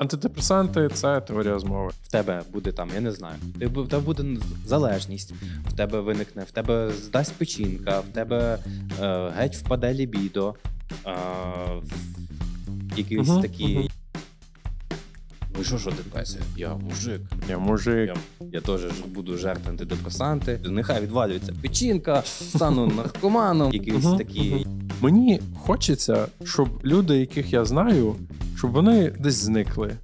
[0.00, 1.90] Антидепресанти це теорія змови.
[2.02, 3.34] В тебе буде там, я не знаю.
[3.60, 4.24] В тебе буде
[4.66, 5.34] залежність,
[5.68, 8.58] в тебе виникне, в тебе здасть печінка, в тебе
[9.02, 10.54] е, геть впаде лібідо,
[11.06, 11.12] е,
[12.96, 13.78] якісь Мгм, такі.
[13.78, 13.88] мгм.
[15.60, 16.42] Ну що, ж депресія?
[16.56, 17.20] Я мужик.
[17.48, 18.10] Я мужик.
[18.40, 18.80] Я, я теж
[19.14, 20.60] буду жерти антидепресанти.
[20.64, 24.66] Нехай відвалюється печінка, стану наркоманом, якісь такі.
[25.00, 28.16] Мені хочеться, щоб люди, яких я знаю,
[28.56, 29.96] щоб вони десь зникли.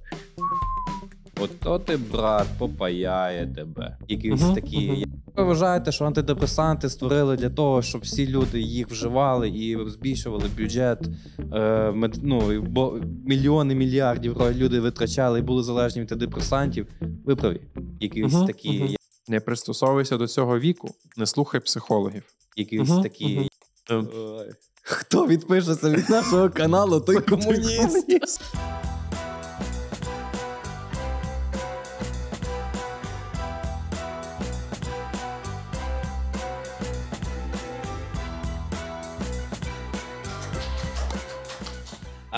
[1.41, 3.97] Ото ти, брат, попаяє тебе.
[4.07, 4.91] Якісь Мгм, такі.
[4.91, 5.03] мгм.
[5.35, 10.99] Ви вважаєте, що антидепресанти створили для того, щоб всі люди їх вживали і збільшували бюджет,
[11.39, 11.43] е,
[11.91, 16.87] мед- ну, бо мільйони мільярдів люди витрачали і були залежні від антидепресантів.
[17.25, 17.61] Ви праві.
[17.99, 18.95] Якісь Мгм, такі, мгм.
[19.27, 22.23] Не пристосовуйся до цього віку, не слухай психологів.
[22.55, 23.49] якісь Мгм, такі.
[23.89, 24.07] мгм.
[24.17, 24.51] Ой.
[24.81, 28.07] Хто відпишеться від нашого каналу, той комуніст.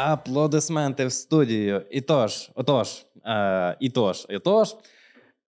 [0.08, 1.82] Аплодисменти в студію.
[1.92, 4.76] І тож, отож, е, і тож, і тож.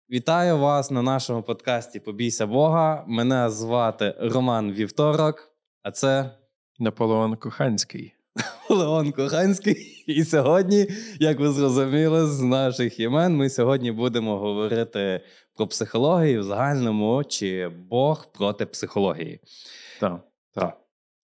[0.09, 3.03] Вітаю вас на нашому подкасті Побійся Бога.
[3.07, 5.51] Мене звати Роман Вівторок,
[5.83, 6.31] а це
[6.79, 8.13] Наполеон Коханський.
[8.69, 10.03] Леон Коханський.
[10.07, 10.87] І сьогодні,
[11.19, 15.21] як ви зрозуміли, з наших імен ми сьогодні будемо говорити
[15.55, 19.39] про психологію в загальному чи Бог проти психології.
[19.99, 20.21] Так.
[20.53, 20.77] Так.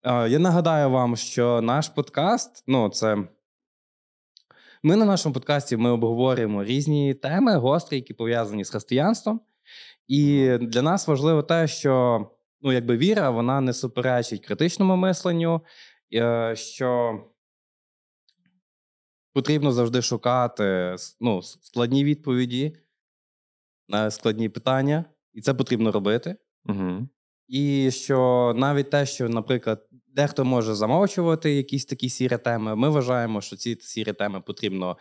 [0.04, 3.18] Е, Я нагадаю вам, що наш подкаст, ну, це.
[4.84, 9.42] Ми на нашому подкасті ми обговорюємо різні теми, гострі, які пов'язані з християнством.
[10.08, 12.26] І для нас важливо те, що
[12.62, 15.62] ну, якби віра вона не суперечить критичному мисленню,
[16.14, 17.20] е, що
[19.34, 22.78] потрібно завжди шукати ну, складні відповіді
[23.88, 26.36] на складні питання, і це потрібно робити.
[26.66, 27.08] Угу.
[27.52, 33.42] І що навіть те, що, наприклад, дехто може замовчувати якісь такі сірі теми, ми вважаємо,
[33.42, 34.98] що ці сірі теми потрібно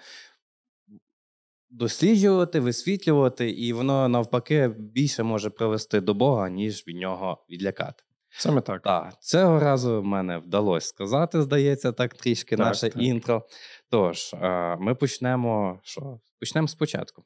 [1.71, 8.03] досліджувати, висвітлювати, і воно навпаки більше може привести до Бога, ніж від нього відлякати.
[8.33, 8.83] Саме так.
[8.83, 13.03] Так, цього разу в мене вдалося сказати, здається, так трішки Так, наше так.
[13.03, 13.47] інтро.
[13.91, 15.81] Тож, е, ми почнемо.
[15.83, 16.21] Що?
[16.41, 17.25] Почнемо спочатку.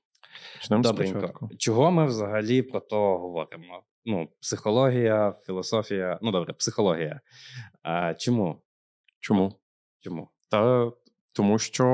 [0.58, 1.18] Почнемо Добренько.
[1.18, 1.50] спочатку.
[1.58, 3.82] Чого ми взагалі про то говоримо?
[4.04, 6.18] Ну, психологія, філософія.
[6.22, 7.20] Ну, добре, психологія.
[7.82, 8.62] А, чому?
[9.20, 9.60] Чому?
[10.00, 10.28] Чому?
[10.48, 10.92] Та
[11.32, 11.86] тому, що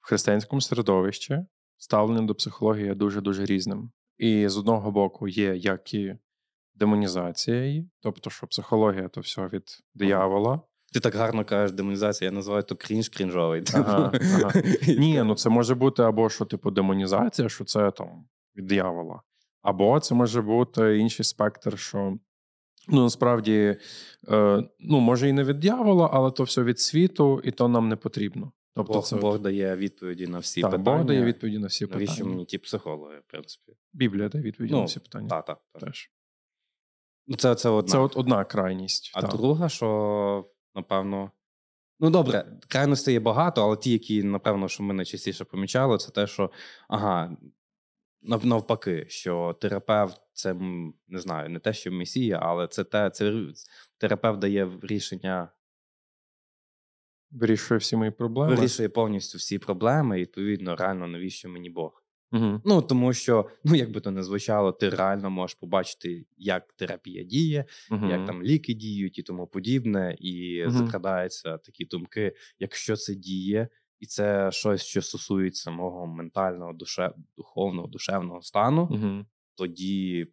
[0.00, 1.46] в християнському середовищі
[1.78, 3.90] ставлення до психології дуже-дуже різним.
[4.18, 6.16] І з одного боку є як і
[6.74, 9.62] демонізація її, тобто, що психологія то все від
[9.94, 10.60] диявола.
[10.92, 13.62] Ти так гарно кажеш демонізація, я називаю то крінж крінжовий.
[13.74, 14.52] Ага, ага.
[14.98, 19.20] Ні, ну це може бути або що, типу, демонізація, що це там від диявола.
[19.66, 22.18] Або це може бути інший спектр, що
[22.88, 23.76] ну насправді
[24.28, 27.88] е, ну, може і не від диявола, але то все від світу, і то нам
[27.88, 28.52] не потрібно.
[28.74, 30.96] Тобто, Бог, це Бог дає відповіді на всі так, питання.
[30.96, 32.30] Бог дає відповіді на всі Навіщо питання.
[32.30, 33.72] мені ті психологи, в принципі?
[33.92, 35.28] Біблія дає відповіді Ну, на всі питання.
[35.28, 35.58] Так, так.
[35.72, 35.82] так.
[35.82, 36.10] Теж.
[37.26, 37.92] Ну, Це, це одна.
[37.92, 39.12] Це от одна крайність.
[39.14, 39.30] А так.
[39.30, 41.30] друга, що, напевно.
[42.00, 46.26] Ну, добре, крайностей є багато, але ті, які, напевно, що ми найчастіше помічали, це те,
[46.26, 46.50] що
[46.88, 47.36] ага,
[48.22, 50.54] навпаки, що терапевт це
[51.08, 53.42] не знаю, не те, що месія, але це те, це
[53.98, 55.48] терапевт дає рішення,
[57.30, 58.54] Вирішує всі мої проблеми.
[58.54, 62.02] вирішує повністю всі проблеми, і відповідно, реально, навіщо мені Бог?
[62.32, 62.60] Угу.
[62.64, 67.24] Ну, тому що, ну, як би то не звучало, ти реально можеш побачити, як терапія
[67.24, 68.06] діє, Угу.
[68.06, 70.70] як там ліки діють і тому подібне, і Мгм.
[70.70, 73.68] закрадаються такі думки, якщо це діє,
[74.00, 79.24] і це щось, що стосується мого ментального, душе, духовного, душевного стану, Угу.
[79.54, 80.26] тоді,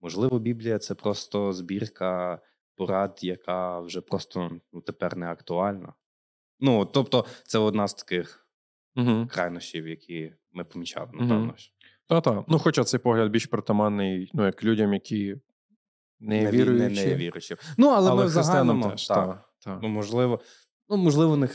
[0.00, 2.40] можливо, Біблія це просто збірка
[2.76, 5.94] порад, яка вже просто ну, тепер не актуальна.
[6.60, 8.46] Ну, тобто, це одна з таких
[8.96, 9.28] Угу.
[9.30, 11.54] крайнощів, які ми помічали, напевно.
[11.56, 11.72] ж.
[12.06, 12.44] Та-та.
[12.48, 15.36] Ну, хоча цей погляд більш притаманний, ну, як людям, які
[16.20, 16.94] не, Не, віруючі.
[16.94, 17.56] не, не віруючі.
[17.78, 19.06] Ну, але, ми в загальному теж.
[19.08, 19.78] так, та, та.
[19.82, 20.40] Ну, можливо,
[20.88, 21.48] ну, можливо, не.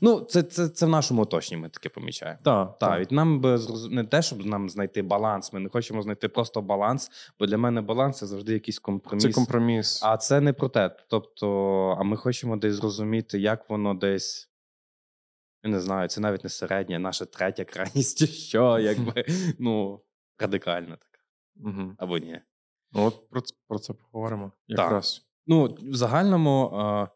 [0.00, 2.38] Ну, це, це, це в нашому оточенні ми таке помічаємо.
[2.44, 3.58] Та, Так, від нам би
[3.90, 5.52] не те, щоб нам знайти баланс.
[5.52, 9.22] Ми не хочемо знайти просто баланс, бо для мене баланс це завжди якийсь компроміс.
[9.24, 10.00] Це компроміс.
[10.04, 10.96] А це не про те.
[11.08, 11.48] Тобто,
[12.00, 14.50] а ми хочемо десь зрозуміти, як воно десь.
[15.64, 19.24] Я не знаю, це навіть не середня, наша третя крайність, що, якби,
[19.58, 20.00] ну,
[20.38, 21.18] радикальна така.
[21.70, 21.92] Угу.
[21.98, 22.40] Або ні.
[22.92, 24.52] Ну, от про, ц- про це поговоримо.
[24.66, 25.26] Якраз.
[25.46, 27.08] Ну, в загальному, е,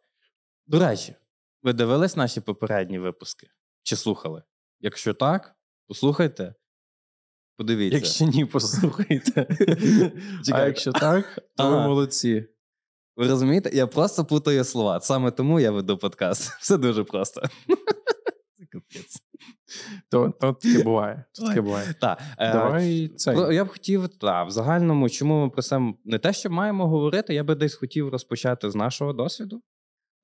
[0.66, 1.14] до речі,
[1.62, 3.47] ви дивились наші попередні випуски?
[3.82, 4.43] Чи слухали?
[4.81, 5.56] Якщо так,
[5.88, 6.55] послухайте.
[7.56, 7.97] Подивіться.
[7.97, 9.47] Якщо ні, послухайте.
[10.53, 12.49] А якщо так, то ви молодці.
[13.17, 13.70] Ви розумієте?
[13.73, 15.00] Я просто путаю слова.
[15.00, 16.50] Саме тому я веду подкаст.
[16.61, 17.43] Все дуже просто.
[20.11, 21.25] То, то таке буває.
[21.35, 21.94] То таке буває.
[22.00, 23.55] Так, е, Давай цей.
[23.55, 27.35] я б хотів, та, в загальному, чому ми про це не те, що маємо говорити,
[27.35, 29.62] я би десь хотів розпочати з нашого досвіду.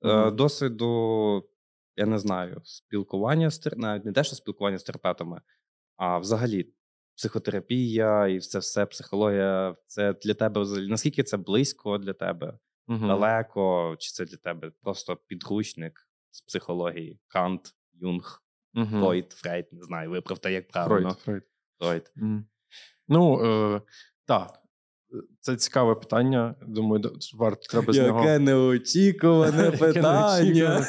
[0.03, 0.35] Е, Мгм.
[0.35, 1.49] досвіду,
[1.95, 5.41] я не знаю, спілкування з навіть не те, що спілкування з терапевтами,
[5.97, 6.73] а взагалі
[7.15, 9.75] психотерапія і все, все психологія.
[9.87, 12.57] Це для тебе взагалі наскільки це близько для тебе,
[12.87, 13.07] Мгм.
[13.07, 17.19] далеко, чи це для тебе просто підручник з психології?
[17.27, 18.43] Кант, Юнг,
[18.73, 18.99] Мгм.
[18.99, 21.09] Фройд, Фрейд, не знаю, виправте, як правильно.
[21.13, 21.43] Фройд,
[21.79, 22.11] Фройд.
[22.15, 22.43] Фройд.
[23.07, 23.45] Ну,
[23.75, 23.81] е,
[24.25, 24.59] так.
[25.41, 26.55] Це цікаве питання.
[26.67, 28.19] Думаю, варто треба з нього.
[28.25, 30.81] Яке неочікуване питання.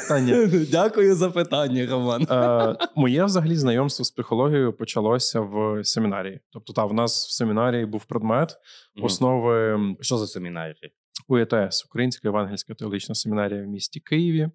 [0.71, 2.27] Дякую за питання, Роман.
[2.29, 6.39] Е, моє взагалі знайомство з психологією почалося в семінарії.
[6.51, 8.57] Тобто, та, в нас в семінарії був предмет
[9.01, 10.93] основи Що за семінарії?
[11.27, 14.51] УЄТС, Українська Євангельська теологічна семінарія в місті Києві, е,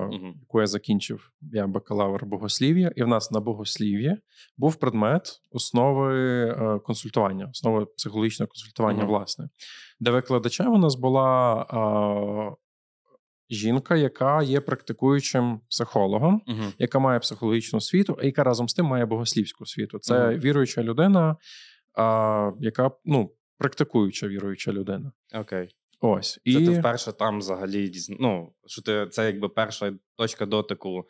[0.00, 0.34] Мгм.
[0.40, 1.30] яку я закінчив.
[1.40, 4.16] Я бакалавр богослів'я, і в нас на богослів'ї
[4.56, 6.14] був предмет основи
[6.48, 9.08] е, консультування, основи психологічного консультування, Мгм.
[9.08, 9.48] власне,
[10.00, 11.62] де викладачем у нас була
[12.52, 12.56] е,
[13.50, 16.72] жінка, яка є практикуючим психологом, Мгм.
[16.78, 19.98] яка має психологічну освіту, а яка разом з тим має богослівську освіту.
[19.98, 20.40] Це Мгм.
[20.40, 21.36] віруюча людина,
[21.98, 25.12] а, яка ну, практикуюча віруюча людина.
[25.34, 25.68] Окей.
[26.00, 31.04] Ось Це і ти вперше там взагалі ну, що ти це якби перша точка дотику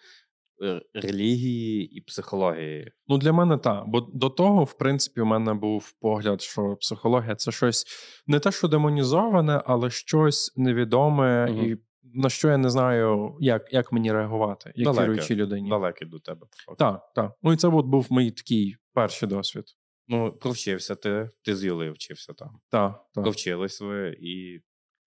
[0.65, 2.93] е, релігії і психології.
[3.09, 3.85] ну для мене так.
[3.87, 7.87] Бо до того, в принципі, у мене був погляд, що психологія це щось
[8.27, 11.65] не те, що демонізоване, але щось невідоме, Мгм.
[11.65, 11.77] і
[12.15, 15.03] на що я не знаю, як, як мені реагувати, як Далеке.
[15.05, 15.71] віруючій людині.
[15.71, 16.47] Далекий до тебе.
[16.79, 17.33] Так, так.
[17.43, 19.65] Ну і це от був мій такий перший досвід.
[20.09, 22.51] Ну, провчився ти, ти з Юлею вчився там.
[22.71, 23.25] Так, так.
[23.25, 24.61] Провчились ви і.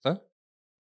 [0.04, 0.18] Це?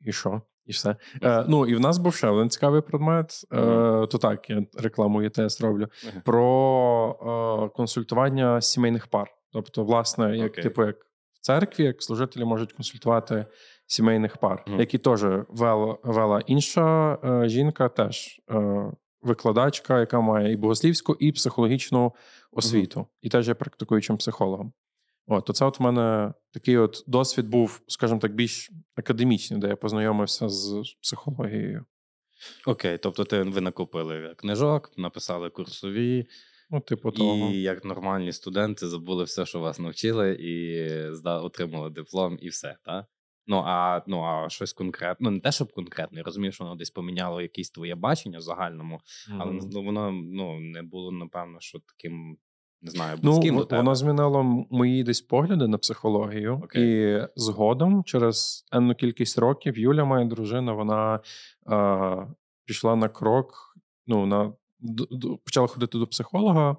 [0.01, 0.41] І що?
[0.65, 0.95] І все.
[1.23, 3.45] Е, ну, і в нас був ще один цікавий предмет.
[3.51, 4.07] Е, Мгм.
[4.07, 5.87] то так, я рекламу ЄТС роблю.
[6.09, 6.21] Ага.
[6.25, 9.27] Про е, консультування сімейних пар.
[9.51, 10.63] Тобто, власне, як, Окей.
[10.63, 10.95] типу, як
[11.33, 13.45] в церкві, як служителі можуть консультувати
[13.85, 14.79] сімейних пар, Мгм.
[14.79, 21.31] які теж вела, вела інша е, жінка, теж е, викладачка, яка має і богослівську, і
[21.31, 22.13] психологічну
[22.51, 24.73] освіту, і теж є практикуючим психологом.
[25.27, 29.67] От, то це от в мене такий от досвід був, скажімо так, більш академічний, де
[29.67, 31.85] я познайомився з психологією.
[32.65, 36.25] Окей, тобто ти ви накупили книжок, написали курсові,
[36.71, 37.49] Ну, типу, того.
[37.49, 40.83] і як нормальні студенти забули все, що вас навчили, і
[41.25, 43.05] отримали диплом, і все, так?
[43.49, 46.75] Ну, а, ну, а щось конкретне, ну не те, щоб конкретно, я розумію, що воно
[46.75, 48.99] десь поміняло якесь твоє бачення в загальному,
[49.39, 52.37] але ну, воно ну, не було, напевно, що таким,
[52.81, 53.77] не знаю, Ну, до тебе.
[53.81, 56.61] воно змінило мої десь погляди на психологію.
[56.63, 56.83] Окей.
[56.83, 61.19] І згодом, через енну кількість років, Юля, моя дружина, вона
[61.71, 62.27] е,
[62.65, 63.75] пішла на крок.
[64.07, 64.53] Ну, на
[65.45, 66.77] почала ходити до психолога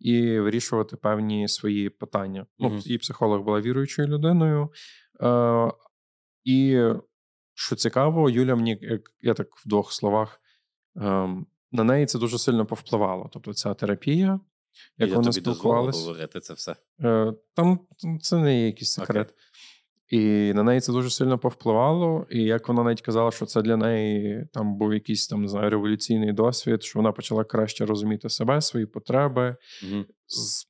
[0.00, 2.46] і вирішувати певні свої питання.
[2.58, 2.78] Ну, Мгм.
[2.78, 4.70] її психолог була віруючою людиною.
[6.46, 6.78] Е, і
[7.54, 10.40] що цікаво, Юля мені, як я так в двох словах,
[10.96, 13.30] ем, на неї це дуже сильно повпливало.
[13.32, 14.40] Тобто, ця терапія,
[14.98, 16.00] як я вони тобі дозволив спілкувалися.
[16.06, 16.76] говорити це все.
[17.00, 17.80] Е, Там
[18.20, 19.34] це не є якийсь секрет.
[20.12, 22.26] І на неї це дуже сильно повпливало.
[22.30, 25.70] І як вона навіть казала, що це для неї там був якийсь там не знаю,
[25.70, 30.04] революційний досвід, що вона почала краще розуміти себе, свої потреби, Угу.
[30.26, 30.66] з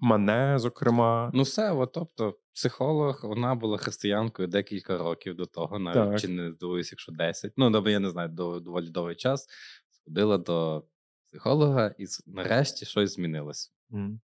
[0.00, 1.30] мене, зокрема.
[1.34, 6.20] Ну, все, от, тобто, психолог, вона була християнкою декілька років до того, навіть Так.
[6.20, 7.52] чи не здивуюсь, якщо 10.
[7.56, 9.46] Ну, добре, я не знаю, до, доволі довгий час
[9.90, 10.84] сходила до
[11.28, 13.70] психолога, і нарешті щось змінилося.
[13.94, 14.20] М.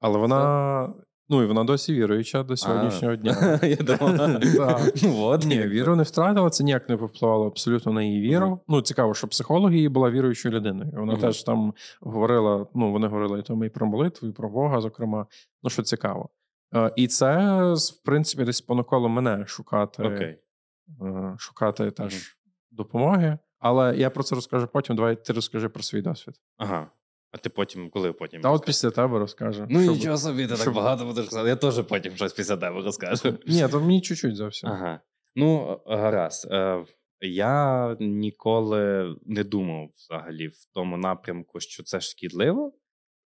[0.00, 0.94] Але вона.
[1.28, 3.60] Ну і вона досі віруюча до сьогоднішнього дня.
[3.62, 3.76] Я
[5.02, 8.60] ну, Ні, віру не втратила, це ніяк не повпливало абсолютно на її віру.
[8.68, 10.90] Ну, цікаво, що психолог її була віруючою людиною.
[10.92, 15.26] Вона теж там говорила, ну, вони говорили там і про молитву, і про Бога, зокрема.
[15.62, 16.28] Ну, що цікаво.
[16.74, 22.36] Е, І це, в принципі, десь спонукало мене шукати, е, шукати теж
[22.70, 23.38] допомоги.
[23.58, 24.96] Але я про це розкажу потім.
[24.96, 26.34] Давай ти розкажи про свій досвід.
[26.56, 26.90] Ага.
[27.30, 28.40] А ти потім, коли потім?
[28.42, 29.66] Та от після тебе розкажу.
[29.70, 31.48] Ну щоб- нічого собі, ти так багато будеш казати.
[31.48, 33.38] Я теж потім щось після тебе розкажу.
[33.46, 34.68] Ні, то мені чуть-чуть зовсім.
[34.70, 35.00] Ага.
[35.36, 36.48] Ну, гаразд.
[36.50, 36.84] Е,
[37.20, 42.72] Я ніколи не думав взагалі в тому напрямку, що це шкідливо.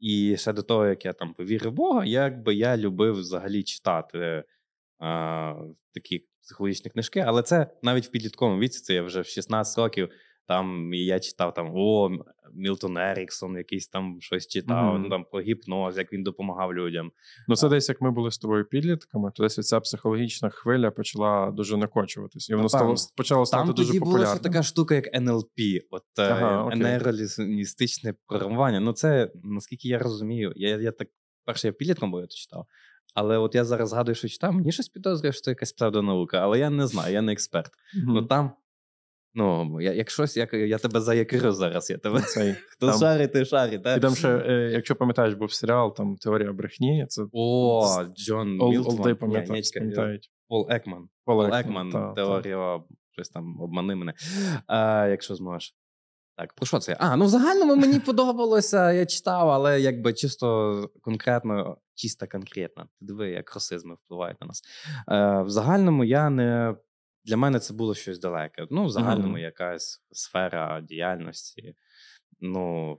[0.00, 4.44] І ще до того, як я там повірив Бога, якби я любив взагалі читати
[4.98, 5.54] а,
[5.94, 7.20] такі психологічні книжки.
[7.20, 10.08] Але це навіть в підлітковому віці, це я вже в 16 років
[10.48, 12.10] Там і я читав там о,
[12.54, 15.02] Мілтон Еріксон, якийсь там щось читав, Мгм.
[15.02, 17.10] ну там про гіпноз, як він допомагав людям.
[17.48, 21.50] Ну, це десь як ми були з тобою підлітками, то десь ця психологічна хвиля почала
[21.50, 22.50] дуже накочуватись.
[22.50, 24.36] І воно стало почало стати Там дуже тоді була популярним.
[24.36, 25.58] ще така штука, як НЛП,
[25.90, 26.78] от е, Ага, окей.
[28.26, 28.80] програмування.
[28.80, 31.08] Ну, це наскільки я розумію, я, я так
[31.44, 32.66] перше я підлітком був, я то читав.
[33.14, 36.58] Але от я зараз згадую, що читав, мені щось підозрює, що це якась псевдонаука, але
[36.58, 37.70] я не знаю, я не експерт.
[37.96, 38.14] Мгм.
[38.14, 38.50] Ну там,
[39.34, 41.90] ну, я, як щось, я, я тебе заякрю зараз.
[41.90, 43.82] Я тебе Цей, хто там- шарить, той шарить.
[43.82, 43.96] Та?
[43.96, 47.06] І там ще, е, якщо пам'ятаєш, був серіал, там теорія брехні.
[47.08, 48.98] Це О, Джон Ол- Мілтман.
[48.98, 49.76] олди пам'ятають.
[49.80, 50.20] ні.
[50.48, 51.08] Пол Екман.
[51.24, 52.12] Пол Екман, Екман, та, та.
[52.14, 52.80] теорія,
[53.12, 54.14] щось там обмани мене.
[54.66, 55.74] А, якщо зможеш.
[56.36, 56.96] Так, про що це?
[57.00, 62.86] А, ну в загальному мені подобалося, я читав, але якби чисто конкретно, чисто конкретно.
[63.00, 64.62] Диви, як расизми впливають на нас.
[65.08, 66.76] Е, в загальному я не.
[67.24, 68.66] Для мене це було щось далеке.
[68.70, 69.38] Ну, в загальному Мгм.
[69.42, 71.74] якась сфера діяльності.
[72.40, 72.98] Ну,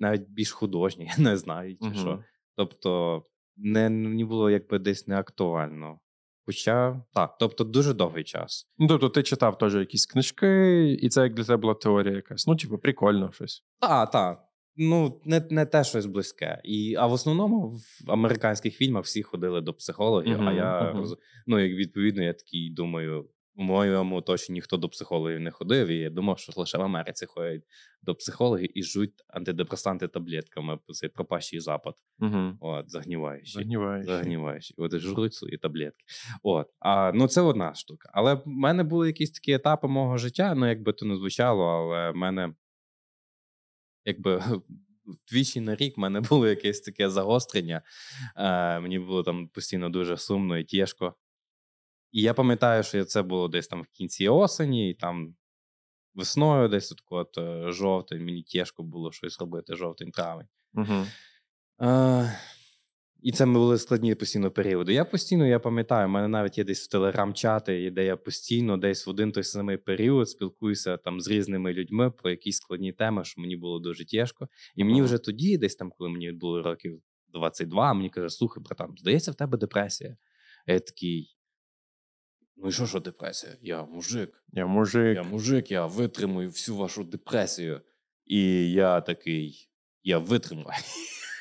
[0.00, 1.94] навіть більш художня, я не знаю, чи Мгм.
[1.96, 2.24] що.
[2.56, 3.22] Тобто,
[3.56, 6.00] не, мені було якби десь не актуально.
[6.46, 8.68] Хоча так, тобто дуже довгий час.
[8.78, 12.46] Ну, тобто ти читав теж якісь книжки, і це як для тебе була теорія якась.
[12.46, 13.64] Ну, типу, прикольно щось.
[13.80, 14.44] Так, так.
[14.76, 16.60] Ну, не, не те щось близьке.
[16.64, 17.68] І, а в основному
[18.06, 21.16] в американських фільмах всі ходили до психологів, а я роз...
[21.46, 25.98] ну, як відповідно, я такий думаю, в моєму оточенні ніхто до психологів не ходив, і
[25.98, 27.62] я думав, що лише в Америці ходять
[28.02, 32.52] до психологів і жуть антидепресанти таблетками, цей пропащий запад, Угу.
[32.60, 33.52] от, загніваючий.
[33.52, 34.06] Загніваєш.
[34.06, 34.74] Загніваючий.
[34.78, 36.04] От жруть свої таблетки.
[36.42, 36.66] От.
[36.80, 38.10] А, ну, це одна штука.
[38.12, 42.10] Але в мене були якісь такі етапи мого життя, ну, якби то не звучало, але
[42.10, 42.54] в мене,
[44.04, 44.42] якби.
[45.30, 47.82] Двічі на рік в мене було якесь таке загострення.
[48.36, 51.14] Е, мені було там постійно дуже сумно і тяжко.
[52.12, 55.36] І я пам'ятаю, що це було десь там в кінці осені, і там
[56.14, 60.48] весною, десь от, от е, жовтень, мені тяжко було щось робити, жовтень-травень.
[60.74, 61.06] Угу.
[61.80, 62.38] Е,
[63.24, 64.92] і це були складні постійно періоди.
[64.92, 69.06] Я постійно, я пам'ятаю, в мене навіть є десь в телеграм-чати, де я постійно десь
[69.06, 73.40] в один той самий період спілкуюся там з різними людьми про якісь складні теми, що
[73.40, 74.48] мені було дуже тяжко.
[74.76, 78.94] І мені вже тоді, десь там, коли мені було років 22, мені каже, слухай, братан,
[78.98, 80.16] здається, в тебе депресія.
[80.66, 81.36] Я такий.
[82.56, 83.56] Ну і що, що депресія?
[83.62, 84.44] Я мужик.
[84.52, 85.16] Я мужик.
[85.16, 87.80] Я мужик, я витримую всю вашу депресію.
[88.24, 89.68] І я такий,
[90.02, 90.78] я витримаю.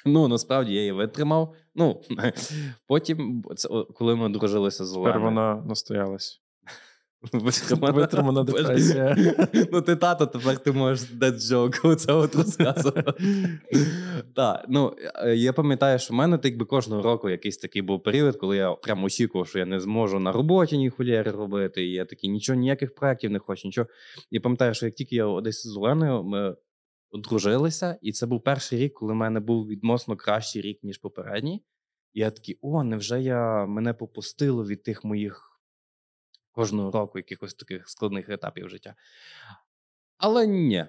[0.05, 1.55] Ну, насправді я її витримав.
[1.75, 2.01] Ну,
[2.87, 6.43] потім, це, коли ми дружилися з Тепер вона настоялась.
[7.33, 9.17] Витримана, Витримана депресія.
[9.71, 13.13] Ну, ти тато, тепер ти можеш joke оце от розказувати.
[14.35, 18.03] Так, ну, е, я пам'ятаю, що в мене так би кожного року якийсь такий був
[18.03, 21.91] період, коли я прямо очікував, що я не зможу на роботі ні хулєри робити, і
[21.91, 23.87] я такий, нічого, ніяких проєктів не хочу, нічого.
[24.31, 26.55] І пам'ятаю, що як тільки я десь з Оленою, ми
[27.13, 31.63] одружилися, і це був перший рік, коли в мене був відносно кращий рік, ніж попередній.
[32.13, 35.61] І я такий, о, невже я мене попустило від тих моїх
[36.51, 38.95] кожного року якихось таких складних етапів життя.
[40.17, 40.85] Але ні.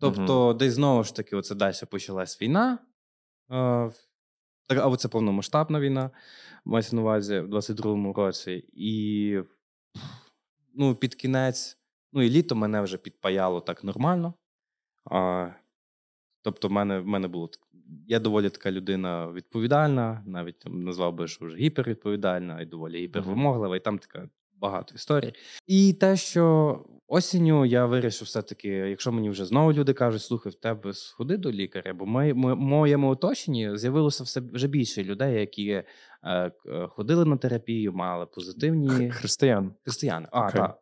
[0.00, 2.78] Тобто, десь знову ж таки, оце далі почалась війна.
[3.50, 3.90] Е,
[4.68, 6.10] так, а це повномасштабна війна,
[6.64, 8.64] мається на увазі в 22-му році.
[8.72, 9.40] І
[10.74, 11.78] ну, під кінець,
[12.12, 14.34] ну і літо мене вже підпаяло так нормально.
[15.10, 15.48] А,
[16.42, 17.62] тобто, в мене, в мене було так-
[18.06, 23.76] я доволі така людина відповідальна, навіть там, назвав би, що вже гіпервідповідальна і доволі гіпервимоглива,
[23.76, 24.28] і там така
[24.60, 25.32] багато історій.
[25.66, 30.54] І те, що осінню я вирішив все-таки, якщо мені вже знову люди кажуть, слухай, в
[30.54, 35.68] тебе сходи до лікаря, бо в мо- моєму оточенні з'явилося все вже більше людей, які
[35.68, 35.84] е,
[36.22, 36.52] е,
[36.88, 39.74] ходили на терапію, мали позитивні Християн.
[39.84, 40.28] християни.
[40.32, 40.60] А, Окей.
[40.60, 40.78] так.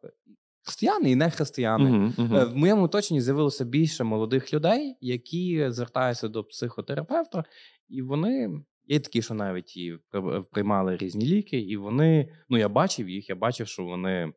[0.65, 1.91] Християни і не християни.
[1.91, 2.37] Мгм.
[2.37, 7.45] Е, В моєму оточенні з'явилося більше молодих людей, які звертаються до психотерапевта,
[7.89, 12.69] і вони є такі, що навіть і при- приймали різні ліки, і вони, ну я
[12.69, 14.33] бачив їх, я бачив, що вони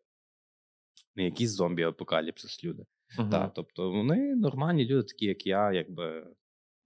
[1.15, 2.83] не якісь зомбі-апокаліпсис люди.
[3.19, 3.29] Мгм.
[3.29, 6.27] Так, тобто вони нормальні люди, такі, як я, якби.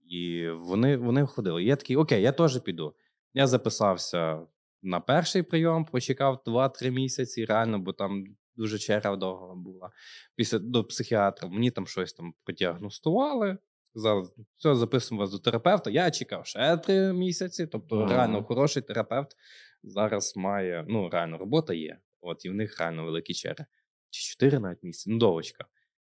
[0.06, 1.62] І вони, вони ходили.
[1.62, 2.94] І я такий, окей, я теж піду.
[3.34, 4.40] Я записався
[4.82, 8.24] на перший прийом, почекав 2-3 місяці, реально, бо там
[8.56, 9.90] дуже черга довго була.
[10.36, 13.58] Після до психіатра мені там щось там продіагностували.
[13.94, 15.90] Сказали, все, записуємо вас до терапевта.
[15.90, 17.66] Я чекав ще 3 місяці.
[17.66, 18.14] Тобто, Ага.
[18.14, 19.36] реально хороший терапевт
[19.82, 21.98] зараз має, ну, реально, робота є.
[22.20, 23.66] От, і в них реально великі черги.
[24.10, 25.64] Чи 4 навіть місяці, ну, довочка.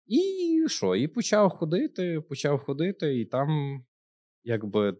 [0.06, 0.96] І що?
[0.96, 3.80] І почав ходити, почав ходити, і там,
[4.44, 4.96] якби,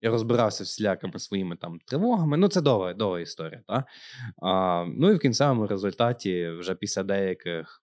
[0.00, 2.36] я розбирався всілякими своїми там тривогами.
[2.36, 3.62] Ну, це довга, довга історія.
[3.66, 3.84] Та?
[4.42, 7.82] А, ну і в кінцевому результаті, вже після деяких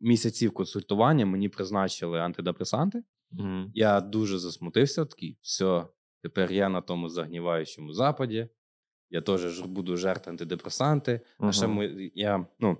[0.00, 3.02] місяців консультування мені призначили антидепресанти.
[3.30, 3.70] Мгм.
[3.74, 5.04] Я дуже засмутився.
[5.04, 5.86] Такий, все,
[6.22, 8.48] тепер я на тому загніваючому западі.
[9.10, 11.20] Я теж буду жерти антидепресанти.
[11.38, 12.78] А ще ми, я, ну,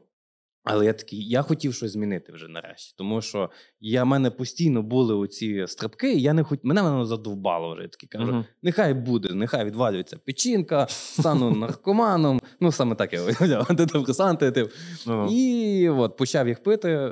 [0.67, 2.95] але я такий, я хотів щось змінити вже нарешті.
[2.99, 6.61] Тому що я, в мене постійно були оці стрибки, і я не хот...
[6.65, 7.83] мене воно задовбало вже.
[7.83, 8.45] Я такий кажу, Мгм.
[8.63, 12.41] нехай буде, нехай відвалюється печінка, стану наркоманом.
[12.61, 14.51] Ну, саме так я уявляв, антидепресанти.
[14.51, 14.73] Тип.
[15.07, 15.29] Ну-ну.
[15.33, 17.11] І от почав їх пити.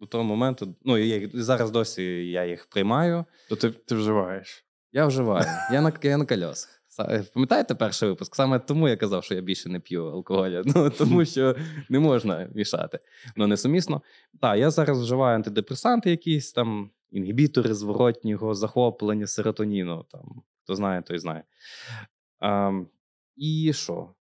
[0.00, 3.24] До того моменту, ну я їх- зараз досі я їх приймаю.
[3.48, 4.64] То ти, ти вживаєш.
[4.92, 5.46] Я вживаю.
[5.72, 6.75] Я на, я на кольосах.
[6.98, 8.36] Са- Пам'ятаєте перший випуск?
[8.36, 10.62] Саме тому я казав, що я більше не п'ю алкоголя.
[10.64, 11.56] Ну тому що
[11.88, 12.98] не можна мішати.
[13.36, 14.02] Ну несумісно.
[14.40, 20.06] Так, я зараз вживаю антидепресанти, якісь там інгібітори зворотнього захоплення серотоніну.
[20.10, 21.44] Там хто знає, той знає.
[22.40, 22.72] А,
[23.36, 24.14] і що?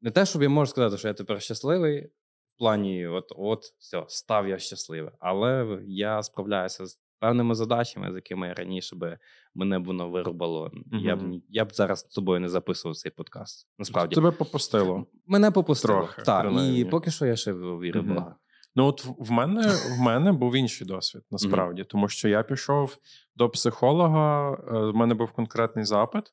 [0.00, 2.06] Не те, щоб я можу сказати, що я тепер щасливий.
[2.54, 5.12] В плані, от, от, все, став я щасливий.
[5.18, 9.18] Але я справляюся з певними задачами, з якими я раніше би
[9.54, 10.70] мене б воно вирубало.
[10.92, 13.68] Я, б, я б зараз з тобою не записував цей подкаст.
[13.78, 14.14] Насправді.
[14.14, 15.06] Тебе попустило.
[15.26, 15.98] Мене попустило.
[15.98, 18.14] Трохи, так, і поки що я ще вірю Мгм.
[18.14, 18.36] Бога.
[18.76, 19.62] Ну, от в- мене,
[19.98, 22.98] в мене був інший досвід, насправді, тому що я пішов
[23.36, 26.24] до психолога, е, в мене був конкретний запит.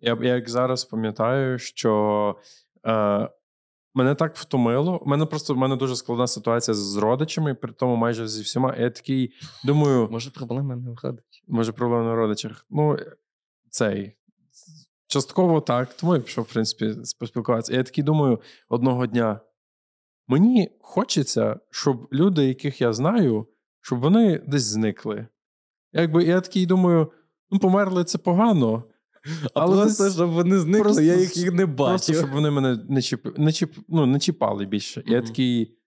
[0.00, 2.36] Я, я як зараз пам'ятаю, що
[2.86, 3.28] е,
[3.94, 4.98] мене так втомило.
[4.98, 8.76] У мене просто в мене дуже складна ситуація з родичами, при тому майже зі всіма.
[8.76, 9.32] Я такий
[9.64, 11.42] думаю, Може, проблема не виходить.
[11.48, 12.66] може, проблема на родичах.
[12.70, 12.96] Ну,
[13.70, 14.16] цей.
[15.06, 17.74] Частково так, тому я пішов, в принципі, поспілкуватися.
[17.74, 19.40] Я такий думаю, одного дня.
[20.28, 23.46] Мені хочеться, щоб люди, яких я знаю,
[23.80, 25.26] щоб вони десь зникли.
[25.92, 27.12] Якби я такий думаю,
[27.50, 28.84] ну, померли це погано.
[29.54, 31.88] А Але просто, десь- щоб вони зникли, просто- я їх, їх не бачив.
[31.88, 33.38] Просто щоб вони мене не, чіп...
[33.38, 33.74] не, чіп...
[33.88, 35.02] ну, не чіпали більше.
[35.06, 35.78] Я такий: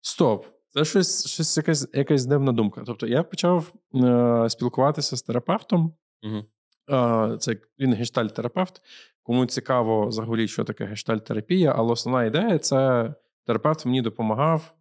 [0.00, 2.82] стоп, це щось, щось якась, якась дивна думка.
[2.86, 5.94] Тобто я почав е, спілкуватися з терапевтом.
[6.22, 6.44] Мгм.
[6.90, 8.80] Е, це він гештальт-терапевт.
[9.22, 13.14] Кому цікаво взагалі, що таке гештальт-терапія, але основна ідея це
[13.46, 14.74] терапевт мені допомагав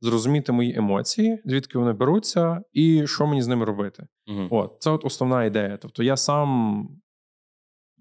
[0.00, 4.06] зрозуміти мої емоції, звідки вони беруться, і що мені з ними робити.
[4.26, 4.48] Мгм.
[4.50, 5.76] От, це от основна ідея.
[5.76, 6.88] Тобто я сам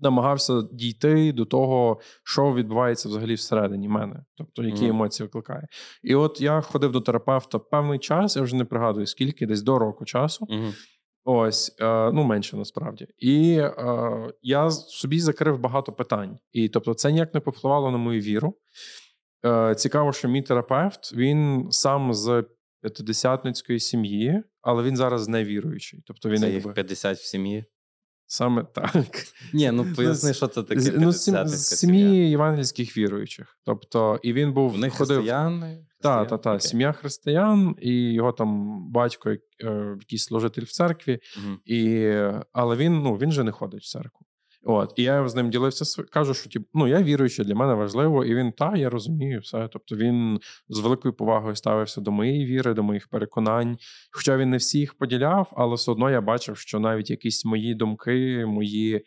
[0.02, 4.90] намагався дійти до того, що відбувається взагалі всередині мене, тобто які Мгм.
[4.90, 5.68] емоції викликає.
[6.04, 9.80] І от я ходив до терапевта певний час, я вже не пригадую скільки, десь до
[9.80, 10.46] року часу.
[10.50, 10.74] Мгм.
[11.30, 13.08] Ось, е, ну менше насправді.
[13.18, 13.74] І е,
[14.42, 16.38] я собі закрив багато питань.
[16.52, 18.54] І тобто, це ніяк не повпливало на мою віру.
[19.46, 22.44] Е, цікаво, що мій терапевт він сам з
[22.82, 26.04] п'ятидесятницької сім'ї, але він зараз не віруючий.
[26.06, 27.66] Тобто він Це якби їх 50 в сім'ї.
[28.28, 28.94] Саме так.
[29.54, 30.94] Ні, ну поясни, що це таке.
[30.98, 32.06] Ну, з, сім- 50-ська з сім'я.
[32.06, 33.60] сім'ї євангельських віруючих.
[33.66, 35.18] Тобто, і він був Вони ходив.
[35.18, 35.86] християни?
[36.02, 39.40] Так, та, та, сім'я християн, і його там батько, е,
[40.00, 41.58] якийсь служитель в церкві, угу.
[41.66, 42.12] і,
[42.54, 44.26] але він, ну, він же не ходить в церкву.
[44.69, 48.25] От, і я з ним ділився, кажу, що тип, ну, я віруючий, для мене важливо,
[48.25, 49.69] і він, та, я розумію, все.
[49.73, 53.77] Тобто він з великою повагою ставився до моєї віри, до моїх переконань.
[54.12, 58.45] Хоча він не всіх поділяв, але все одно я бачив, що навіть якісь мої думки,
[58.45, 59.06] мої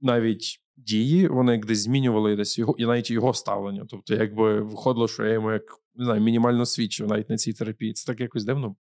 [0.00, 3.84] навіть дії, вони як десь змінювали десь його, і навіть його ставлення.
[3.88, 5.62] Тобто, якби виходило, що я йому як
[5.94, 7.92] не знаю, мінімально свідчив навіть на цій терапії.
[7.92, 8.76] Це так якось дивно,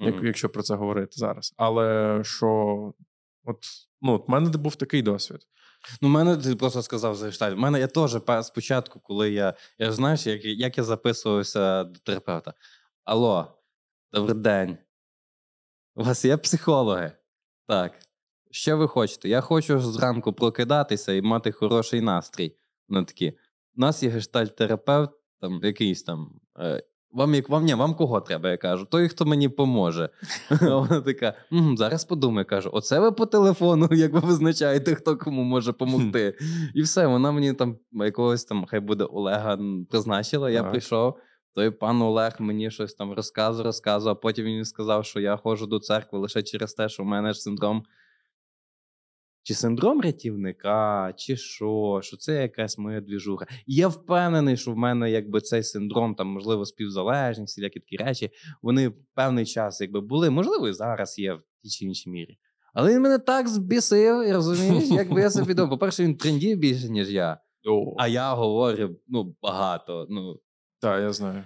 [0.00, 0.26] як, Мгм.
[0.26, 1.54] якщо про це говорити зараз.
[1.56, 2.92] Але що,
[3.44, 3.64] от,
[4.00, 5.46] ну, от в мене був такий досвід.
[6.02, 7.54] Ну, мене ти просто сказав за гештальт.
[7.54, 9.54] У мене я теж спочатку, коли я.
[9.78, 12.54] Я знаєш, як, як я записувався до терапевта.
[13.04, 13.58] Алло,
[14.12, 14.78] добрий день.
[15.94, 17.12] У вас є психологи?
[17.66, 17.98] Так.
[18.50, 19.28] Що ви хочете?
[19.28, 22.56] Я хочу зранку прокидатися і мати хороший настрій.
[22.88, 23.30] Вони такі.
[23.76, 26.40] У нас є гештальт-терапевт, там якийсь там.
[27.10, 28.50] Вам як вам ні, вам кого треба?
[28.50, 30.10] Я кажу, той, хто мені поможе.
[30.50, 31.34] А Вона така:
[31.76, 36.34] зараз подумаю, кажу, оце ви по телефону, як ви визначаєте, хто кому може допомогти.
[36.74, 39.58] І все, вона мені там якогось там, хай буде Олега
[39.90, 40.50] призначила.
[40.50, 41.14] Я прийшов.
[41.54, 45.66] Той пан Олег мені щось там розказував, розказував, а потім він сказав, що я ходжу
[45.66, 47.82] до церкви лише через те, що в мене ж синдром.
[49.48, 53.46] Чи синдром рятівника, чи що, що це якась моя двіжуха.
[53.66, 58.30] І я впевнений, що в мене якби цей синдром, там, можливо, співзалежність, всілякі такі речі,
[58.62, 62.38] вони певний час якби були, можливо, і зараз є в тій чи іншій мірі.
[62.74, 65.70] Але він мене так збісив, і розумієш, якби я собі думав.
[65.70, 67.40] По-перше, він трендів більше, ніж я.
[67.98, 70.06] А я говорю ну, багато.
[70.10, 70.40] Ну,
[70.80, 71.44] Так, я знаю.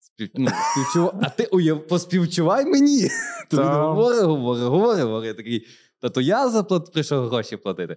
[0.00, 0.28] спів...
[0.34, 1.10] ну, співчу...
[1.22, 1.86] А ти уяв...
[1.86, 3.08] поспівчувай мені.
[3.50, 3.82] Та.
[3.82, 5.36] говорить, говорить, говорить, говорить.
[5.36, 5.66] Такий,
[6.00, 6.92] та то я заплат...
[6.92, 7.96] прийшов гроші платити.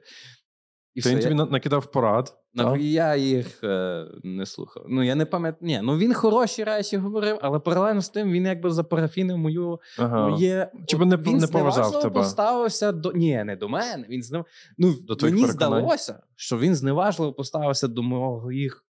[0.93, 2.37] І То він тобі на- накидав порад.
[2.53, 4.85] На- Я їх е, не слухав.
[4.89, 5.67] Ну, я не пам'ятаю.
[5.67, 10.29] Ні, ну він хороші речі говорив, але паралельно з тим він якби запарафінив мою Ага.
[10.29, 10.71] моє.
[10.87, 12.13] Чи от не- він не поважав тебе?
[12.13, 13.11] поставився до.
[13.11, 14.05] Ні, не до мене.
[14.09, 14.45] Він знев...
[14.77, 15.51] ну, До мені переконань?
[15.53, 18.85] здалося, що він зневажливо поставився до моїх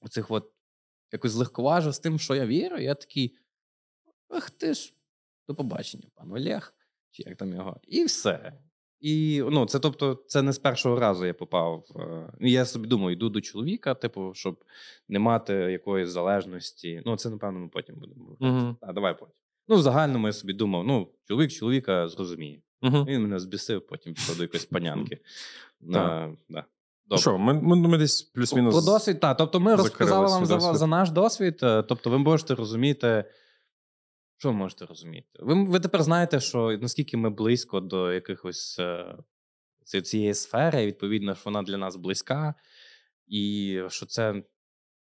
[0.00, 0.52] оцих от
[1.12, 2.78] якось легковажив з тим, що я вірю.
[2.78, 3.34] Я такий.
[4.28, 4.94] Ах ти ж,
[5.48, 6.74] до побачення, пан Олег,
[7.16, 8.52] чи як там його, і все.
[9.00, 11.84] І ну, це тобто, це не з першого разу я попав.
[11.96, 14.64] е, ну, Я собі думаю, йду до чоловіка, типу, щоб
[15.08, 17.02] не мати якоїсь залежності.
[17.06, 18.20] Ну, це, напевно, ми потім будемо.
[18.24, 18.44] говорити.
[18.44, 18.76] Мгм.
[18.80, 19.34] А, давай потім.
[19.68, 22.62] Ну, в загальному я собі думав: ну, чоловік чоловіка зрозуміє.
[22.82, 23.04] Мгм.
[23.04, 25.18] Він мене збісив, потім пішов до якоїсь панянки.
[25.80, 26.64] На, да.
[27.10, 28.74] Ну що, ми, ми, ми десь плюс-мінус.
[28.74, 29.36] Про досвід, так.
[29.36, 31.58] Тобто ми розказали вам за, за наш досвід.
[31.62, 33.24] е, Тобто, ви можете розуміти.
[34.38, 35.28] Що ви можете розуміти?
[35.40, 39.16] Ви, ви тепер знаєте, що наскільки ми близько до якихось е,
[40.02, 42.54] цієї сфери, відповідно, що вона для нас близька,
[43.26, 44.42] і що це.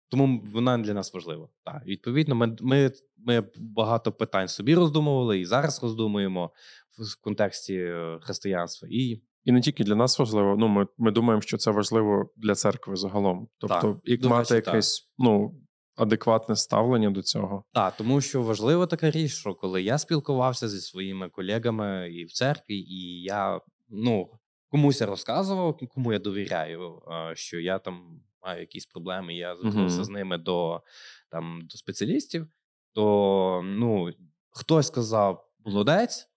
[0.08, 1.48] Тому вона для нас важлива.
[1.64, 6.50] Так, відповідно, ми, ми, ми багато питань собі роздумували і зараз роздумуємо
[6.98, 8.88] в, контексті е, християнства.
[8.90, 10.56] І І не тільки для нас важливо.
[10.58, 13.48] Ну, ми, ми думаємо, що це важливо для церкви загалом.
[13.58, 15.60] Тобто, Так, як до мати якесь ну,
[15.96, 17.64] адекватне ставлення до цього.
[17.72, 22.32] Так, тому що важлива така річ, що коли я спілкувався зі своїми колегами і в
[22.32, 24.30] церкві, і я ну,
[24.68, 27.02] комусь я розказував, кому я довіряю,
[27.34, 30.04] що я там маю якісь проблеми, я звернувся Мгм.
[30.04, 30.82] з ними до,
[31.30, 32.46] там, до спеціалістів,
[32.92, 34.10] то ну,
[34.50, 36.28] хтось сказав молодець,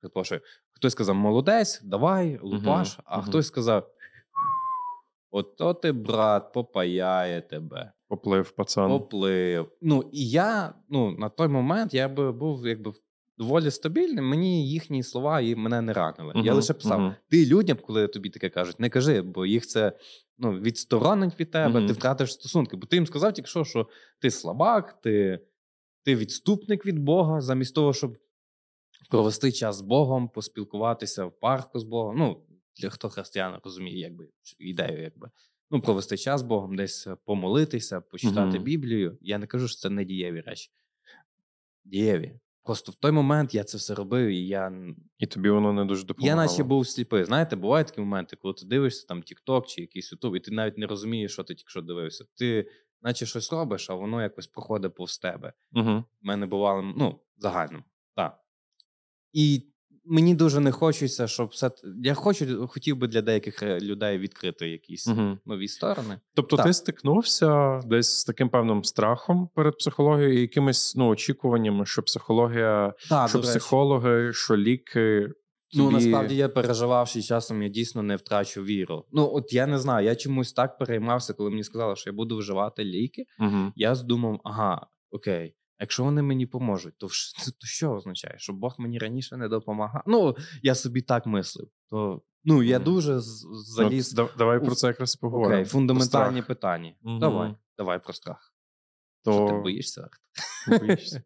[0.00, 0.40] перепрошую,
[0.72, 3.26] хтось сказав молодець, давай, лупаш, а мгм.
[3.26, 3.90] хтось сказав.
[5.30, 8.88] Ото ти, брат, попаяє тебе Поплив пацан.
[8.88, 9.68] поплив.
[9.80, 12.92] Ну і я ну на той момент я би був якби
[13.38, 14.28] доволі стабільним.
[14.28, 16.32] Мені їхні слова і мене не ранили.
[16.36, 17.14] Я лише писав: мгм.
[17.28, 19.92] ти людям, коли тобі таке кажуть, не кажи, бо їх це
[20.38, 21.86] ну відсторонить від тебе, Мгм.
[21.86, 22.76] ти втратиш стосунки.
[22.76, 23.88] Бо ти їм сказав тільки що, що
[24.20, 25.40] ти слабак, ти,
[26.04, 28.16] ти відступник від Бога, замість того, щоб
[29.10, 32.16] провести час з Богом, поспілкуватися в парку з Богом.
[32.18, 32.42] Ну,
[32.80, 35.30] для хто християн розуміє, якби ідею, якби.
[35.74, 38.64] Ну, провести час з Богом, десь е, помолитися, почитати Мгм.
[38.64, 39.18] Біблію.
[39.20, 40.70] Я не кажу, що це не дієві речі.
[41.84, 42.40] Дієві.
[42.62, 44.72] Просто в той момент я це все робив, і я,
[45.18, 47.24] І тобі воно не дуже я наче був сліпий.
[47.24, 50.78] Знаєте, бувають такі моменти, коли ти дивишся там TikTok чи якийсь YouTube, і ти навіть
[50.78, 52.24] не розумієш, що ти тільки що дивився.
[52.34, 52.70] Ти
[53.02, 55.52] наче щось робиш, а воно якось проходить повз тебе.
[55.72, 56.04] Угу.
[56.22, 57.84] В мене бувало, ну, загальним.
[58.14, 58.40] Так.
[59.32, 59.66] І
[60.04, 61.70] мені дуже не хочеться, щоб все.
[62.02, 65.38] Я хочу, хотів би для деяких е, людей відкрити якісь Угу.
[65.46, 66.20] нові сторони.
[66.34, 66.66] Тобто Так.
[66.66, 72.94] ти стикнувся десь з таким певним страхом перед психологією і якимись ну, очікуваннями, що психологія,
[73.08, 75.28] Так, що психологи, що ліки.
[75.76, 79.04] Ну, насправді я переживав, що часом я дійсно не втрачу віру.
[79.12, 82.38] Ну, от я не знаю, я чомусь так переймався, коли мені сказали, що я буду
[82.38, 83.24] вживати ліки.
[83.40, 83.72] Угу.
[83.76, 87.06] Я здумав, ага, окей, якщо вони мені поможуть, то,
[87.60, 88.38] то що означає?
[88.38, 90.02] Що Бог мені раніше не допомагав?
[90.06, 91.68] Ну, я собі так мислив.
[91.90, 92.84] То, ну, я Мгм.
[92.84, 94.14] дуже з- заліз.
[94.14, 95.54] Ну, да- давай про це якраз поговоримо.
[95.54, 96.94] Окей, фундаментальні Про питання.
[97.02, 97.18] Мгм.
[97.18, 98.54] Давай, давай про страх.
[99.22, 99.36] страх.
[99.36, 100.08] Що ти боїшся?
[100.80, 101.22] Боїшся?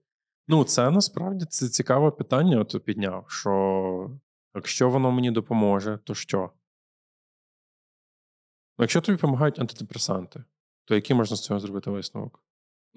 [0.49, 2.61] Ну, це насправді це цікаве питання.
[2.61, 4.11] От підняв, що
[4.55, 6.51] якщо воно мені допоможе, то що?
[8.79, 10.45] Ну, Якщо тобі допомагають антидепресанти,
[10.85, 12.45] то який можна з цього зробити висновок?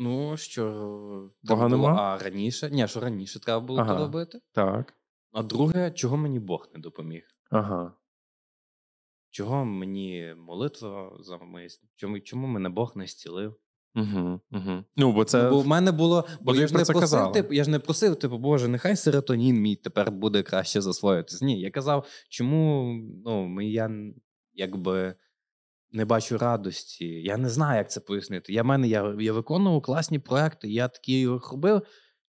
[0.03, 0.63] Ну, що
[1.43, 2.01] Бога треба було, нема?
[2.01, 2.69] а раніше?
[2.69, 3.93] Ні, що раніше треба було Ага.
[3.93, 4.39] то робити.
[4.51, 4.93] Так.
[5.31, 7.23] А друге, чого мені Бог не допоміг?
[7.49, 7.93] Ага.
[9.29, 11.67] Чого мені молитва за мої...
[11.95, 13.55] Чому, чому мене Бог не зцілив?
[13.95, 14.83] Угу, угу.
[14.95, 15.49] Ну, бо це.
[15.49, 16.27] Бо в мене було.
[16.41, 19.61] Бо тобі я ж, не просив, типу, я ж не просив, типу, Боже, нехай серотонін
[19.61, 21.41] мій тепер буде краще засвоїтись.
[21.41, 22.93] Ні, я казав, чому
[23.25, 23.91] ну, я
[24.53, 25.15] якби
[25.91, 27.05] не бачу радості.
[27.05, 28.53] Я не знаю, як це пояснити.
[28.53, 31.81] Я, мене, я, я виконував класні проекти, я такі їх робив,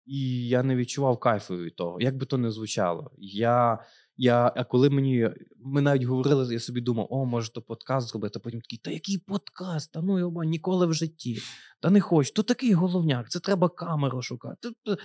[0.05, 2.01] і я не відчував кайфу від того.
[2.01, 3.11] Як би то не звучало.
[3.17, 3.79] Я,
[4.17, 8.39] я, а коли мені ми навіть говорили, я собі думав, о, може, то подкаст зробити.
[8.39, 9.91] А потім такий, та який подкаст?
[9.91, 11.37] Та ну йоба, ніколи в житті.
[11.81, 14.55] Та не хочу, то такий головняк, це треба камеру шукати.
[14.61, 15.01] Та- та».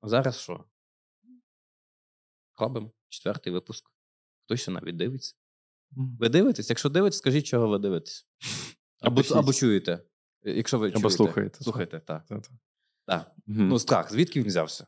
[0.00, 0.64] А зараз що?
[2.58, 3.90] Робимо четвертий випуск.
[4.44, 5.34] Хтось навіть дивиться.
[5.96, 6.70] Ви дивитесь?
[6.70, 8.26] Якщо дивитесь, скажіть, чого ви дивитесь.
[9.00, 10.00] Або, або чуєте.
[10.42, 11.16] Якщо ви Або чуєте.
[11.16, 11.64] слухаєте.
[11.64, 12.26] Слухайте, так.
[12.26, 12.48] Та-та.
[13.06, 13.30] так.
[13.46, 13.68] Мгм.
[13.68, 14.86] Ну, страх, звідки він взявся?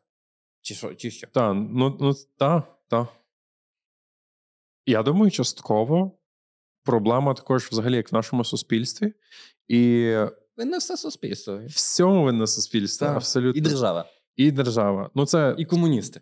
[0.61, 0.95] Чи що?
[0.95, 1.27] Чи що?
[1.27, 3.09] Та, ну, ну та, та.
[4.87, 6.19] Я думаю, частково
[6.85, 9.15] проблема також взагалі як в нашому суспільстві.
[9.69, 10.05] І
[10.57, 11.61] Ви не все суспільство.
[11.67, 13.17] всьому винне суспільство, Так.
[13.17, 13.59] абсолютно.
[13.59, 15.11] І держава, І держава.
[15.15, 16.21] Ну, це і комуністи.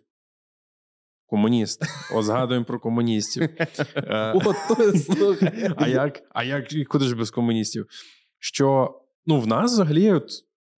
[1.25, 1.83] Комуніст.
[2.13, 3.43] От згадуємо про комуністів.
[3.95, 4.33] Е.
[5.77, 7.87] А як, а як куди ж без комуністів?
[8.39, 10.29] Що ну, в нас взагалі, от,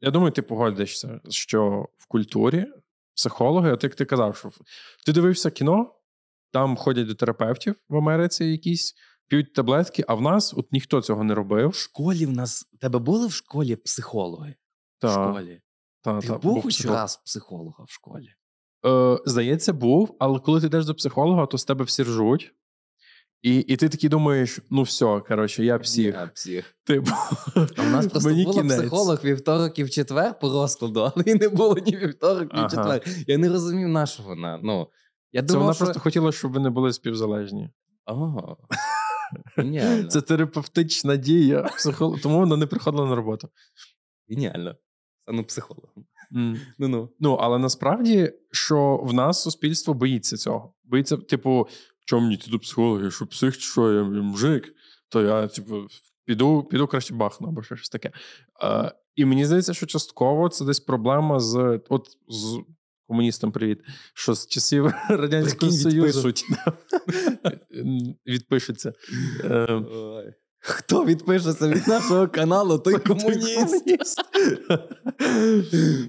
[0.01, 2.65] я думаю, ти погодишся, що в культурі
[3.15, 4.49] психологи, от як ти казав, що
[5.05, 5.95] ти дивився кіно,
[6.51, 8.95] там ходять до терапевтів в Америці якісь,
[9.27, 11.69] п'ють таблетки, а в нас от ніхто цього не робив.
[11.69, 12.65] В школі в нас.
[12.79, 14.55] Тебе були в школі психологи?
[15.01, 15.61] В школі.
[16.01, 18.29] та, Ти та, був хоч раз психолога в школі?
[18.85, 22.53] Е, здається, був, але коли ти йдеш до психолога, то з тебе всі ржуть.
[23.41, 26.15] І, і ти такий думаєш: ну все, коротше, я псих.
[26.15, 26.75] Я псих.
[26.83, 27.11] Типу,
[27.55, 28.79] А в нас просто мені була кінець.
[28.79, 32.69] психолог вівторок і в четвер по розкладу, але і не було ні вівторок, ні Ага.
[32.69, 33.01] четвер.
[33.27, 34.59] Я не розумів, на що вона.
[34.63, 34.87] Ну,
[35.31, 35.85] я Це вона що...
[35.85, 37.69] просто хотіла, щоб ви не були співзалежні.
[38.05, 38.57] Ого.
[39.57, 40.07] Геніально.
[40.09, 41.61] Це терапевтична дія.
[41.63, 42.21] Психолог...
[42.21, 43.49] Тому вона не приходила на роботу.
[44.29, 44.75] Геніально.
[45.23, 46.05] Стану психологом.
[46.35, 46.59] М.
[46.77, 47.09] Ну-ну.
[47.19, 50.73] Ну, але насправді, що в нас суспільство боїться цього.
[50.83, 51.67] Боїться, типу,
[52.05, 53.03] чому мені ти до психолога?
[53.03, 54.73] Я Що псих, що я, я мужик,
[55.09, 55.87] то я, типу,
[56.25, 58.11] піду, піду краще бахну або щось таке.
[58.63, 62.59] Е, і мені здається, що частково це десь проблема з от з
[63.07, 63.79] комуністам привіт,
[64.13, 66.33] що з часів Радянського Союзу
[68.27, 68.93] відпишуться.
[70.63, 70.67] Е.
[70.69, 73.85] Хто відпишеться від нашого каналу, той комуніст.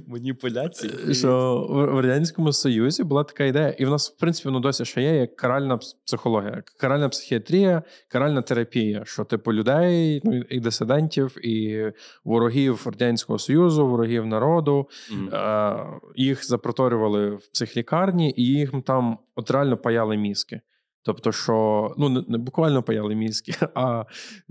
[0.06, 1.14] Маніпуляції.
[1.14, 5.02] що в радянському союзі була така ідея, і в нас, в принципі, ну досі ще
[5.02, 9.02] є як каральна психологія, каральна психіатрія, каральна терапія.
[9.04, 11.84] Що типу людей, ну і дисидентів, і
[12.24, 14.88] ворогів радянського союзу, ворогів народу.
[15.32, 15.76] Е,
[16.16, 20.60] їх запроторювали в психлікарні, і їм там от реально паяли мізки.
[21.08, 24.04] Тобто, що ну не, буквально паяли мізки, а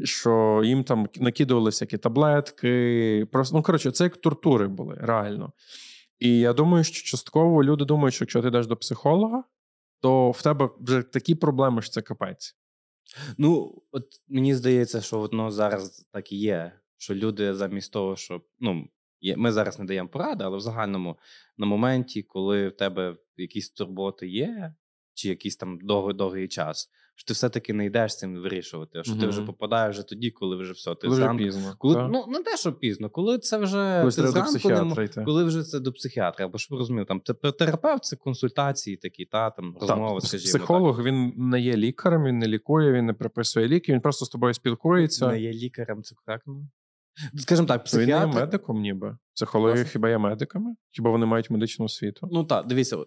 [0.04, 3.28] що їм там накидували всякі таблетки.
[3.32, 5.54] Просто ну коротше, це як тортури були реально.
[6.20, 9.43] І я думаю, що частково люди думають, що якщо ти йдеш до психолога,
[10.02, 12.56] то в тебе вже такі проблеми, що це капець.
[13.38, 16.72] Ну, от мені здається, що воно зараз так і є.
[16.98, 18.46] Що люди замість того, щоб.
[18.60, 18.88] Ну,
[19.38, 21.17] ми зараз не даємо поради, але в загальному
[21.58, 24.74] на моменті, коли в тебе якісь турботи є,
[25.17, 29.15] чи якийсь там довгий довгий час, що ти все-таки не йдеш з цим вирішувати, що
[29.15, 30.95] ти вже попадаєш вже тоді, коли вже все.
[30.95, 31.75] Ти Коли вже зранку- пізно.
[31.77, 35.23] коли, ну, не те, що пізно, коли це вже Коли ти треба до не йти.
[35.25, 37.19] коли вже це до психіатра, або щоб ви розуміли, там
[37.60, 40.49] терапевт це консультації такі, та там розмови, Так, скажімо.
[40.49, 44.30] психолог він не є лікарем, він не лікує, він не приписує ліки, він просто з
[44.30, 45.27] тобою спілкується.
[45.27, 46.67] не є лікарем, це коректно.
[47.38, 49.17] Скажімо так, Він не є медиком, ніби.
[49.36, 50.75] Психологи хіба є медиками?
[50.91, 52.27] Хіба вони мають медичну освіту?
[52.32, 52.97] Ну так, дивіться,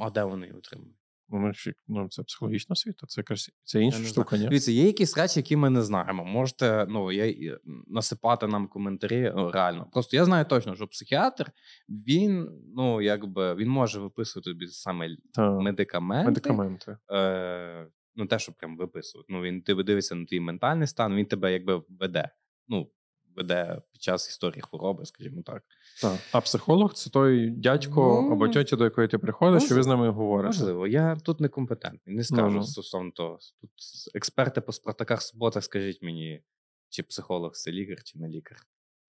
[0.00, 0.96] а де вони її отримують?
[1.28, 1.52] Ну,
[1.88, 4.48] ну, це психологічна освіта, це якась це інша штука, ні?
[4.48, 6.24] Дивіться, є якісь речі, які ми не знаємо.
[6.24, 9.32] Можете ну, я, насипати нам коментарі.
[9.36, 9.88] Ну, реально.
[9.92, 11.52] Просто я знаю точно, що психіатр
[11.88, 16.28] він, ну, якби, він може виписувати тобі саме Та, медикаменти.
[16.28, 16.96] медикаменти.
[17.12, 17.86] Е,
[18.16, 19.26] ну, те, що прям виписувати.
[19.32, 22.30] Ну, він тебе дивиться на твій ментальний стан, він тебе якби веде.
[22.68, 22.90] Ну,
[23.36, 25.62] веде під час історії хвороби, скажімо так.
[26.02, 26.18] Та.
[26.32, 29.86] А психолог це той дядько Ну, або тьотя, до якої ти приходиш, і ви з
[29.86, 30.46] ними говорите.
[30.46, 32.62] Можливо, я тут некомпетентний, не скажу Ну-ну.
[32.62, 33.38] стосовно того.
[33.60, 33.70] Тут
[34.14, 36.42] експерти по спартаках суботах, скажіть мені,
[36.88, 38.58] чи психолог це лікар, чи не лікар.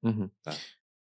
[0.02, 0.30] Угу.
[0.42, 0.54] Так.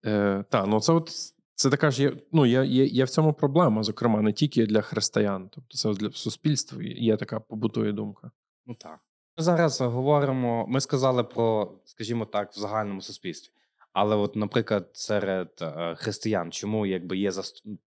[0.07, 1.11] Е, та, ну це от
[1.55, 2.17] це така ж є.
[2.33, 6.11] Ну, є, є, є в цьому проблема, зокрема, не тільки для християн, тобто це для
[6.11, 8.31] суспільства є така побутує думка.
[8.67, 9.01] Ну так.
[9.41, 13.53] Зараз говоримо, ми сказали про, скажімо так, в загальному суспільстві.
[13.93, 17.31] Але, от, наприклад, серед е, християн, чому якби є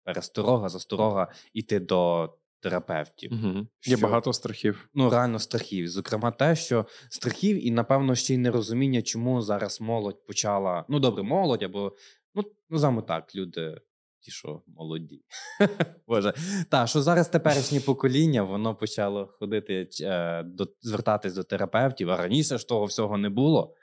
[0.04, 3.32] пересторога, засторога йти до терапевтів?
[3.32, 3.66] Угу.
[3.86, 4.88] Є багато страхів.
[4.94, 5.88] Ну, реально страхів.
[5.88, 10.84] Зокрема, те, що страхів, і, напевно, ще й нерозуміння, чому зараз молодь почала.
[10.88, 11.92] Ну, добре, молодь, або
[12.34, 13.80] ну, називаємо так, люди,
[14.22, 15.24] ті, що молоді.
[16.06, 16.34] Боже.
[16.68, 22.58] Та, що зараз теперішнє покоління, воно почало ходити е, до звертатись до терапевтів, а раніше
[22.58, 23.74] ж того всього не було.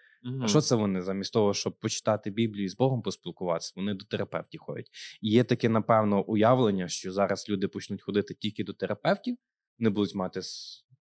[0.42, 4.06] А що це вони замість того, щоб почитати Біблію і з Богом поспілкуватися, вони до
[4.06, 4.90] терапевтів ходять.
[5.22, 9.38] І є таке, напевно, уявлення, що зараз люди почнуть ходити тільки до терапевтів,
[9.78, 10.42] не будуть мати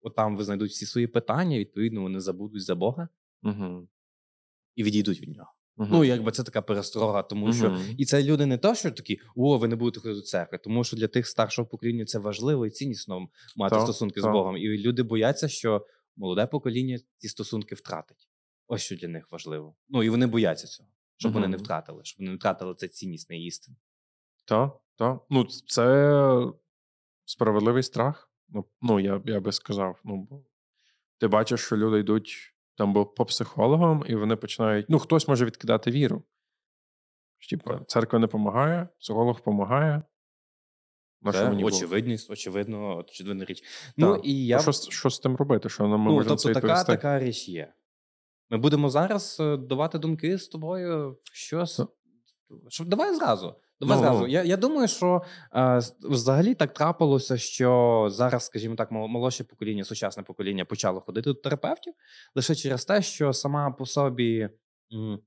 [0.01, 3.09] отам, ви знайдуть всі свої питання, відповідно, вони забудуть за Бога
[3.43, 3.89] Угу.
[4.75, 5.51] і відійдуть від нього.
[5.79, 5.89] Угу.
[5.93, 9.59] Ну, якби це така пересторога, тому що і це люди не то, що такі, о,
[9.59, 12.71] ви не будете ходити до церкви, тому що для тих старшого покоління це важливо і
[12.71, 14.25] ціннісно мати Так, стосунки з.
[14.25, 14.57] Богом.
[14.57, 15.87] І люди бояться, що
[16.17, 18.29] молоде покоління ці стосунки втратить.
[18.67, 19.77] Ось що для них важливо.
[19.89, 23.39] Ну і вони бояться цього, щоб вони не втратили, щоб вони не втратили це ціннісне
[23.45, 23.77] істин.
[24.45, 25.21] Так, так.
[25.31, 26.53] Ну, це
[27.25, 28.31] справедливий страх.
[28.49, 30.01] Ну, ну я, я би сказав.
[30.05, 30.45] Ну,
[31.19, 34.87] ти бачиш, що люди йдуть там бо по психологам, і вони починають.
[34.89, 36.23] Ну, хтось може відкидати віру.
[37.51, 40.03] Типу, церква не допомагає, психолог допомагає.
[41.33, 43.61] Це очевидність, очевидно, очевидна річ.
[43.61, 43.93] Так.
[43.97, 45.69] Ну і я що, що з тим робити?
[45.69, 46.93] Що нам ну, можемо тобто така, відповісти?
[46.93, 47.73] така річ є.
[48.51, 51.19] Ми будемо зараз е, давати думки з тобою.
[51.33, 51.81] Щось.
[52.69, 53.55] Що, давай зразу.
[53.81, 54.21] Давай Ну, зразу.
[54.21, 54.27] ну.
[54.29, 55.23] Я, я думаю, що
[55.55, 61.35] е, взагалі так трапилося, що зараз, скажімо так, молодше покоління, сучасне покоління почало ходити до
[61.35, 61.93] терапевтів
[62.35, 64.49] лише через те, що сама по собі
[64.95, 65.19] м,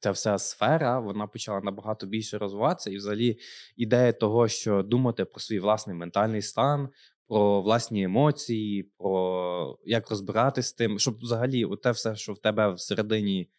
[0.00, 3.38] ця вся сфера вона почала набагато більше розвиватися, і взагалі
[3.76, 6.88] ідея того, що думати про свій власний ментальний стан,
[7.28, 12.72] про власні емоції, про як розбиратись з тим, щоб взагалі те все, що в тебе
[12.72, 13.50] всередині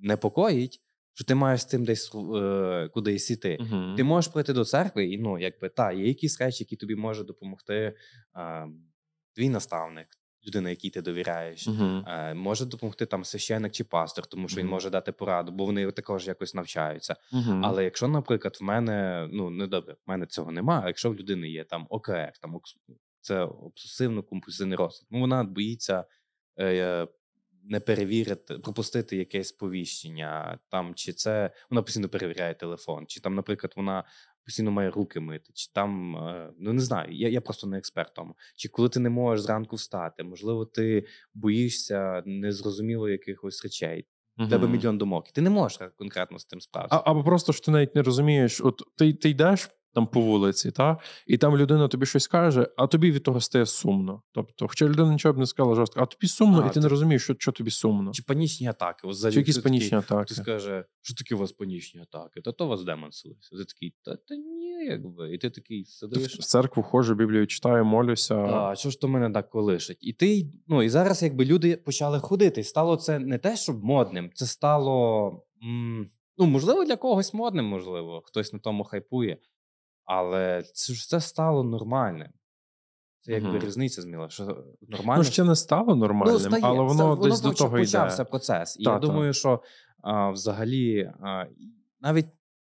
[0.00, 0.80] непокоїть,
[1.16, 3.58] що ти маєш з цим десь е, кудись іти.
[3.60, 3.94] Мгм.
[3.96, 7.24] Ти можеш прийти до церкви, і ну, якби та, є якісь речі, які тобі може
[7.24, 7.96] допомогти
[8.36, 8.66] е,
[9.34, 10.06] твій наставник,
[10.46, 11.68] людина, якій ти довіряєш.
[11.68, 12.04] Мгм.
[12.06, 15.92] Е, може допомогти там священник чи пастор, тому що він може дати пораду, бо вони
[15.92, 17.16] також якось навчаються.
[17.62, 20.82] Але якщо, наприклад, в мене ну не добре, в мене цього немає.
[20.84, 22.60] А якщо в людини є там ОКР, там
[23.20, 26.04] це обсесивно-компульсивний розлад, ну вона боїться
[26.60, 27.08] е,
[27.68, 33.72] не перевірити, пропустити якесь сповіщення, там чи це вона постійно перевіряє телефон, чи там, наприклад,
[33.76, 34.04] вона
[34.44, 38.14] постійно має руки мити, чи там е, ну не знаю, я, я просто не експерт
[38.14, 38.36] тому.
[38.56, 44.06] Чи коли ти не можеш зранку встати, можливо, ти боїшся незрозуміло якихось речей.
[44.38, 47.02] В тебе мільйон думок, ти не можеш конкретно з тим справитися.
[47.06, 50.70] А, або просто що ти навіть не розумієш, от ти, ти йдеш там по вулиці,
[50.70, 54.22] та, і там людина тобі щось каже, а тобі від того стає сумно.
[54.32, 56.80] Тобто, хоча людина нічого б не сказала жорстко, а тобі сумно, А, і ти ти-
[56.80, 58.12] не розумієш, що, що тобі сумно.
[58.12, 59.08] Чи панічні атаки?
[59.08, 60.34] Взагалі, Чи якісь ти такий- панічні атаки.
[60.34, 62.40] Ти скаже, що таке у вас панічні атаки?
[62.40, 63.56] Та то вас демон селився.
[63.56, 65.34] Ти такий, та, та ні, якби.
[65.34, 66.34] І ти такий сидиш.
[66.38, 68.34] в церкву ходжу, Біблію читаю, молюся.
[68.36, 69.98] А що ж то мене так колишить?
[70.00, 73.84] І ти, ну і зараз, якби люди почали ходити, і стало це не те, щоб
[73.84, 75.30] модним, це стало.
[75.64, 79.38] М, ну, можливо, для когось модним, можливо, хтось на тому хайпує.
[80.06, 82.28] Але це ж це стало нормальним.
[83.20, 83.58] Це якби Мгм.
[83.66, 85.22] різниця зміла, що нормально.
[85.22, 86.62] Ну, ще не стало нормальним, Ну, стає.
[86.64, 88.30] але воно Це- десь до того почався йде.
[88.30, 88.76] процес.
[88.80, 89.06] І Та, я та.
[89.06, 89.62] думаю, що
[90.02, 91.44] а, взагалі а,
[92.00, 92.26] навіть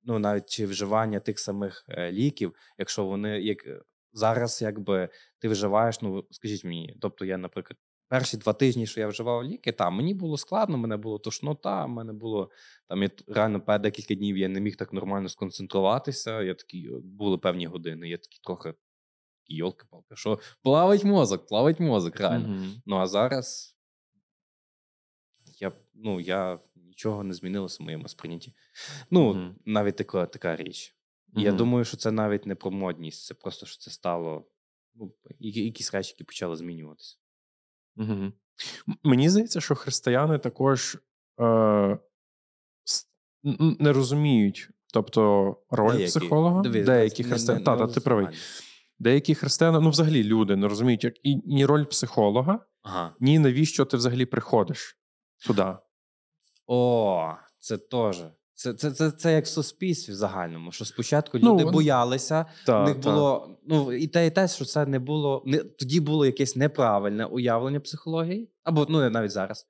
[0.04, 3.80] ну навіть чи вживання тих самих е, ліків, якщо вони як е,
[4.12, 5.08] зараз, якби
[5.38, 7.78] ти вживаєш, ну скажіть мені, тобто я, наприклад.
[8.08, 12.12] Перші два тижні, що я вживав ліки, там мені було складно, мене було тошнота, мене
[12.12, 12.50] було
[12.88, 16.42] там я реально декілька днів я не міг так нормально сконцентруватися.
[16.42, 18.08] Я такі е, були певні години.
[18.08, 18.74] Я такий трохи
[19.48, 22.48] йолки-палки, що плавить мозок, плавить мозок, реально.
[22.48, 22.82] Мгм.
[22.86, 23.76] Ну а зараз
[25.60, 28.54] я, ну, я нічого не змінилося в моєму сприйнятті.
[29.10, 29.56] Ну, Мгм.
[29.64, 30.92] навіть така, така річ.
[31.36, 34.50] І Я думаю, що це навіть не про модність, це просто що це стало
[34.94, 37.16] ну, якісь речі, які почали змінюватися.
[37.98, 38.32] М-
[39.02, 40.96] Мені здається, що християни також
[41.40, 41.98] е,
[43.78, 45.22] не розуміють, тобто
[45.70, 46.06] роль Деякі.
[46.10, 46.62] психолога.
[46.62, 47.64] Дивись, Деякі християни.
[47.64, 48.26] Та, та, ти правий.
[48.98, 53.14] Деякі християни, ну взагалі люди не розуміють, як і ні роль психолога, Ага.
[53.20, 54.98] ні навіщо ти взагалі приходиш
[55.46, 55.74] туди.
[56.66, 58.22] О, це теж.
[58.58, 62.46] Це, це, це, це як в суспільстві в загальному, що спочатку Ну, люди вон- боялися,
[62.66, 63.10] Та, У них та.
[63.12, 67.24] було ну і те, і те, що це не було не тоді було якесь неправильне
[67.24, 69.66] уявлення психології, або ну не навіть зараз.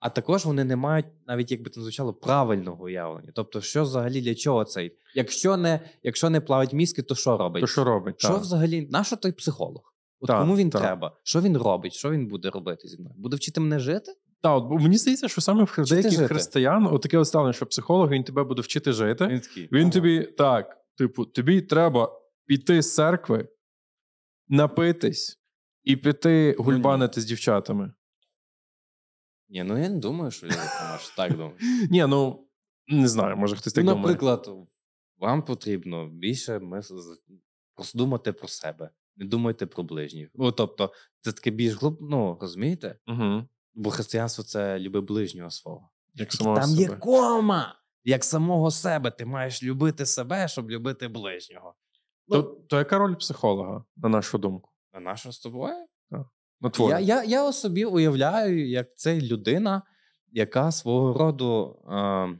[0.00, 3.30] А також вони не мають навіть якби це не звучало правильного уявлення.
[3.34, 4.92] Тобто, що взагалі для чого цей?
[5.14, 7.60] Якщо не якщо не плавать мізки, то що робить?
[7.60, 8.14] То що робить?
[8.18, 8.36] Що Та.
[8.36, 9.92] взагалі, на що той психолог?
[10.20, 11.16] От кому він треба?
[11.22, 11.92] Що він робить?
[11.94, 13.14] Що він буде робити зі мною?
[13.18, 14.12] Буде вчити мене жити?
[14.42, 17.66] Та, от, бо мені здається, що саме в деяких християн от таке от ставлення, що
[17.66, 19.26] психолог він тебе буде вчити жити.
[19.26, 19.68] Він такий.
[19.72, 19.90] Він ага.
[19.90, 23.48] тобі так, типу, тобі треба піти з церкви,
[24.48, 25.40] напитись
[25.84, 27.92] і піти гульбанити з дівчатами.
[29.48, 31.60] Ні, ну я не думаю, що люди там аж так думають.
[31.90, 32.48] Ні, ну
[32.88, 34.06] не знаю, може хтось так Ну, думає.
[34.06, 34.48] наприклад,
[35.18, 36.60] вам потрібно більше
[37.74, 40.30] просто думати про себе, не думайте про ближніх.
[40.34, 41.96] Ну, тобто, це таке більш глиб...
[42.00, 42.98] ну, розумієте?
[43.06, 43.48] Угу.
[43.76, 45.88] Бо християнство це люби ближнього свого.
[46.14, 46.82] Як самого Там себе.
[46.82, 49.10] є кома, як самого себе.
[49.10, 51.74] Ти маєш любити себе, щоб любити ближнього.
[52.28, 54.70] То, Ну, то яка роль психолога, на нашу думку?
[55.00, 55.86] на що з тобою?
[56.60, 56.90] На твою?
[56.90, 59.82] Я, я, я собі уявляю, як це людина,
[60.32, 62.38] яка свого роду е,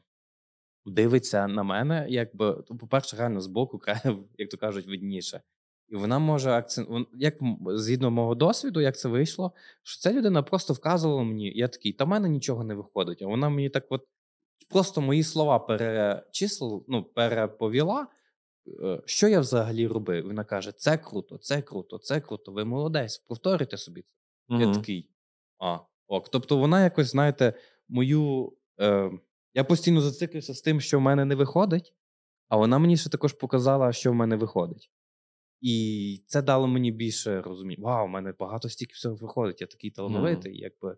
[0.84, 5.42] дивиться на мене, якби, ну, по-перше, реально збоку, краю, як то кажуть, видніше.
[5.88, 7.34] І вона може акцент, як
[7.66, 12.04] згідно мого досвіду, як це вийшло, що ця людина просто вказувала мені, я такий, та
[12.04, 13.22] в мене нічого не виходить.
[13.22, 14.06] А вона мені так от
[14.68, 18.06] просто мої слова перечислила, ну, переповіла,
[18.82, 20.26] е, що я взагалі робив.
[20.26, 24.12] Вона каже: це круто, це круто, це круто, ви молодець, повторюйте собі це.
[24.48, 25.10] Я такий.
[25.58, 25.78] А,
[26.08, 26.28] ок.
[26.28, 27.52] Тобто вона якось, знаєте,
[27.88, 28.52] мою.
[28.80, 29.10] Е,
[29.54, 31.94] я постійно зациклився з тим, що в мене не виходить,
[32.48, 34.90] а вона мені ще також показала, що в мене виходить.
[35.68, 37.84] І це дало мені більше розуміння.
[37.84, 40.56] Вау, у мене багато стільки всього виходить, я такий талановитий, mm.
[40.56, 40.96] якби.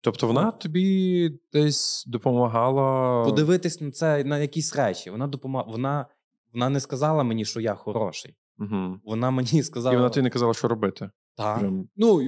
[0.00, 3.24] Тобто вона тобі десь допомагала.
[3.24, 5.10] Подивитись на це на якісь речі.
[5.10, 5.72] Вона допомагала.
[5.72, 6.06] Вона
[6.52, 8.36] вона не сказала мені, що я хороший.
[8.58, 9.00] Угу.
[9.04, 9.92] Вона мені сказала.
[9.94, 11.10] І вона тобі не казала, що робити.
[11.36, 11.58] Так.
[11.58, 11.88] Прям...
[11.96, 12.22] Ну,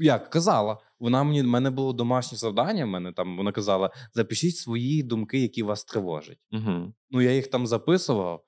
[0.00, 0.78] як казала.
[1.00, 2.84] Вона мені в мене було домашнє завдання.
[2.84, 6.38] В мене там вона казала: запишіть свої думки, які вас тривожать.
[6.52, 6.92] Угу.
[7.10, 8.45] Ну, я їх там записував.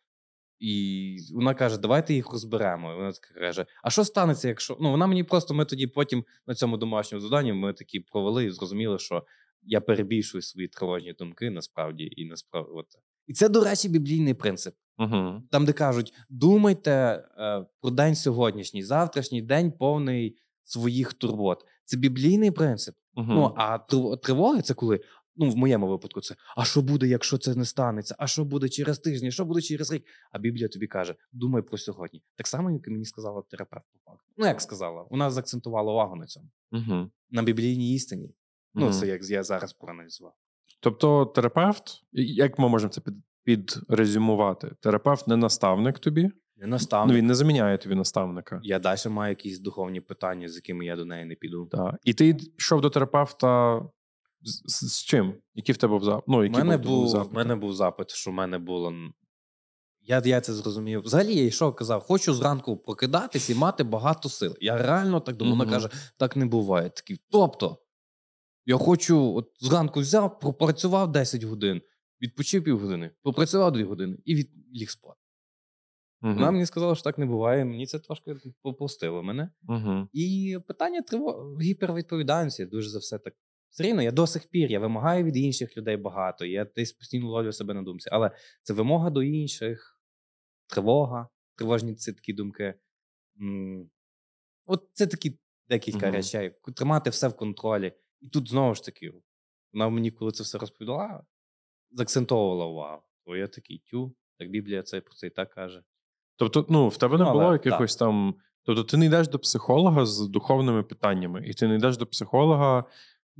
[0.59, 2.93] І вона каже, давайте їх розберемо.
[2.93, 4.77] І Вона така каже: А що станеться, якщо.
[4.81, 8.51] Ну, вона мені просто ми тоді потім на цьому домашньому завданні ми такі провели і
[8.51, 9.25] зрозуміли, що
[9.63, 12.71] я перебільшую свої тривожні думки насправді і насправді.
[12.75, 12.87] От.
[13.27, 14.75] І це, до речі, біблійний принцип.
[14.99, 15.43] Угу.
[15.51, 16.91] Там, де кажуть, думайте
[17.39, 21.65] е, про день сьогоднішній, завтрашній день повний своїх турбот.
[21.85, 22.95] Це біблійний принцип.
[23.15, 23.27] Угу.
[23.29, 23.79] Ну а
[24.23, 25.01] тривоги це коли
[25.39, 28.15] Ну, в моєму випадку, це а що буде, якщо це не станеться?
[28.19, 29.31] А що буде через тиждень?
[29.31, 30.05] Що буде через рік?
[30.33, 32.23] А Біблія тобі каже: думай про сьогодні.
[32.37, 34.33] Так само, як і мені сказала терапевт по факту.
[34.37, 37.11] Ну, як сказала, вона заакцентувала увагу на цьому, угу.
[37.31, 38.35] на біблійній істині.
[38.75, 38.85] Угу.
[38.85, 40.35] Ну, це як я зараз проаналізував.
[40.81, 43.15] Тобто, терапевт, як ми можемо це під,
[43.45, 44.75] підрезюмувати?
[44.81, 46.31] Терапевт не наставник тобі.
[46.57, 47.13] Не наставник.
[47.13, 48.61] Ну, Він не заміняє тобі наставника.
[48.63, 51.67] Я далі маю якісь духовні питання, з якими я до неї не піду.
[51.67, 51.95] Так.
[52.05, 53.81] І ти йшов до терапевта
[54.43, 55.35] з, з, з чим?
[55.55, 56.25] Який в тебе запит?
[56.29, 57.33] Ну, мене був, запит?
[57.33, 58.93] У мене був запит, що в мене було.
[60.01, 61.01] Я я це зрозумів.
[61.01, 64.57] Взагалі я йшов, казав, хочу зранку прокидатись і мати багато сил.
[64.61, 65.59] Я реально так думав.
[65.59, 66.91] Вона каже, так не буває.
[66.91, 67.79] Такий, Тобто,
[68.67, 71.83] я хочу, от зранку взяв, пропрацював 10 годин,
[72.23, 74.51] відпочив півгодини, попрацював 2 години і від...
[74.75, 75.21] ліг спати.
[76.23, 76.35] Угу.
[76.35, 77.65] Вона мені сказала, що так не буває.
[77.65, 79.51] Мені це трошки попустило мене.
[79.69, 80.09] Угу.
[80.13, 81.57] І питання триво...
[81.61, 83.35] гіпервідповідальності дуже за все так
[83.71, 86.45] все рівно я до сих пір я вимагаю від інших людей багато.
[86.45, 88.09] Я десь постійно ловлю себе на думці.
[88.13, 88.31] Але
[88.63, 90.01] це вимога до інших,
[90.67, 92.75] тривога, тривожні ці такі думки.
[94.67, 95.39] От це такі
[95.69, 96.13] декілька uh-huh.
[96.13, 96.55] речей.
[96.77, 97.93] Тримати все в контролі.
[98.21, 99.13] І тут знову ж таки,
[99.73, 101.25] вона мені, коли це все розповідала,
[101.91, 103.03] заакцентовувала увагу.
[103.27, 105.83] Бо я такий тю, так Біблія це про це і так каже.
[106.37, 108.09] Тобто, ну, в тебе не ну, було якихось так.
[108.09, 108.35] там.
[108.63, 112.85] Тобто, ти не йдеш до психолога з духовними питаннями, і ти не йдеш до психолога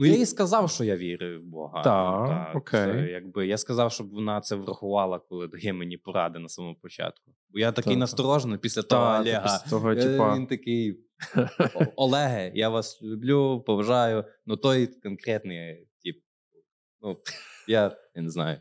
[0.01, 1.83] Ну, я їй сказав, що я вірю в Бога.
[1.83, 2.93] Так, так окей.
[2.93, 7.33] Це, якби, Я сказав, щоб вона це врахувала, коли дає мені поради на самому початку.
[7.51, 8.01] Бо я такий так.
[8.01, 9.43] насторожений після того так, Олега.
[9.43, 10.37] Після того, типа...
[10.37, 11.01] Він такий
[11.97, 16.17] Олеге, я вас люблю, поважаю, ну той конкретний тип.
[17.01, 17.19] Ну,
[17.69, 18.61] я, я не знаю.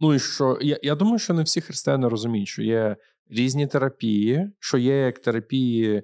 [0.00, 0.58] Ну і що?
[0.60, 2.96] Я я думаю, що не всі християни розуміють, що є
[3.30, 6.02] різні терапії, що є як терапії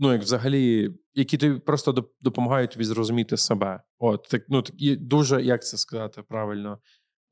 [0.00, 3.80] ну, як взагалі, які тобі просто допомагають тобі зрозуміти себе.
[3.98, 6.78] От так, ну так і дуже, як це сказати правильно,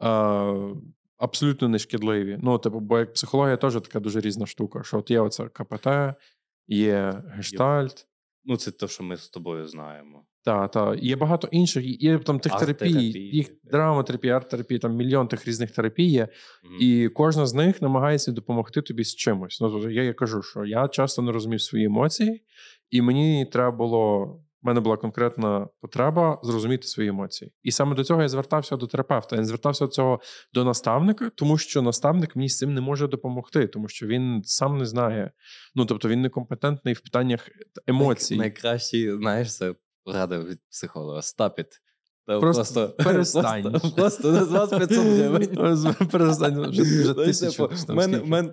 [0.02, 0.76] е,
[1.16, 2.38] абсолютно нешкідливі.
[2.42, 4.82] Ну, типу, бо як психологія теж така дуже різна штука.
[4.82, 5.86] Що от є оце КПТ,
[6.66, 8.06] є гештальт.
[8.50, 10.24] Ну, це те, що ми з тобою знаємо.
[10.44, 11.02] Так, так.
[11.02, 16.04] Є багато інших, є там тих терапій, їх драматерапія, арт-терапія, там мільйон тих різних терапій
[16.04, 16.78] є, mm-hmm.
[16.80, 19.60] і кожна з них намагається допомогти тобі з чимось.
[19.60, 22.44] Ну, тобто я, я кажу, що я часто не розумів свої емоції,
[22.90, 24.34] і мені треба було.
[24.62, 27.52] У мене була конкретна потреба зрозуміти свої емоції.
[27.62, 29.36] І саме до цього я звертався до терапевта.
[29.36, 30.20] Я не звертався до цього
[30.52, 34.78] до наставника, тому що наставник мені з цим не може допомогти, тому що він сам
[34.78, 35.30] не знає.
[35.74, 37.48] Ну тобто він некомпетентний в питаннях
[37.86, 38.36] емоцій.
[38.36, 39.74] Найкращий, знаєш, це
[40.06, 41.22] Рада психолога.
[41.22, 41.66] Стапіт.
[42.28, 43.62] Просто, просто перестань.
[43.62, 45.56] Просто, просто з вас 500 гривень.
[46.10, 46.70] Перестань.
[46.70, 47.70] Вже, вже тисячу.
[47.88, 48.52] У мене, мен,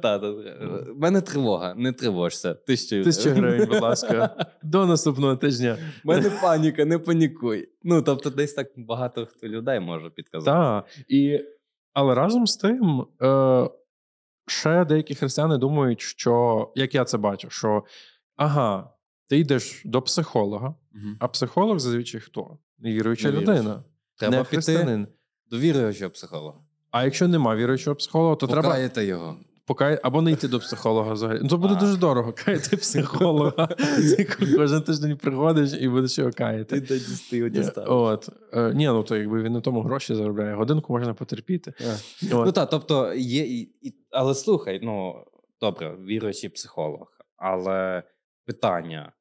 [0.96, 2.54] мене тривога, не тривожся.
[2.54, 4.46] Тисячу Тисячу гривень, будь ласка.
[4.64, 5.78] До наступного тижня.
[6.04, 7.70] У мене паніка, не панікуй.
[7.84, 10.52] Ну, тобто, десь так багато хто людей може підказати.
[10.52, 11.06] Так.
[11.08, 11.40] І...
[11.94, 13.70] Але разом з тим, е,
[14.48, 17.84] ще деякі християни думають, що, як я це бачу, що
[18.36, 18.90] ага,
[19.28, 21.16] ти йдеш до психолога, угу.
[21.20, 22.58] а психолог зазвичай хто?
[22.80, 23.84] Невіруюча людина.
[24.16, 25.08] Треба не піти
[25.52, 26.60] до віруючого психолога.
[26.92, 28.78] А якщо нема віруючого психолога, то треба.
[29.02, 29.38] його.
[29.66, 30.00] Покай...
[30.04, 31.40] Або не йти до психолога взагалі.
[31.44, 31.80] Ну, Це буде а.
[31.80, 32.34] дуже дорого.
[32.34, 33.70] Каяти психолога.
[34.56, 36.82] Кожен тиждень приходиш і будеш його каяти.
[36.82, 37.00] Ти
[37.30, 37.90] ти його діставиш.
[37.90, 38.30] От.
[38.54, 41.74] Е, ні, ну то якби він на тому гроші заробляє, годинку можна потерпіти.
[42.22, 43.68] Ну так, тобто є.
[44.12, 45.26] Але слухай, ну
[45.62, 47.08] добре, віруючий психолог,
[47.38, 48.04] але
[48.46, 49.12] питання: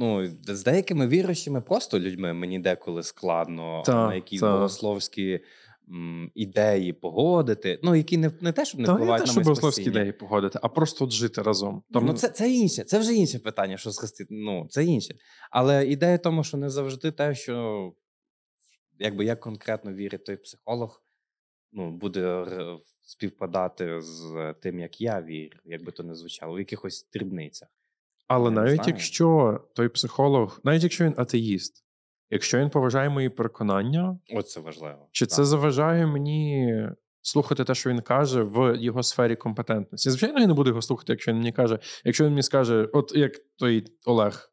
[0.00, 4.52] Ну, з деякими віруючими просто людьми мені деколи складно та, на якісь та.
[4.52, 5.40] богословські
[5.88, 7.80] м, ідеї погодити.
[7.82, 10.58] Ну, які не не те, щоб не та, впливають не те, на богословські ідеї погодити,
[10.62, 11.82] а просто от жити разом.
[11.92, 12.06] Тому...
[12.06, 14.34] Ну, це це інше, це вже інше питання, що схрестити.
[14.34, 15.14] Ну, це інше.
[15.50, 17.92] Але ідея в тому, що не завжди те, що
[18.98, 21.02] якби як конкретно вірить той психолог,
[21.72, 22.46] ну, буде
[23.02, 27.68] співпадати з тим, як я вірю, як би то не звучало, в якихось дрібницях.
[28.30, 31.84] Але Я навіть якщо той психолог, навіть якщо він атеїст,
[32.30, 35.08] якщо він поважає мої переконання, Оце важливо.
[35.12, 35.32] чи Так.
[35.34, 36.88] це заважає мені
[37.22, 40.10] слухати те, що він каже в його сфері компетентності?
[40.10, 43.12] Звичайно, я не буду його слухати, якщо він мені каже, якщо він мені скаже, от
[43.14, 44.49] як той Олег.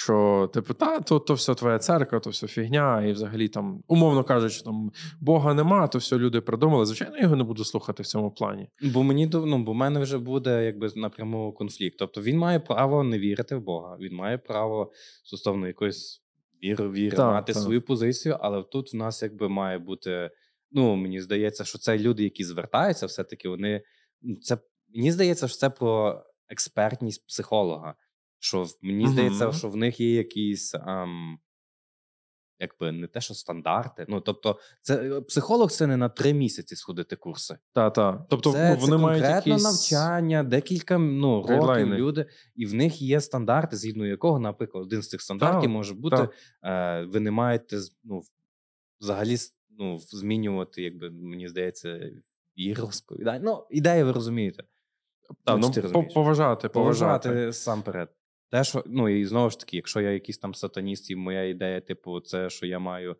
[0.00, 4.24] Що, типу, та, то, то все твоя церква, то все фігня, і взагалі там, умовно
[4.24, 6.86] кажучи, там Бога нема, то все люди придумали.
[6.86, 8.68] Звичайно, я його не буду слухати в цьому плані.
[8.82, 11.96] Бо мені ну, бо в мене вже буде якби напряму конфлікт.
[11.98, 14.92] Тобто він має право не вірити в Бога, він має право
[15.24, 16.22] стосовно якоїсь
[16.62, 17.62] віри, віри Так, мати так.
[17.62, 20.30] свою позицію, але тут в нас якби має бути.
[20.70, 23.82] Ну, мені здається, що це люди, які звертаються, все-таки вони.
[24.22, 24.58] ну, Це
[24.94, 27.94] мені здається, що це про експертність психолога.
[28.38, 29.12] Що мені Мгм.
[29.12, 30.74] здається, що в них є якісь.
[30.74, 31.38] Ам,
[32.60, 34.06] Якби не те, що стандарти.
[34.08, 37.58] Ну тобто, це е, психолог це не на три місяці сходити курси.
[37.72, 38.26] Та, та.
[38.30, 39.62] Тобто це, ну, вони це мають якісь...
[39.62, 42.26] навчання, декілька ну, років люди,
[42.56, 46.16] і в них є стандарти, згідно якого, наприклад, один з цих стандартів Так, може бути:
[46.16, 46.34] так.
[46.62, 48.22] е, ви не маєте ну,
[49.00, 49.36] взагалі
[49.70, 52.10] ну, змінювати, якби мені здається,
[52.58, 53.40] віру сповідання.
[53.44, 54.64] Ну, ідея, ви розумієте.
[55.44, 56.68] Та, Ну, ну, ти поважати, поважати.
[57.28, 58.08] Поважати сам перед.
[58.50, 61.80] Те, що, ну і знову ж таки, якщо я якийсь там сатаніст, і моя ідея,
[61.80, 63.16] типу, це, що я маю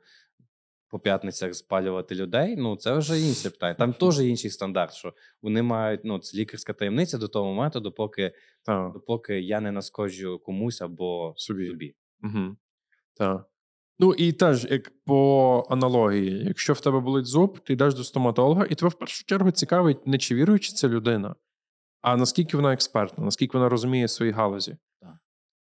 [0.91, 3.74] по п'ятницях спалювати людей, ну це вже інше питання.
[3.74, 8.33] Там теж інший стандарт, що вони мають, ну, це лікарська таємниця до того моменту, допоки,
[8.66, 11.66] допоки я не наскоджу комусь або Собі.
[11.66, 11.95] собі.
[12.22, 12.57] Угу.
[13.14, 13.47] Так.
[13.99, 18.66] Ну і теж, як по аналогії, якщо в тебе болить зуб, ти йдеш до стоматолога,
[18.70, 21.35] і тебе в першу чергу цікавить не чи віруюча ця людина,
[22.01, 24.76] а наскільки вона експертна, наскільки вона розуміє свої галузі.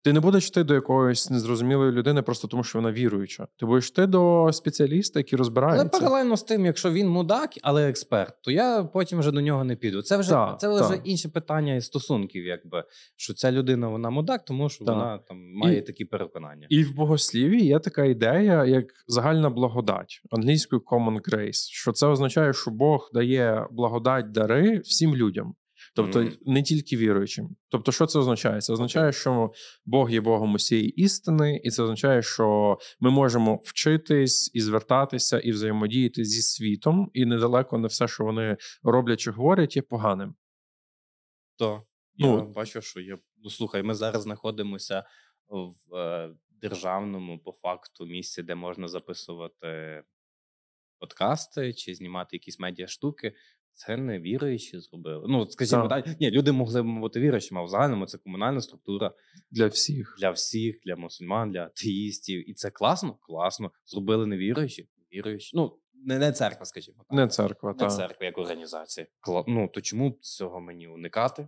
[0.04, 3.47] Ти не будеш йти до якоїсь незрозумілої людини просто тому, що вона віруюча.
[3.60, 5.99] Ти будеш йти до спеціаліста, який Але розбирається.
[5.99, 9.76] паралельно з тим, якщо він мудак, але експерт, то я потім вже до нього не
[9.76, 10.02] піду.
[10.02, 11.02] Це вже Так, це вже так.
[11.04, 12.84] інше питання і стосунків, якби
[13.16, 14.95] що ця людина вона мудак, тому що Так.
[14.95, 16.68] вона там має І- такі переконання.
[16.70, 22.54] І в богосліві є така ідея, як загальна благодать, англійською common grace, що це означає,
[22.54, 25.56] що Бог дає благодать дари всім людям.
[25.94, 27.56] Тобто не тільки віруючим.
[27.70, 28.62] Тобто, що це означає?
[28.62, 29.52] Це означає, що
[29.86, 35.52] Бог є Богом усієї істини, і це означає, що ми можемо вчитись і звертатися, і
[35.52, 40.36] взаємодіяти зі світом, і недалеко не все, що вони роблять чи говорять, є поганим.
[41.58, 41.84] То
[42.18, 43.18] Ну, бачу, що є.
[43.38, 45.04] Ну слухай, ми зараз знаходимося
[45.48, 50.04] в е, державному по факту місці, де можна записувати
[51.00, 53.34] подкасти чи знімати якісь медіа штуки.
[53.74, 55.26] Це не віруючі зробили.
[55.30, 56.05] Ну, скажімо Так.
[56.05, 59.11] так, ні, люди могли б бути віруючими, а в загальному це комунальна структура
[59.51, 60.15] Для всіх.
[60.19, 62.49] для всіх, для мусульман, для атеїстів.
[62.49, 63.72] І це класно, класно.
[63.86, 65.57] Зробили невіруючі, віруючі.
[65.57, 67.17] Ну, не, не церква, скажімо так.
[67.17, 67.88] Не церква, Не та.
[67.88, 69.07] церква як організація.
[69.28, 71.47] Кла- Ну то чому б цього мені уникати?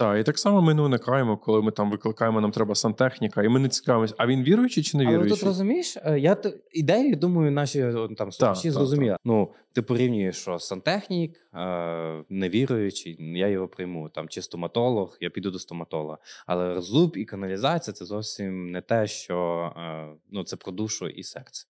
[0.00, 3.48] Так, і так само ми не уникаємо, коли ми там викликаємо, нам треба сантехніка, і
[3.48, 5.36] ми не цікавимося, а він віруючий чи не Але віруючий?
[5.38, 6.36] тут розумієш, е, я
[6.72, 9.16] ідею, думаю, наші там слухачі зрозуміли.
[9.24, 14.08] Ну, ти порівнюєш, що сантехнік, е, невіруючий, я його прийму.
[14.08, 16.18] Там чи стоматолог, я піду до стоматолога.
[16.46, 21.22] Але зуб і каналізація це зовсім не те, що е, ну, це про душу і
[21.22, 21.66] серце.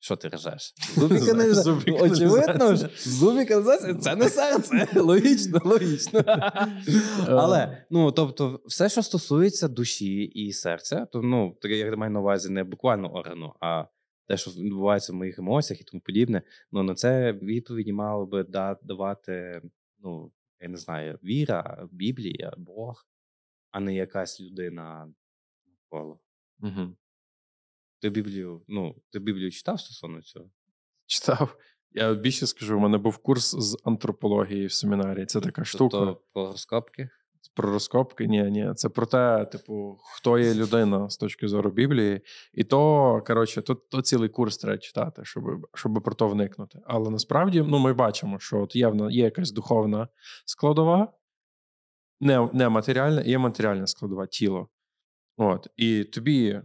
[0.00, 0.74] Що ти режеш?
[0.96, 2.02] І каналізація.
[2.02, 4.88] Очевидно, ж, зуб і каналізація це не серце.
[5.00, 6.24] Логічно, логічно.
[7.28, 12.20] Але ну тобто, все, що стосується душі і серця, то ну таке я маю на
[12.20, 13.84] увазі не буквально органу, а
[14.28, 16.42] те, що відбувається в моїх емоціях і тому подібне.
[16.72, 19.62] Ну на це відповіді мало би да- давати,
[19.98, 23.06] ну я не знаю, віра, Біблія, Бог,
[23.70, 25.12] а не якась людина
[25.66, 26.20] навколо.
[26.62, 26.96] Угу.
[28.00, 30.50] Ти Біблію, ну ти Біблію читав стосовно цього?
[31.06, 31.56] Читав.
[31.90, 35.26] Я більше скажу, у мене був курс з антропології в семінарі.
[35.26, 35.98] Це така штука.
[35.98, 37.08] Тобто про розкопки?
[37.54, 38.72] Про розкопки, ні, ні.
[38.74, 42.20] Це про те, типу, хто є людина з точки зору Біблії.
[42.54, 45.44] І то, коротше, то, то цілий курс треба читати, щоб,
[45.74, 46.80] щоб про то вникнути.
[46.84, 50.08] Але насправді ну, ми бачимо, що от є, є якась духовна
[50.44, 51.12] складова,
[52.20, 54.68] не, не матеріальна, є матеріальна складова тіло.
[55.36, 55.68] От.
[55.76, 56.60] І тобі,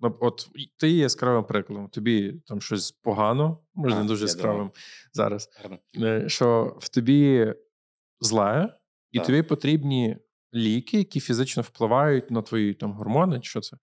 [0.00, 4.70] от ти є яскравим прикладом, тобі там щось погано, може, не дуже яскравим
[5.12, 5.48] зараз.
[5.62, 5.78] Гарно.
[5.96, 7.54] Е, що в тобі
[8.20, 8.78] зле,
[9.12, 9.26] і Так.
[9.26, 10.16] тобі потрібні
[10.54, 13.76] ліки, які фізично впливають на твої там гормони, що це,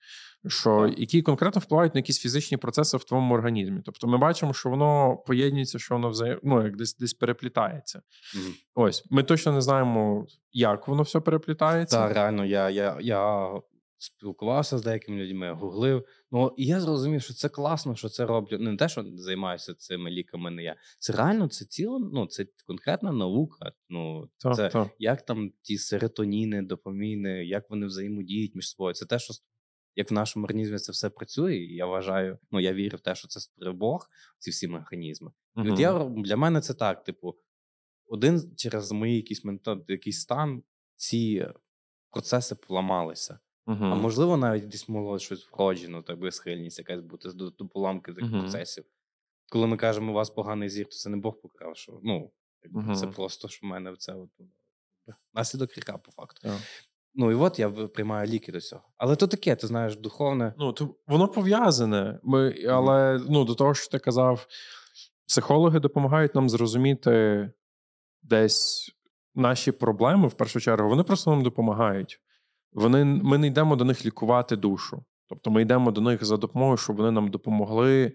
[0.48, 1.00] що, Так.
[1.00, 3.82] які конкретно впливають на якісь фізичні процеси в твоєму організмі.
[3.86, 6.40] Тобто ми бачимо, що воно поєднується, що воно взаєм...
[6.44, 8.02] ну, як десь десь переплітається.
[8.36, 8.54] Мгм.
[8.76, 11.98] Ось ми точно не знаємо, як воно все переплітається.
[11.98, 13.52] Так, реально, я, я, я
[14.04, 16.06] спілкувався з деякими людьми, гуглив.
[16.32, 18.60] Ну і я зрозумів, що це класно, що це роблю.
[18.60, 20.76] Не те, що займаюся цими ліками, не я.
[21.00, 23.72] Це реально це ціла, ну це конкретна наука.
[23.90, 24.88] Ну Так, це так.
[25.00, 28.94] як там ті серотоніни, допаміни, як вони взаємодіють між собою.
[28.94, 29.34] Це те, що
[29.96, 31.56] як в нашому організмі це все працює.
[31.56, 35.32] І я вважаю, ну я вірю в те, що це створив Бог, ці всі механізми.
[35.66, 37.36] І от я для мене це так: типу,
[38.06, 40.64] один через мої якийсь ментал, якийсь стан,
[40.96, 41.48] ці
[42.12, 43.40] процеси поламалися.
[43.66, 43.94] Мгм.
[43.94, 48.14] А можливо, навіть десь могло щось вроджено, так би схильність якась бути до, до поламки
[48.14, 48.42] таких Мгм.
[48.42, 48.86] процесів.
[49.52, 52.32] Коли ми кажемо, у вас поганий зір, то це не Бог покрав, що ну,
[52.64, 54.48] якби це просто що в мене це от, ну,
[55.34, 56.50] наслідок гріха, по факту.
[57.16, 58.84] Ну і от я приймаю ліки до цього.
[58.98, 60.54] Але то таке, ти знаєш, духовне.
[60.58, 62.20] Ну, то воно пов'язане.
[62.24, 64.48] Ми, але ну, до того, що ти казав,
[65.28, 67.52] психологи допомагають нам зрозуміти
[68.22, 68.92] десь
[69.36, 70.90] наші проблеми в першу чергу.
[70.90, 72.22] Вони просто нам допомагають.
[72.74, 75.04] Вони, ми не йдемо до них лікувати душу.
[75.28, 78.12] Тобто ми йдемо до них за допомогою, щоб вони нам допомогли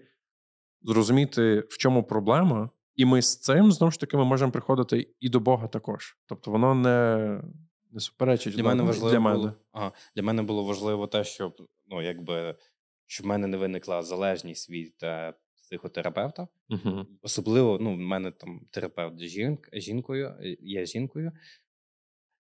[0.81, 2.69] зрозуміти, в чому проблема.
[2.95, 6.17] І ми з цим знову ж таки ми можемо приходити і до Бога також.
[6.25, 7.41] Тобто воно не,
[7.91, 9.37] не суперечить Для мене важливо для мене.
[9.37, 11.55] було ага, для мене було важливо те, щоб
[11.87, 12.55] ну якби
[13.05, 16.47] щоб в мене не виникла залежність від е, психотерапевта.
[16.69, 17.05] Угу.
[17.21, 21.31] Особливо, ну, в мене там терапевт жінк, жінкою, е, є жінкою.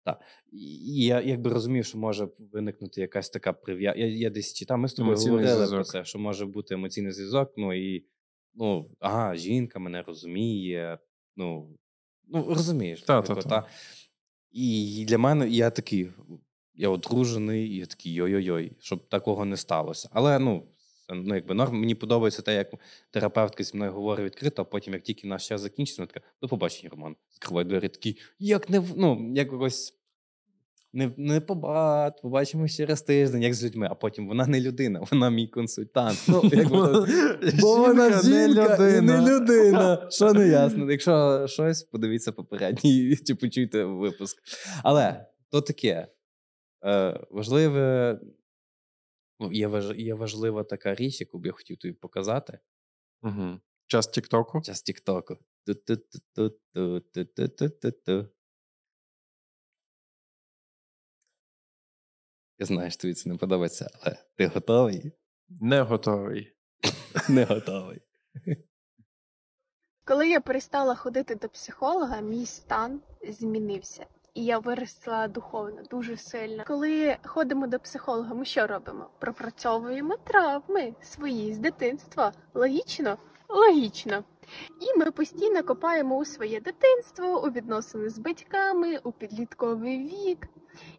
[0.03, 0.21] Так.
[0.51, 3.93] І я якби розумів, що може виникнути якась така прив'я.
[3.97, 7.11] Я, я десь читав, ми з тобою Емоційний говорили про це, що може бути емоційний
[7.11, 7.53] зв'язок.
[7.57, 8.05] Ну і
[8.53, 10.99] ну, ага, жінка мене розуміє.
[11.35, 11.77] Ну,
[12.27, 13.01] ну розумієш.
[13.01, 13.67] Та, типу, та, та.
[14.51, 16.11] І для мене я такий,
[16.73, 20.09] я одружений, і я такий йой-йой-йой, щоб такого не сталося.
[20.11, 20.67] Але ну,
[21.11, 21.79] це, ну якби норм.
[21.79, 22.73] Мені подобається те, як
[23.11, 26.47] терапевтка зі мною говорить відкрито, а потім, як тільки наш час закінчиться, вона така, до
[26.47, 27.15] побачення, Роман.
[27.31, 29.97] Закривай двері, такий, як не ну, якось.
[30.93, 35.29] Не, не побат, побачимо через тиждень, як з людьми, а потім вона не людина, вона
[35.29, 36.25] мій консультант.
[36.27, 37.07] Ну, якби, то-
[37.61, 40.07] Бо вона жінка і не людина.
[40.11, 40.91] Що не ясно.
[40.91, 44.37] Якщо щось, подивіться попередній чи почуйте випуск.
[44.83, 46.07] Але то таке.
[46.85, 48.19] Е, важливе,
[49.41, 52.59] ну, є, важ, є важлива така річ, яку б я хотів тобі показати.
[53.21, 53.59] Угу.
[53.87, 54.61] Час Тіктоку.
[54.61, 55.37] Час Тіктоку.
[62.57, 65.11] Я знаю, що тобі це не подобається, але ти готовий?
[65.49, 66.55] Не готовий.
[67.29, 68.01] Не готовий.
[70.03, 74.05] Коли я перестала ходити до психолога, мій стан змінився.
[74.33, 76.63] І я виросла духовно дуже сильно.
[76.67, 79.09] Коли ходимо до психолога, ми що робимо?
[79.19, 82.31] Пропрацьовуємо травми свої з дитинства.
[82.53, 83.17] Логічно?
[83.49, 84.23] Логічно.
[84.79, 90.47] І ми постійно копаємо у своє дитинство, у відносини з батьками, у підлітковий вік.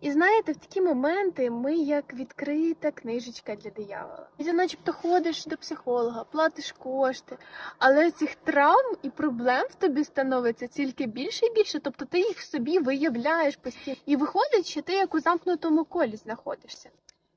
[0.00, 4.28] І знаєте, в такі моменти ми як відкрита книжечка для диявола.
[4.38, 7.38] І ти начебто ходиш до психолога, платиш кошти,
[7.78, 11.80] але цих травм і проблем в тобі становиться тільки більше і більше.
[11.80, 13.96] Тобто ти їх собі виявляєш постійно.
[14.06, 16.90] І виходить, що ти як у замкнутому колі знаходишся.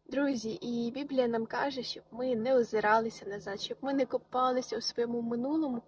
[0.07, 4.81] Друзі, і Біблія нам каже, щоб ми не озиралися назад, щоб ми не копалися у
[4.81, 5.81] своєму минулому.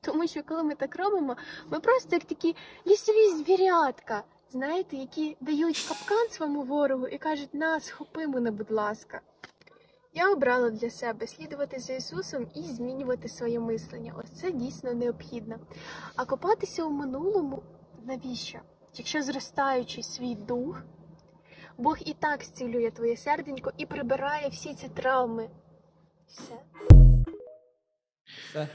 [0.00, 1.36] Тому що коли ми так робимо,
[1.70, 7.84] ми просто як такі лісові звірятка, знаєте, які дають капкан своєму ворогу і кажуть, нас
[7.84, 9.20] схопи мене, будь ласка.
[10.14, 14.14] Я обрала для себе слідувати за Ісусом і змінювати своє мислення.
[14.18, 15.58] Ось це дійсно необхідно.
[16.16, 17.62] А копатися у минулому
[18.04, 18.58] навіщо?
[18.94, 20.82] Якщо зростаючи свій дух,
[21.78, 25.50] Бог і так зцілює твоє серденько і прибирає всі ці травми.
[26.26, 26.54] Все.
[28.24, 28.68] Все.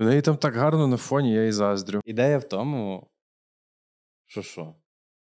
[0.00, 2.00] В неї там так гарно на фоні, я і заздрю.
[2.04, 3.10] Ідея в тому,
[4.26, 4.74] що що?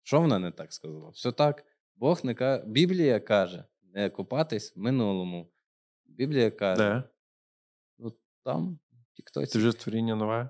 [0.03, 1.11] Що вона не так сказала?
[1.11, 1.65] Все так.
[1.97, 2.65] Бог не каже.
[2.67, 5.53] Біблія каже, не копатись в минулому.
[6.05, 7.03] Біблія каже, Де?
[7.99, 8.13] ну
[8.45, 8.79] там,
[9.35, 10.49] в Це вже творіння нове.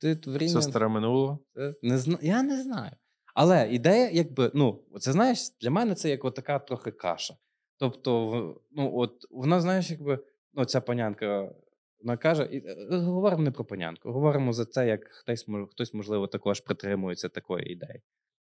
[0.00, 0.58] Ти творіння.
[0.58, 1.38] Все старе минуло.
[1.54, 2.18] Це не зна...
[2.22, 2.92] Я не знаю.
[3.34, 7.36] Але ідея, якби, ну, це знаєш, для мене це як така трохи каша.
[7.76, 11.54] Тобто, ну, от вона, знаєш, якби, ну, ця панянка,
[12.00, 16.26] вона каже, і, е, говоримо не про панянку, говоримо за це, як хтось, хтось, можливо,
[16.26, 18.02] також притримується такої ідеї.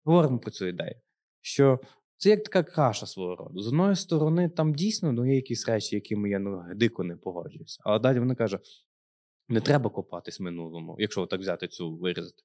[0.04, 0.96] Говоримо про цю ідею.
[1.42, 1.80] Що
[2.18, 3.62] це як така каша свого роду.
[3.62, 7.82] З одної сторони, там дійсно ну, є якісь речі, якими я ну, дико не погоджуюся.
[7.84, 8.60] Але далі вона каже:
[9.50, 12.44] не треба копатись минулому, якщо так взяти цю вирізати.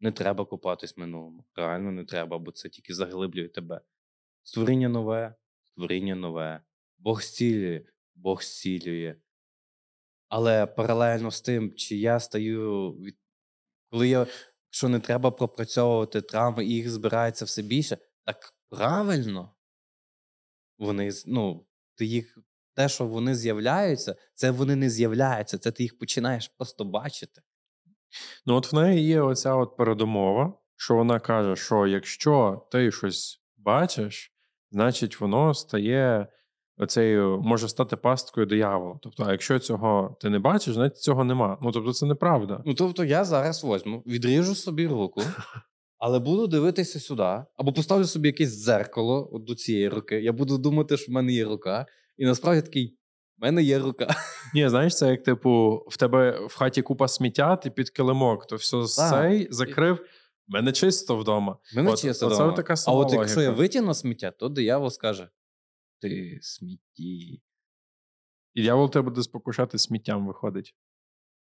[0.00, 1.44] Не треба копатись минулому.
[1.54, 3.80] Реально не треба, бо це тільки заглиблює тебе.
[4.42, 5.34] Створіння нове,
[5.72, 6.60] створіння нове.
[6.98, 7.84] Бог зцілює,
[8.14, 9.16] Бог зцілює.
[10.28, 13.16] Але паралельно з тим, чи я стаю від.
[13.90, 14.26] Коли я
[14.70, 19.54] що не треба пропрацьовувати травми, і їх збирається все більше, так правильно.
[20.78, 22.38] вони ну, ти їх,
[22.74, 25.58] те, що вони з'являються, це вони не з'являються.
[25.58, 27.42] Це ти їх починаєш просто бачити.
[28.46, 33.42] Ну, от в неї є оця от передумова, що вона каже, що якщо ти щось
[33.56, 34.32] бачиш,
[34.70, 36.26] значить воно стає
[36.78, 38.98] оцею, може стати пасткою диявола.
[39.02, 41.58] Тобто, а якщо цього ти не бачиш, значить цього нема.
[41.62, 42.62] Ну тобто, це неправда.
[42.66, 45.22] Ну тобто, я зараз возьму, відріжу собі руку,
[45.98, 50.20] але буду дивитися сюди, або поставлю собі якесь дзеркало от до цієї руки.
[50.20, 52.98] Я буду думати, що в мене є рука, і насправді такий.
[53.38, 54.06] в мене є рука.
[54.54, 58.56] Ні, знаєш, це як типу, в тебе в хаті купа сміття, ти під килимок, то
[58.56, 59.98] все цей закрив.
[60.50, 61.56] Мене чисто вдома.
[61.76, 62.52] Мене От- чисто оце вдома.
[62.52, 65.28] така А сама от якщо я витягну сміття, то диявол скаже:
[66.00, 67.42] Ти смітті.
[68.54, 70.74] І дьявол тебе буде спокушати сміттям виходить.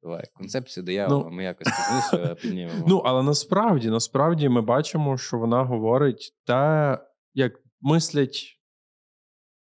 [0.04, 1.68] Давай, концепцію диявола ми якось
[2.12, 2.86] пізніше піднімемо.
[2.88, 6.98] Ну, але насправді, насправді ми бачимо, що вона говорить те,
[7.34, 8.60] як мислять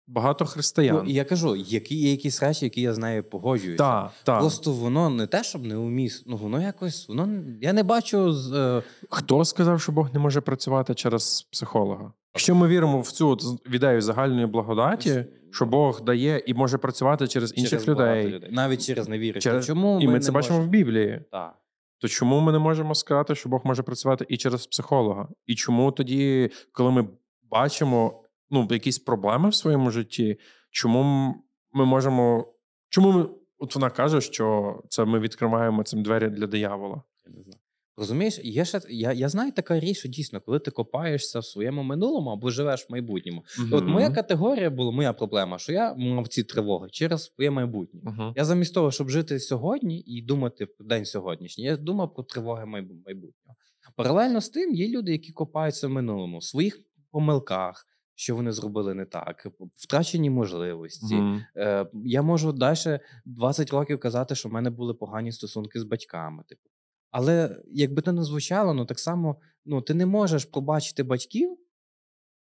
[0.08, 0.96] багато християн.
[0.96, 3.78] Ну, і я кажу, які є якісь речі, які я з нею погоджуюся.
[3.78, 4.40] Так, так.
[4.40, 8.54] Просто воно не те, щоб не уміс, ну воно якось, воно я не бачу з.
[8.54, 12.14] Е, Хто сказав, що Бог не може працювати через психолога?
[12.36, 17.28] Якщо ми віримо в цю от ідею загальної благодаті, що Бог дає і може працювати
[17.28, 19.52] через інших через багато людей, навіть через невіруючих.
[19.52, 20.68] Через- Чому і ми не це бачимо можемо?
[20.68, 21.58] в Біблії, Так.
[22.00, 25.28] то чому ми не можемо сказати, що Бог може працювати і через психолога?
[25.46, 27.08] І чому тоді, коли ми
[27.52, 30.40] бачимо ну, якісь проблеми в своєму житті,
[30.72, 31.36] чому
[31.74, 32.54] ми можемо.
[32.90, 33.26] Чому ми.
[33.58, 37.02] От вона каже, що це ми відкриваємо цим двері для диявола.
[37.26, 37.60] Я не знаю.
[38.02, 41.84] Розумієш, є ще я, я знаю така річ, що дійсно, коли ти копаєшся в своєму
[41.84, 43.44] минулому або живеш в майбутньому.
[43.72, 48.02] От моя категорія була моя проблема, що я мав ці тривоги через своє майбутнє.
[48.04, 48.34] Угу.
[48.36, 52.66] Я замість того, щоб жити сьогодні і думати про день сьогоднішній, я думав про тривоги
[52.66, 53.56] майбутнього.
[53.96, 56.80] Паралельно з тим є люди, які копаються в минулому, в своїх
[57.12, 61.16] помилках, що вони зробили не так, втрачені можливості.
[61.58, 66.44] Е, я можу далі 20 років казати, що в мене були погані стосунки з батьками.
[66.48, 66.70] Типу.
[67.12, 71.58] Але якби це не звучало, ну так само ну, ти не можеш пробачити батьків,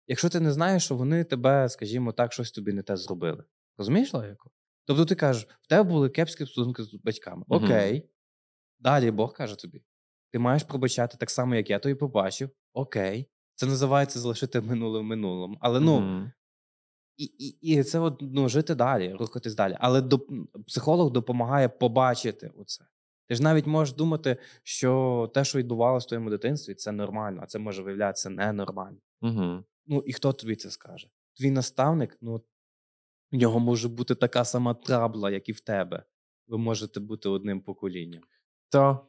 [0.07, 3.43] якщо ти не знаєш, що вони тебе, скажімо так, щось тобі не те зробили.
[3.77, 4.51] Розумієш логіку?
[4.85, 7.43] Тобто ти кажеш, в тебе були кепські стосунки з батьками.
[7.47, 7.63] Мгм.
[7.63, 8.09] Окей.
[8.79, 9.83] Далі Бог каже тобі:
[10.31, 12.49] ти маєш пробачати так само, як я тобі побачив.
[12.73, 13.29] Окей.
[13.55, 15.57] Це називається залишити минуле в минулому.
[15.61, 16.31] Але ну, Мгм.
[17.17, 19.77] і, і, і це от, ну, жити далі, рухатись далі.
[19.79, 20.19] Але до,
[20.67, 22.85] психолог допомагає побачити оце.
[23.33, 27.45] Ти ж навіть можеш думати, що те, що відбувалося в твоєму дитинстві, це нормально, а
[27.45, 28.97] це може виявлятися ненормально.
[29.21, 29.63] Угу.
[29.85, 31.09] Ну і хто тобі це скаже?
[31.37, 32.41] Твій наставник, ну
[33.31, 36.03] в нього може бути така сама трабла, як і в тебе.
[36.47, 38.21] Ви можете бути одним поколінням.
[38.69, 39.05] Так.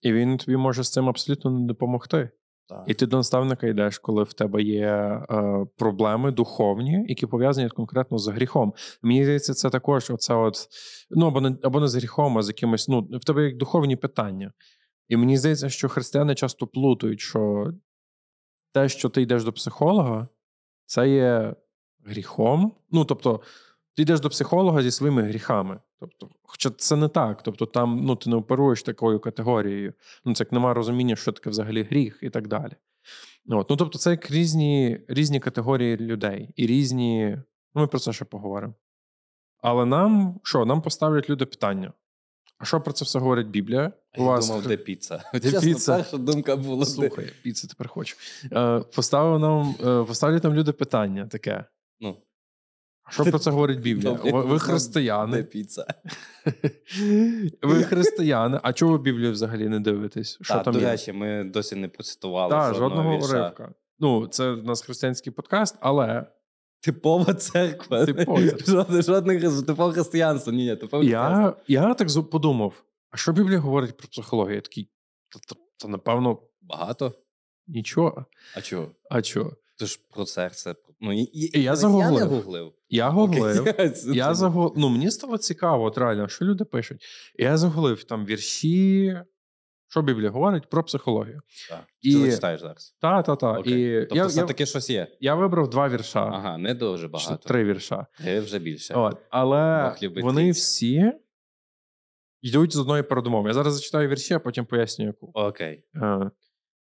[0.00, 2.30] І він тобі може з цим абсолютно не допомогти.
[2.72, 2.84] Так.
[2.86, 8.18] І ти до наставника йдеш, коли в тебе є е, проблеми духовні, які пов'язані конкретно
[8.18, 8.74] з гріхом.
[9.02, 10.68] Мені здається, це також оце от,
[11.10, 12.88] ну або не або не з гріхом, а з якимось.
[12.88, 14.52] Ну, в тебе є духовні питання.
[15.08, 17.72] І мені здається, що християни часто плутають, що
[18.72, 20.28] те, що ти йдеш до психолога,
[20.86, 21.54] це є
[22.04, 22.72] гріхом.
[22.90, 23.40] Ну, тобто,
[23.96, 25.78] ти йдеш до психолога зі своїми гріхами.
[26.00, 27.42] Тобто, хоча це не так.
[27.42, 29.94] Тобто, там ну, ти не оперуєш такою категорією.
[30.24, 32.72] Ну, це як немає розуміння, що таке взагалі гріх і так далі.
[33.48, 33.70] От.
[33.70, 37.38] Ну, тобто, це як різні, різні категорії людей і різні.
[37.74, 38.74] Ну, ми про це ще поговоримо.
[39.62, 40.64] Але нам що?
[40.64, 41.92] Нам поставлять люди питання.
[42.58, 43.92] А що про це все говорить Біблія?
[44.12, 45.24] А Я думав, де піца.
[45.42, 45.96] Чесно, піца?
[45.96, 46.84] перша думка була.
[46.84, 48.16] де- Слухай, піци тепер хочу.
[48.52, 51.64] Е, поставив нам, е, поставлять нам люди питання таке.
[52.00, 52.16] Ну,
[53.12, 54.12] що про це говорить Біблія?
[54.24, 55.42] Ви, християни.
[55.42, 55.86] піца?
[57.62, 58.60] Ви християни.
[58.62, 60.38] А чого ви Біблію взагалі не дивитесь?
[60.40, 63.74] Що там до речі, ми досі не процитували Так, жодного, уривка.
[63.98, 66.26] Ну, це в нас християнський подкаст, але
[66.82, 68.06] Типова церква.
[69.02, 70.52] Жодних, типове християнство.
[70.52, 74.54] Ні, ні, я, я так подумав: а що Біблія говорить про психологію?
[74.54, 74.88] Я такий,
[75.78, 77.12] та, напевно, Багато.
[77.66, 78.26] нічого.
[78.56, 78.90] А чого?
[79.10, 79.52] А чого?
[79.76, 80.74] Це ж про серце.
[81.00, 81.86] Ну, і, і, І я не
[82.24, 82.72] гуглив.
[82.92, 83.74] Я гуглив.
[83.94, 84.72] Це- Я загуглив.
[84.76, 87.04] Ну, мені стало цікаво, от реально, що люди пишуть.
[87.38, 89.18] Я загуглив там вірші.
[89.88, 91.40] Що Біблія говорить про психологію?
[91.68, 91.84] Так.
[92.00, 92.96] І- Ти зачитаєш зараз.
[93.00, 93.52] Та, та, та.
[93.58, 93.96] Окей.
[93.96, 95.06] І Тобто я, я, все-таки щось є.
[95.20, 96.20] я вибрав два вірша.
[96.20, 97.48] Ага, не дуже багато.
[97.48, 98.06] Три вірша.
[98.26, 98.94] Е, Вже більше.
[98.94, 99.16] От.
[99.30, 101.12] Але вони всі
[102.42, 103.48] йдуть з одної передумови.
[103.48, 105.30] Я зараз зачитаю вірші, а потім поясню, яку.
[105.34, 105.84] Окей.
[105.96, 106.30] Е,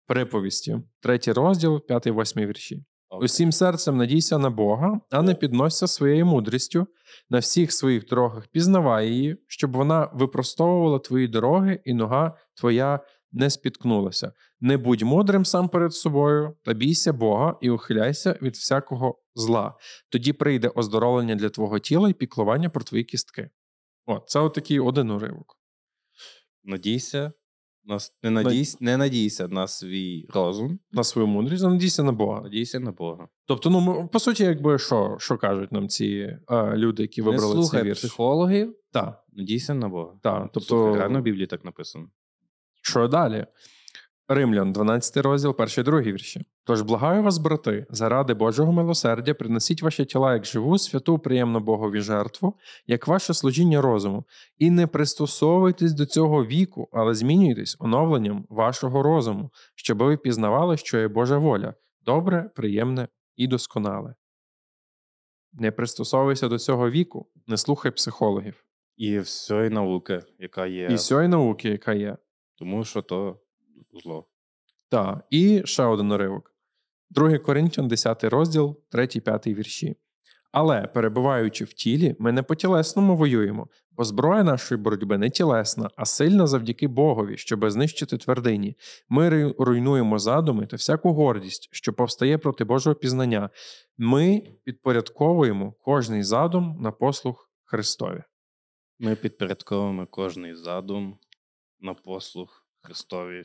[0.06, 0.78] Приповісті.
[1.00, 2.84] Третій розділ, п'ятий, восьмий вірші.
[3.20, 6.86] Усім серцем надійся на Бога, а не підносься своєю мудрістю.
[7.30, 13.00] На всіх своїх дорогах пізнавай її, щоб вона випростовувала твої дороги, і нога твоя
[13.32, 14.32] не спіткнулася.
[14.60, 19.74] Не будь мудрим сам перед собою, та бійся Бога і ухиляйся від всякого зла.
[20.08, 23.50] Тоді прийде оздоровлення для твого тіла і піклування про твої кістки.
[24.06, 25.58] О, це отакий один уривок.
[26.64, 27.32] Надійся,
[27.86, 32.40] нас не надійся, не надійся на свій розум, На свою мудрість, а надійся на Бога.
[32.40, 33.28] надійся на Бога.
[33.46, 37.52] Тобто, ну по суті, якби що, що кажуть нам ці е, люди, які Не вибрали
[37.54, 37.98] слухай цей вірш?
[37.98, 40.18] психологів, Так, надійся на Бога.
[40.22, 40.50] так.
[40.54, 42.08] Тобто, Слухай, реально в Біблії так написано.
[42.82, 43.46] Що далі?
[44.28, 46.44] Римлян, 12 розділ, перший другий вірші.
[46.64, 52.00] Тож благаю вас, брати, заради Божого милосердя, принесіть ваші тіла як живу, святу, приємну Богові
[52.00, 52.54] жертву,
[52.86, 54.24] як ваше служіння розуму,
[54.58, 60.98] і не пристосовуйтесь до цього віку, але змінюйтесь оновленням вашого розуму, щоб ви пізнавали, що
[60.98, 61.74] є Божа воля,
[62.04, 64.14] добре, приємне і досконале.
[65.52, 68.64] Не пристосовуйся до цього віку, не слухай психологів.
[68.96, 72.16] І всієї науки, яка є, І всієї науки, яка є.
[72.58, 73.40] тому що то
[74.02, 74.28] зло.
[74.88, 76.54] Так, і ще один уривок.
[77.10, 79.96] 2 Коринтян, 10 розділ, 3-5 вірші.
[80.52, 85.90] Але, перебуваючи в тілі, ми не по тілесному воюємо, бо зброя нашої боротьби не тілесна,
[85.96, 88.76] а сильна завдяки Богові, щоб знищити твердині.
[89.08, 93.50] Ми руйнуємо задуми та всяку гордість, що повстає проти Божого пізнання.
[93.98, 98.22] Ми підпорядковуємо кожний задум на послуг Христові.
[98.98, 101.18] Ми підпорядковуємо кожний задум
[101.80, 103.44] на послуг Христові.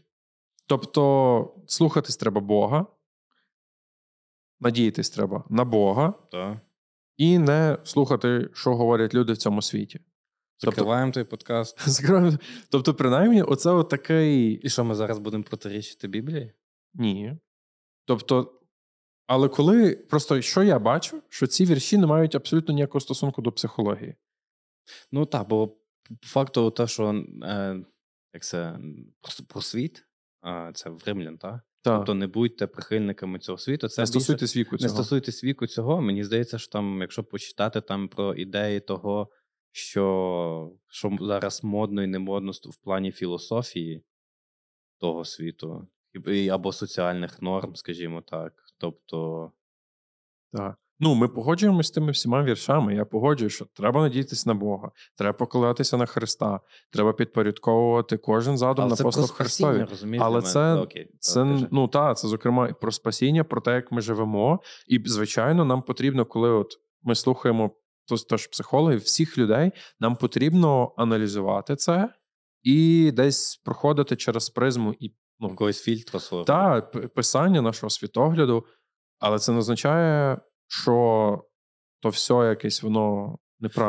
[0.68, 2.86] Тобто, слухатись треба Бога,
[4.60, 6.14] надіятись треба на Бога.
[6.32, 6.62] Та?
[7.22, 10.00] і не слухати, що говорять люди в цьому світі.
[10.60, 11.80] Тобто, той подкаст.
[11.88, 12.40] Закриваємо-
[12.70, 16.54] тобто, принаймні, оце от такий І що ми зараз будемо протирічити Біблії?
[16.94, 17.38] ні.
[18.06, 18.60] Тобто,
[19.28, 23.52] але коли просто що я бачу, що ці вірші не мають абсолютно ніякого стосунку до
[23.52, 24.16] психології.
[25.12, 27.86] Ну так, бо по факту те, що е,
[28.34, 28.80] як це,
[29.48, 30.06] про, світ,
[30.74, 31.60] це в Римлян, так?
[31.84, 33.88] Так, Тобто не будьте прихильниками цього світу.
[33.88, 34.90] Це не більше- стосуйтесь віку не цього.
[34.94, 36.02] стосуйтесь віку цього.
[36.02, 39.30] Мені здається, що там, якщо почитати там про ідеї того,
[39.72, 44.04] що, що зараз модно і не модно в плані філософії
[45.00, 45.88] того світу,
[46.52, 48.54] або соціальних норм, скажімо так.
[48.78, 49.52] Тобто,
[50.54, 50.80] Так.
[51.04, 52.96] Ну, ми погоджуємося з тими всіма віршами.
[52.96, 56.60] Я погоджую, що треба надіятися на Бога, треба покладатися на Христа,
[56.92, 59.86] треба підпорядковувати кожен задум на послуг Христові.
[59.90, 64.02] розумієш, Але це- окей, Це ну та це зокрема про спасіння, про те, як ми
[64.02, 64.60] живемо.
[64.88, 66.68] І звичайно, нам потрібно, коли от
[67.04, 67.72] ми слухаємо
[68.30, 72.10] тож, психологів, всіх людей, нам потрібно аналізувати це
[72.64, 76.44] і десь проходити через призму і ну якогось фільтру свого.
[76.44, 76.82] та
[77.16, 78.66] писання нашого світогляду,
[79.20, 80.38] але це не означає,
[80.72, 81.46] що
[82.00, 83.40] то все якесь воно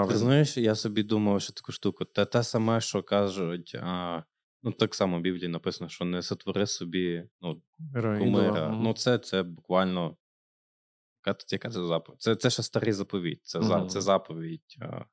[0.08, 2.04] Ти знаєш, я собі думав, що таку штуку.
[2.04, 4.22] Те, те саме, що кажуть, а,
[4.62, 7.62] ну так само в Біблії написано, що не сотвори собі ну,
[8.18, 8.68] кумира.
[8.68, 10.16] Ну, це, це буквально.
[11.26, 12.20] Яка, це- яка це заповідь?
[12.20, 13.40] Це, це ще старий заповідь.
[13.42, 13.88] Це, Мгм.
[13.88, 14.76] це заповідь.
[14.80, 15.04] А.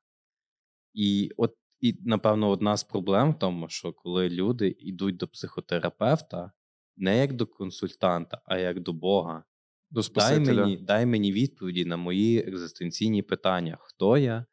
[0.92, 6.52] І от, і, напевно, одна з проблем в тому, що коли люди йдуть до психотерапевта
[6.96, 9.44] не як до консультанта, а як до Бога.
[9.90, 14.46] До Дай мені, дай мені відповіді на мої екзистенційні питання: хто я,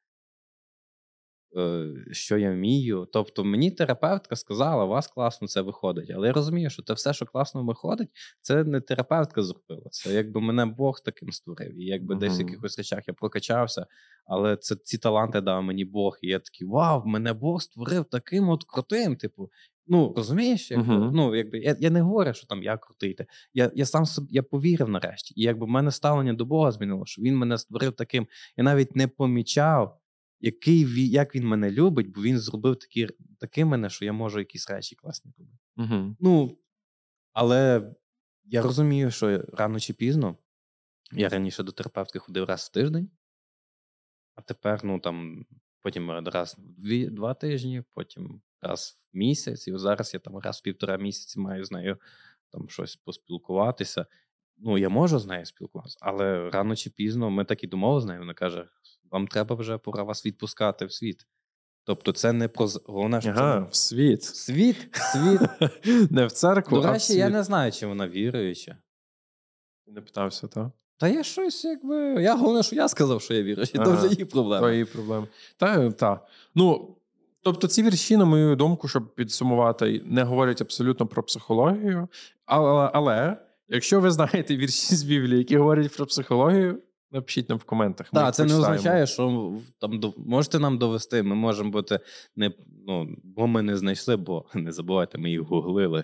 [1.57, 3.07] е, що я вмію.
[3.13, 6.11] Тобто, мені терапевтка сказала, у вас класно це виходить.
[6.15, 8.09] Але я розумію, що те все, що класно виходить,
[8.41, 9.89] це не терапевтка зробила.
[9.91, 11.79] Це якби мене Бог таким створив.
[11.79, 13.85] І якби десь в якихось речах я прокачався,
[14.25, 16.17] але це ці таланти дав мені Бог.
[16.21, 19.15] І я такий, вау, мене Бог створив таким от крутим.
[19.15, 19.49] Типу,
[19.87, 21.11] ну розумієш, якби, Мгм.
[21.13, 23.17] ну якби я, я не говорю, що там я крутий.
[23.53, 25.33] Я, я сам собі я повірив нарешті.
[25.37, 28.27] І якби в мене ставлення до Бога змінило, що він мене створив таким.
[28.57, 30.01] Я навіть не помічав,
[30.39, 33.07] який він, як він мене любить, бо він зробив такі,
[33.39, 35.57] таким мене, що я можу якісь речі класні робити.
[35.77, 36.15] Угу.
[36.19, 36.57] Ну,
[37.33, 37.91] але
[38.45, 40.37] я розумію, що рано чи пізно
[41.11, 43.09] я раніше до терапевтки ходив раз в тиждень,
[44.35, 45.45] а тепер, ну там,
[45.81, 50.57] потім раз в дві, два тижні, потім раз в місяць, і зараз я там раз
[50.59, 51.97] в півтора місяці маю з нею
[52.51, 54.05] там щось поспілкуватися.
[54.57, 58.07] Ну, я можу з нею спілкуватися, але рано чи пізно ми так і домовилися з
[58.07, 58.19] нею.
[58.19, 58.65] Вона каже:
[59.11, 61.25] вам треба вже пора вас відпускати в світ.
[61.83, 64.23] Тобто, це не про головне, що Ага, це в світ.
[64.23, 65.41] світ, світ.
[66.11, 68.77] Не в церкву, До речі, я не знаю, чи вона віруюча.
[69.87, 70.67] не питався, так?
[70.97, 71.95] Та я щось, якби.
[72.23, 73.95] Я головне, що я сказав, що я віруючий, то Ага.
[73.97, 74.59] вже її проблема.
[74.59, 75.27] Твої проблеми.
[75.57, 76.27] Та, та.
[76.55, 76.96] Ну,
[77.51, 82.07] тобто ці вірші, на мою думку, щоб підсумувати, не говорять абсолютно про психологію.
[82.45, 83.37] Але, але
[83.67, 86.81] якщо ви знаєте вірші з Біблії, які говорять про психологію,
[87.11, 88.09] напишіть нам в коментах.
[88.13, 91.23] Так, це не означає, що там можете нам довести.
[91.23, 91.99] Ми можемо бути
[92.35, 92.51] не
[92.87, 96.03] ну, бо ми не знайшли, бо не забувайте, ми їх гуглили.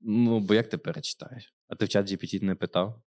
[0.00, 1.54] Ну, бо як ти перечитаєш?
[1.68, 3.02] А ти в чат GPT не питав?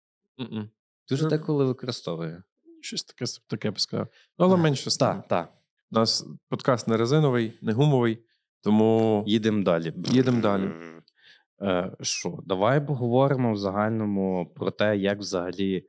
[1.08, 2.42] Дуже деколи використовує.
[2.80, 4.08] Щось таке, таке б сказав.
[4.38, 4.98] Ну, але менше.
[4.98, 5.52] Так, так.
[5.94, 8.18] У нас подкаст не резиновий, не гумовий,
[8.62, 9.92] тому Їдемо далі.
[9.96, 10.70] Їдемо далі.
[11.62, 15.86] Е, Що, давай поговоримо в загальному про те, як взагалі,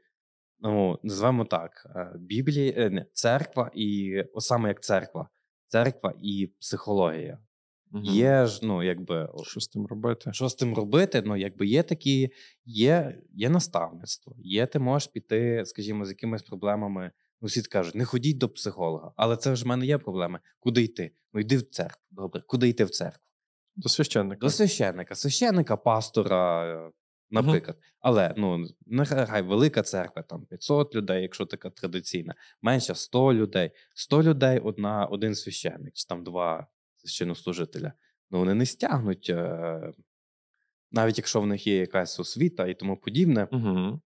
[0.60, 5.30] ну, називаємо так: е, Біблія, е, не, церква і о, саме як церква,
[5.68, 7.40] церква і психологія.
[7.92, 8.04] Мгм.
[8.04, 10.34] Є ж, ну, якби, що з тим робити?
[10.34, 11.24] що з тим робити?
[11.26, 12.30] Ну, якби є такі,
[12.66, 17.12] є, є наставництво, є, ти можеш піти, скажімо, з якимись проблемами.
[17.46, 20.40] Ну, всі кажуть, не ходіть до психолога, але це ж в мене є проблеми.
[20.60, 21.12] Куди йти?
[21.34, 22.02] Ну, йди в церкву.
[22.12, 23.28] Добре, куди йти в церкву?
[23.76, 24.40] До священника.
[24.40, 26.92] До священника, священника, пастора, е,
[27.30, 27.78] наприклад.
[28.00, 33.72] Але ну нехай велика церква, там 500 людей, якщо така традиційна, менша 100 людей.
[33.94, 36.68] 100 людей одна, один священник, чи там два
[36.98, 37.94] священнослужителя.
[38.32, 39.92] Ну вони не стягнуть, е,
[40.92, 43.48] навіть якщо в них є якась освіта і тому подібне.
[43.52, 44.02] Угу.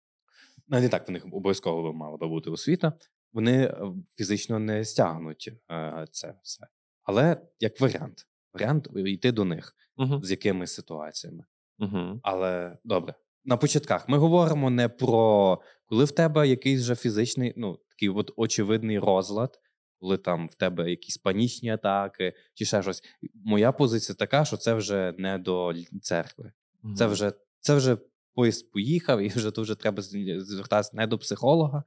[0.68, 2.92] Ну, не так в них обов'язково мала би бути освіта.
[3.34, 3.76] Вони е,
[4.16, 6.66] фізично не стягнуть е, це все.
[7.02, 10.20] Але як варіант, варіант йти до них Угу.
[10.22, 11.44] з якимись ситуаціями.
[11.78, 12.20] Угу.
[12.22, 13.14] Але добре.
[13.44, 18.30] На початках ми говоримо не про коли в тебе якийсь вже фізичний, ну такий от
[18.36, 19.60] очевидний розлад,
[20.00, 23.02] коли там в тебе якісь панічні атаки чи ще щось.
[23.34, 26.52] Моя позиція така, що це вже не до церкви.
[26.96, 27.96] Це вже це вже
[28.34, 31.84] поїзд поїхав, і вже то вже треба звертатися не до психолога,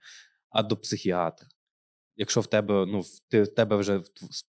[0.50, 1.48] а до психіатра.
[2.16, 4.08] Якщо в тебе, ну, в ти, в тебе вже в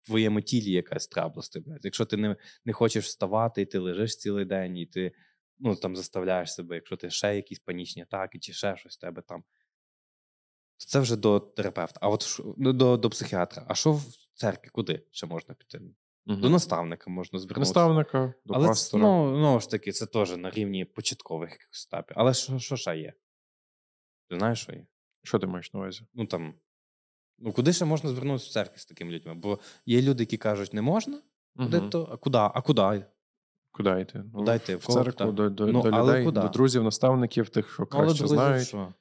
[0.07, 1.84] твоєму тілі якась траблости, блядь.
[1.84, 5.12] Якщо ти не, не хочеш вставати, і ти лежиш цілий день, і ти
[5.59, 9.22] ну, там заставляєш себе, якщо ти ще якісь панічні атаки, чи ще щось в тебе
[9.22, 9.44] там,
[10.78, 13.64] то це вже до терапевта, а от ну, до, до психіатра.
[13.68, 14.68] А що в церкві?
[14.68, 15.80] Куди ще можна піти?
[16.26, 16.40] Мгм.
[16.40, 17.61] До наставника можна звернутися.
[17.61, 19.03] наставника, до Але це, пастора.
[19.05, 22.16] ну, ну ж таки, це теж на рівні початкових якихось етапів.
[22.20, 23.12] Але що, що ще є?
[24.28, 24.86] Ти знаєш, що є?
[25.26, 26.02] Що ти маєш на увазі?
[26.14, 26.54] Ну там.
[27.38, 29.34] Ну, куди ще можна звернутися в церкві з такими людьми?
[29.34, 31.22] Бо є люди, які кажуть, не можна,
[31.56, 31.90] куди Мгм.
[31.90, 32.38] то, а куди?
[32.38, 33.04] А куди?
[33.72, 34.24] Куди йти?
[34.32, 34.76] Ну, Куди йти?
[34.76, 36.40] В кого церкву, до, до, Ну, до людей, куди?
[36.40, 38.68] до друзів, наставників, тих, що краще друзі, знають.
[38.68, 38.92] що?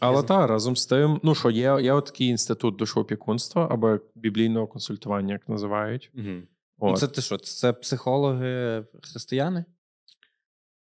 [0.00, 0.22] Але знаю.
[0.26, 5.48] та разом з тим, ну що є, є такий інститут душоопікунства або біблійного консультування, як
[5.48, 6.10] називають.
[6.14, 6.42] Угу.
[6.78, 6.98] От.
[6.98, 7.38] Це ти що?
[7.38, 9.64] Це психологи християни?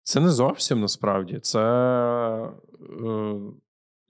[0.03, 1.39] Це не зовсім насправді.
[1.39, 3.39] Це е,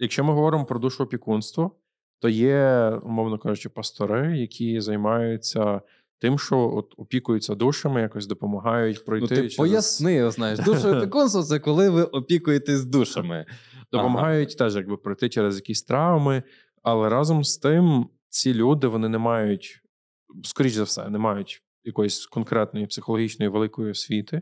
[0.02, 1.76] якщо ми говоримо про душоопікунство,
[2.20, 5.82] то є, умовно кажучи, пастори, які займаються
[6.20, 9.24] тим, що от опікуються душами, якось допомагають пройти.
[9.24, 13.46] ну, ти через- поясни, знаєш, душоопікунство це коли ви опікуєтесь душами.
[13.92, 16.44] допомагають теж якби пройти через якісь травми,
[16.84, 19.82] але разом з тим ці люди вони не мають,
[20.44, 24.42] скоріш за все, не мають якоїсь конкретної психологічної великої освіти.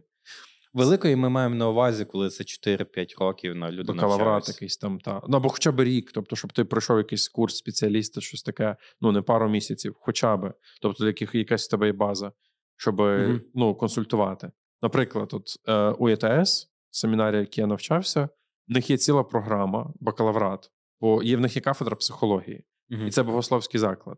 [0.73, 4.01] Великої ми маємо на увазі, коли це 4-5 років на людину.
[4.01, 4.51] Навчається.
[4.51, 5.21] якийсь там, та.
[5.27, 9.11] Ну, або хоча б рік, тобто, щоб ти пройшов якийсь курс спеціаліста, щось таке, ну
[9.11, 10.53] не пару місяців, хоча б.
[10.81, 12.31] Тобто, яких якась в тебе є база,
[12.77, 13.41] щоб Мгм.
[13.53, 14.51] ну, консультувати.
[14.81, 18.29] Наприклад, от е, у ЕТС, семінарі, які я навчався,
[18.67, 23.07] в них є ціла програма, бакалаврат, бо є в них є кафедра психології, Мгм.
[23.07, 24.17] і це богословський заклад.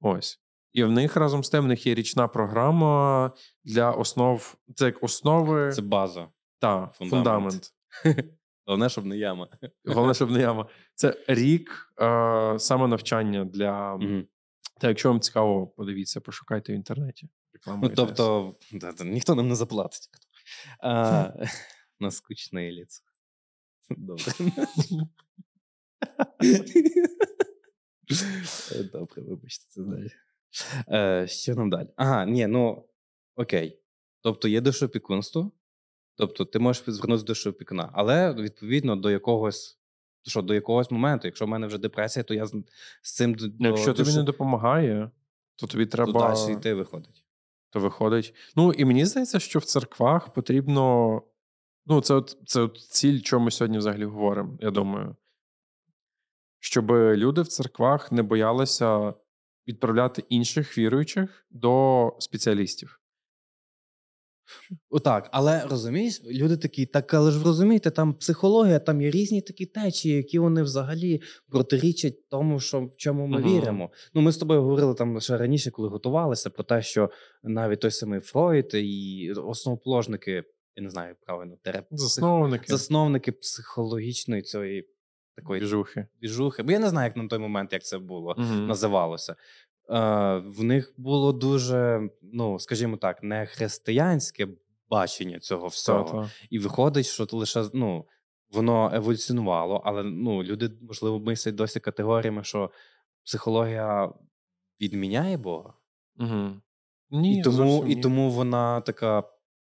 [0.00, 0.40] Ось.
[0.76, 3.32] І в них разом з тим в них є річна програма
[3.64, 6.28] для основ, це як основи Це база.
[6.58, 7.72] та фундамент.
[8.02, 8.30] фундамент.
[8.66, 9.48] Головне, щоб не яма.
[9.84, 10.68] Головне, щоб не яма.
[10.94, 13.96] Це рік е, саме навчання для.
[13.96, 14.26] Мгм.
[14.80, 17.28] Та якщо вам цікаво, подивіться, пошукайте в інтернеті.
[17.66, 20.08] Ну, тобто, да, да, ніхто нам не заплатить.
[20.80, 21.32] А,
[22.00, 23.02] на скучне ліцо.
[23.90, 24.32] Добре.
[28.92, 30.10] Добре, вибачте, це далі.
[30.88, 31.88] Е, що нам далі?
[31.96, 32.84] Ага, ні, ну
[33.36, 33.80] окей.
[34.22, 35.52] Тобто є душоопікунство,
[36.16, 39.78] тобто ти можеш звернутися до душоопікуна, але відповідно до якогось.
[40.28, 42.54] Що до якогось моменту, якщо в мене вже депресія, то я з,
[43.02, 45.10] з цим до, Ну, Якщо тобі душо- не допомагає,
[45.56, 47.24] то тобі то далі йти виходить.
[47.70, 48.34] То виходить.
[48.56, 51.22] Ну і мені здається, що в церквах потрібно.
[51.86, 55.16] Ну, це от, це от ціль, чого ми сьогодні взагалі говоримо, я думаю.
[56.60, 59.14] Щоб люди в церквах не боялися
[59.68, 63.00] відправляти інших віруючих до спеціалістів.
[64.90, 69.66] Отак, але розумієш, люди такі, так але ж розумієте, там психологія, там є різні такі
[69.66, 73.54] течії, які вони взагалі протирічать тому, що в чому ми Мгм.
[73.54, 73.90] віримо.
[74.14, 77.10] Ну, ми з тобою говорили там ще раніше, коли готувалися, про те, що
[77.42, 80.44] навіть той самий Фройд і основоположники,
[80.76, 81.86] я не знаю, як правильно, терап...
[81.90, 84.88] Засновники, засновники психологічної цієї
[85.36, 86.06] такої двіжухи.
[86.20, 86.62] двіжухи.
[86.62, 88.66] Бо я не знаю, як на той момент як це було Мгм.
[88.66, 89.32] називалося.
[89.32, 89.36] Е,
[90.36, 94.48] в них було дуже, ну скажімо так, не християнське
[94.90, 96.04] бачення цього всього.
[96.04, 96.30] Та-та.
[96.50, 98.06] І виходить, що лише ну,
[98.50, 102.70] воно еволюціонувало, але ну, люди, можливо, мислять досі категоріями, що
[103.24, 104.12] психологія
[104.80, 105.74] відміняє Бога.
[106.18, 106.50] Угу.
[107.10, 108.02] Ні, і, тому, і ні.
[108.02, 109.22] тому вона така.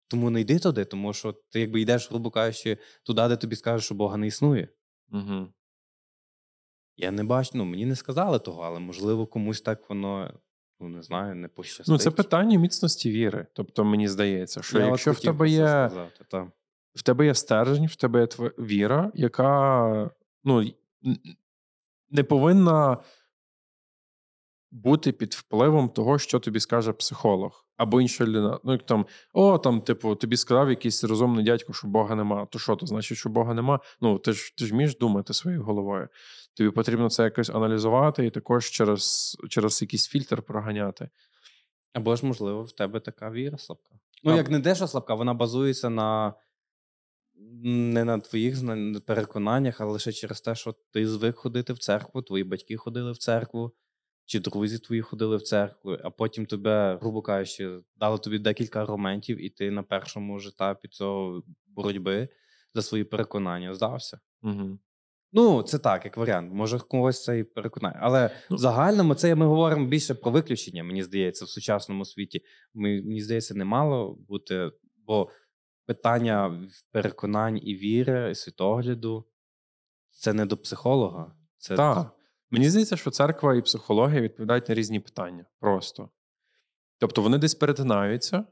[0.07, 3.85] Тому не йди туди, тому що ти якби йдеш, грубо кажучи, туди, де тобі скажуть,
[3.85, 4.67] що Бога не існує.
[5.11, 5.53] Угу.
[6.97, 10.33] Я не бачу, ну мені не сказали того, але можливо комусь так воно,
[10.79, 11.87] ну не знаю, не пощастить.
[11.87, 13.47] Ну, це питання міцності віри.
[13.53, 16.51] Тобто, мені здається, що Я якщо в тебе є сказати, та.
[16.95, 18.41] в тебе є стержень, в тебе є тв...
[18.59, 20.11] віра, яка
[20.43, 20.71] ну,
[22.09, 22.97] не повинна
[24.71, 28.59] бути під впливом того, що тобі скаже психолог або інша людина.
[28.63, 32.45] Ну, як там, о, там, типу, тобі сказав якийсь розумний дядько, що Бога нема.
[32.45, 33.79] То що, то значить, що Бога нема?
[34.01, 36.07] Ну, ти ж ти ж вмієш думати своєю головою.
[36.57, 41.09] Тобі потрібно це якось аналізувати і також через, через якийсь фільтр проганяти.
[41.93, 43.95] Або ж, можливо, в тебе така віра слабка.
[44.23, 46.33] Ну, А- як не дещо слабка, вона базується на
[47.63, 48.57] не на твоїх
[49.05, 53.17] переконаннях, а лише через те, що ти звик ходити в церкву, твої батьки ходили в
[53.17, 53.71] церкву,
[54.25, 59.45] чи друзі твої ходили в церкву, а потім тебе, грубо кажучи, дали тобі декілька аргументів,
[59.45, 62.29] і ти на першому ж етапі цього боротьби
[62.73, 64.19] за свої переконання здався.
[64.43, 64.79] Угу.
[65.31, 66.53] Ну, це так, як варіант.
[66.53, 67.99] Може, когось це і переконає.
[68.01, 72.41] Але Ну- в загальному це ми говоримо більше про виключення, мені здається, в сучасному світі.
[72.73, 74.71] Мені здається, не мало бути,
[75.05, 75.29] бо
[75.85, 79.25] питання переконань і віри, і світогляду
[80.09, 81.35] це не до психолога.
[81.57, 82.11] Це Так.
[82.51, 85.45] Мені здається, що церква і психологія відповідають на різні питання.
[85.59, 86.09] Просто.
[86.99, 88.45] Тобто вони десь перетинаються,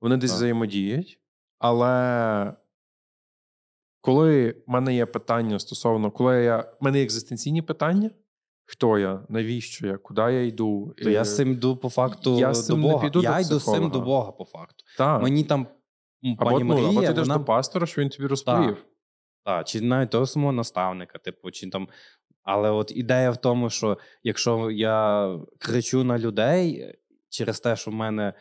[0.00, 0.36] вони десь Так.
[0.36, 1.20] взаємодіють,
[1.58, 2.54] але
[4.00, 8.10] коли в мене є питання стосовно, коли я, в мене є екзистенційні питання,
[8.64, 12.54] хто я, навіщо я, куди я йду, То я з цим йду по факту Я
[12.54, 13.04] з цим до не Бога.
[13.04, 14.84] піду до я йду з цим до Бога, по факту.
[14.98, 15.22] Так.
[15.22, 15.66] Мені там
[16.24, 17.38] м, або, пані ну, або ти йдеш вона...
[17.38, 18.84] до пастора, що він тобі розповів.
[19.44, 21.88] Так, чи навіть того самого наставника, типу, чи там.
[22.44, 25.28] Але от ідея в тому, що якщо я
[25.58, 26.94] кричу на людей е,
[27.28, 28.32] через те, що в мене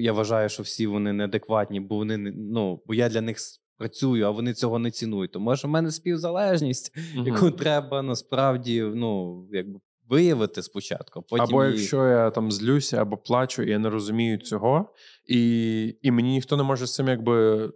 [0.00, 3.36] я вважаю, що всі вони неадекватні, бо вони ну, бо я для них
[3.78, 5.32] працюю, а вони цього не цінують.
[5.32, 7.26] То може в мене співзалежність, Мгм.
[7.26, 11.22] яку треба насправді ну, якби виявити спочатку.
[11.22, 14.94] Потім Або її- якщо я там злюся або плачу, і я не розумію цього,
[15.28, 17.70] і, і мені ніхто не може з цим якби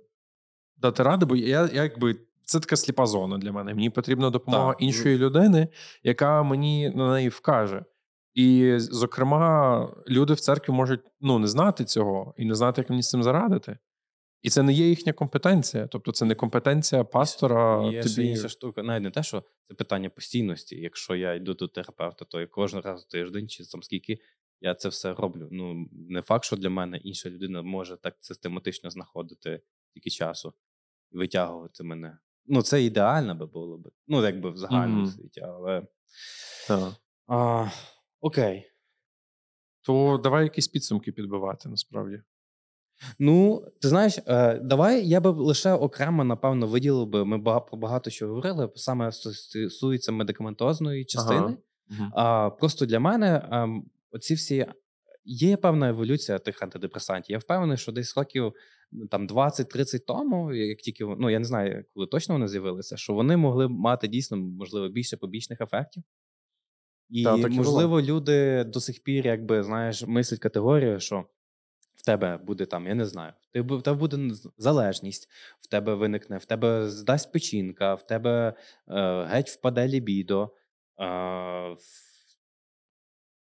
[0.77, 2.17] дати ради, бо я, я якби.
[2.49, 3.75] Це така сліпа зона для мене.
[3.75, 4.83] Мені потрібна допомога Так.
[4.83, 5.69] іншої людини,
[6.03, 7.85] яка мені на неї вкаже.
[8.35, 13.03] І, зокрема, люди в церкві можуть ну, не знати цього і не знати, як мені
[13.03, 13.79] з цим зарадити.
[14.43, 15.87] І це не є їхня компетенція.
[15.87, 17.91] Тобто, це не компетенція пастора.
[17.93, 18.83] Є ще інша штука.
[18.83, 20.77] Навіть не те, що це питання постійності.
[20.81, 24.19] Якщо я йду до терапевта, то я кожен раз в тиждень чи там скільки
[24.61, 25.49] я це все роблю.
[25.51, 29.63] Ну не факт, що для мене інша людина може так систематично знаходити
[29.95, 30.55] тільки часу
[31.11, 32.19] і витягувати мене.
[32.49, 33.89] Ну, це ідеально би було б.
[34.09, 35.11] Ну, якби в загальному Мгм.
[35.11, 35.83] світі, але.
[36.69, 36.93] Так.
[37.27, 37.67] А,
[38.21, 38.65] окей.
[39.83, 42.23] То давай якісь підсумки підбивати насправді.
[43.19, 47.25] Ну, ти знаєш, е, давай я би лише окремо, напевно, виділив би.
[47.25, 51.57] Ми про багато що говорили, саме стосується медикаментозної частини.
[51.89, 52.13] Мгм.
[52.15, 54.67] А, просто для мене ем, оці всі
[55.29, 57.33] є певна еволюція тих антидепресантів.
[57.33, 58.53] Я впевнений, що десь років
[58.93, 63.13] ну, там 20-30 тому, як тільки ну я не знаю, коли точно вони з'явилися, що
[63.13, 66.03] вони могли мати дійсно можливо більше побічних ефектів.
[67.11, 71.25] І Та, так і можливо, люди до сих пір, якби знаєш, мислять категорію, що
[71.95, 75.29] в тебе буде там, я не знаю, в тебе, в тебе буде залежність,
[75.61, 78.55] в тебе виникне, в тебе здасть печінка, в тебе
[78.89, 80.55] е, геть впаде лібідо.
[81.01, 81.05] Е,
[81.73, 82.08] в-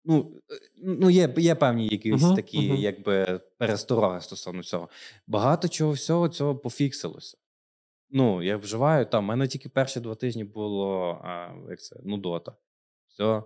[0.04, 2.76] ну, е, ну, є, є певні якісь Мгм, такі, мгм.
[2.76, 4.88] якби перестороги стосовно цього.
[5.26, 7.36] Багато чого всього цього пофіксилося.
[8.10, 12.52] Ну, я вживаю там, в мене тільки перші два тижні було а, як це, нудота.
[13.08, 13.42] Все,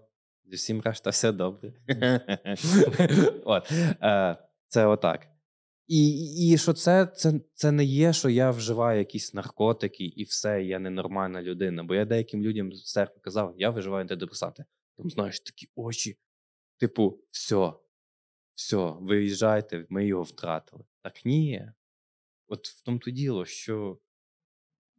[0.46, 1.72] зі всім решта все добре.
[3.44, 3.72] От,
[4.02, 4.36] е,
[4.68, 5.26] це отак.
[5.86, 10.62] І, і що це, це, це не є, що я вживаю якісь наркотики і все,
[10.62, 11.84] я ненормальна людина.
[11.84, 14.64] Бо я деяким людям з церкви казав, я вживаю антидепресанти.
[14.96, 16.16] Там, знаєш, такі очі.
[16.78, 17.72] Типу, все,
[18.54, 20.84] все, виїжджайте, ми його втратили.
[21.02, 21.66] Так ні.
[22.48, 23.98] От в тому то діло, що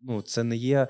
[0.01, 0.87] ну, це не є.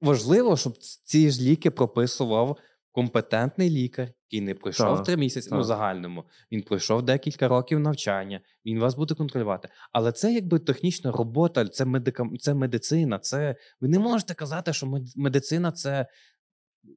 [0.00, 2.58] Важливо, щоб ці ж ліки прописував
[2.92, 6.24] компетентний лікар, який не пройшов три місяці, ну, в загальному.
[6.52, 9.68] Він пройшов декілька років навчання, він вас буде контролювати.
[9.92, 12.38] Але це якби технічна робота, це, медикам...
[12.38, 13.18] це медицина.
[13.18, 13.56] Це...
[13.80, 16.06] Ви не можете казати, що мед- медицина це.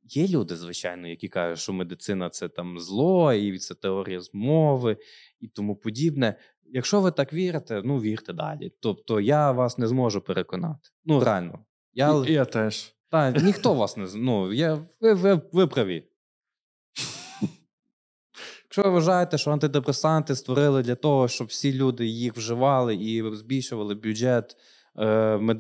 [0.04, 4.98] Є люди, звичайно, які кажуть, що медицина це там зло, і це теорія змови
[5.40, 6.36] і тому подібне.
[6.66, 8.72] якщо ви так вірите, ну вірте далі.
[8.80, 10.90] Тобто я вас не зможу переконати.
[11.06, 11.66] Ну, реально.
[11.94, 12.96] Я, я теж.
[13.10, 16.10] та, ніхто вас не ну, я, ви, ви, ви праві.
[18.64, 23.96] Якщо ви вважаєте, що антидепресанти створили для того, щоб всі люди їх вживали і збільшували
[23.96, 24.56] бюджет,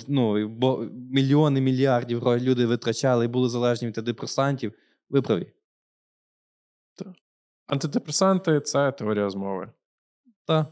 [0.07, 4.74] ну, бо мільйони мільярдів люди витрачали і були залежні від антидепресантів,
[5.10, 5.53] ви праві.
[7.68, 9.72] Антидепресанти це теорія змови.
[10.45, 10.66] Та.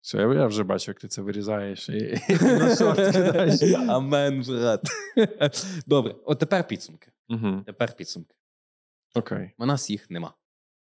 [0.00, 3.62] Все, я, вже бачу, як ти це вирізаєш і, і на шорт кидаєш.
[3.88, 4.82] Амен, брат.
[5.86, 7.12] Добре, от тепер підсумки.
[7.28, 7.62] Угу.
[7.66, 8.34] Тепер підсумки.
[9.14, 9.50] Окей.
[9.58, 10.34] У нас їх нема.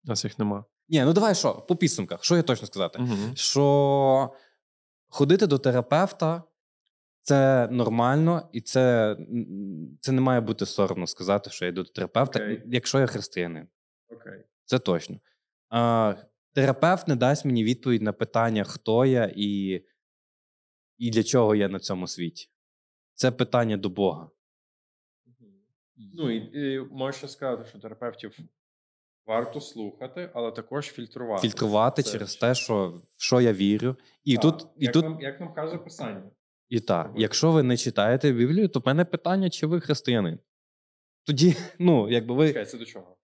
[0.05, 0.65] У нас їх нема.
[0.89, 2.99] Ні, ну давай що, по підсумках, що я точно сказати?
[2.99, 3.35] Угу.
[3.35, 4.33] Що
[5.07, 6.43] ходити до терапевта
[7.25, 9.17] це нормально, і це,
[10.01, 12.63] це не має бути соромно сказати, що я йду до терапевта, Окей.
[12.65, 13.67] якщо я християнин.
[14.09, 14.43] Окей.
[14.65, 15.19] Це точно.
[15.69, 16.15] А,
[16.53, 19.81] терапевт не дасть мені відповідь на питання, хто я і,
[20.97, 22.49] і для чого я на цьому світі.
[23.13, 24.29] Це питання до Бога.
[26.13, 28.37] Ну і, і можеш сказати, що терапевтів
[29.25, 31.47] варто слухати, але також фільтрувати.
[31.47, 33.95] Фільтрувати Це через те, що, що я вірю.
[34.23, 36.31] І Так, тут, і як, тут нам, як нам каже писання.
[36.69, 40.39] І так, якщо ви не читаєте Біблію, то в мене питання, чи ви християнин.
[41.23, 42.47] Тоді, ну, якби ви.
[42.47, 43.17] Чекай, це до чого?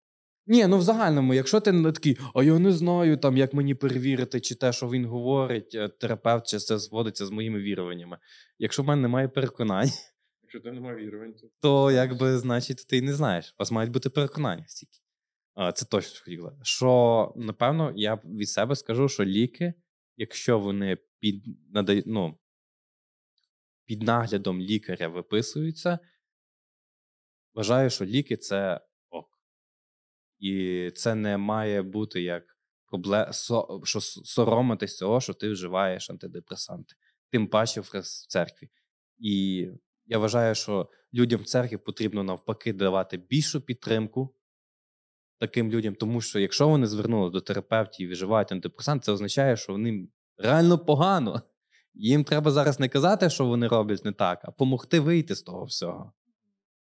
[0.47, 3.76] Ні, ну в загальному, якщо ти не такий, а я не знаю, там, як мені
[3.76, 8.18] перевірити, чи те, що він говорить, е, терапевт, чи це зводиться з моїми віруваннями.
[8.59, 9.89] Якщо в мене немає переконань,
[10.53, 13.49] Якщо ти не має вірувань, то то якби, значить, ти не знаєш.
[13.49, 14.99] У вас мають бути переконання стільки.
[15.73, 16.49] Це точно що хотів.
[16.61, 19.73] Що, напевно, я від себе скажу, що ліки,
[20.18, 21.43] якщо вони під,
[21.73, 22.38] надають, ну,
[23.91, 25.99] під наглядом лікаря виписуються,
[27.53, 29.30] вважаю, що ліки це ок.
[30.39, 32.43] І це не має бути як
[32.85, 33.31] проблема,
[33.84, 36.95] що соромитись цього, що ти вживаєш антидепресанти,
[37.30, 37.89] тим паче в
[38.27, 38.69] церкві.
[39.19, 39.68] І
[40.05, 44.35] я вважаю, що людям в церкві потрібно навпаки давати більшу підтримку
[45.39, 49.72] таким людям, тому що якщо вони звернули до терапевтів і вживають антидепресанти, це означає, що
[49.73, 50.07] вони
[50.38, 51.41] реально погано.
[51.93, 55.63] Їм треба зараз не казати, що вони роблять не так, а допомогти вийти з того
[55.65, 56.11] всього.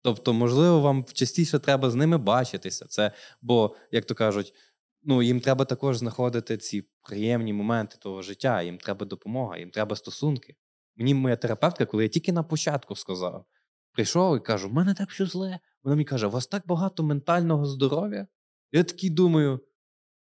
[0.02, 2.86] Тобто, можливо, вам частіше треба з ними бачитися.
[2.86, 3.12] Це,
[3.42, 4.54] бо, як то кажуть,
[5.02, 9.96] ну, їм треба також знаходити ці приємні моменти того життя, їм треба допомога, їм треба
[9.96, 10.56] стосунки.
[10.96, 13.44] Мені моя терапевтка, коли я тільки на початку сказав,
[13.92, 15.58] прийшов і кажу: в мене так що зле.
[15.82, 18.26] Вона мені каже: у вас так багато ментального здоров'я.
[18.72, 19.60] Я такий думаю.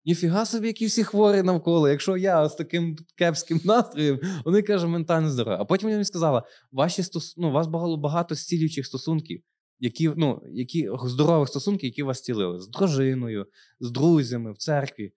[0.06, 1.90] Ніфіга собі, які всі хворі навколо.
[1.90, 5.58] Якщо я з таким кепським настроєм, вони кажуть, ментальне здоров'я.
[5.62, 7.38] А потім мені сказала: ваші стос...
[7.38, 9.42] ну, у вас багато, багато зцілюючих стосунків,
[9.80, 13.46] які, ну, які здорових стосунків, які вас зцілили з дружиною,
[13.80, 15.12] з друзями в церкві.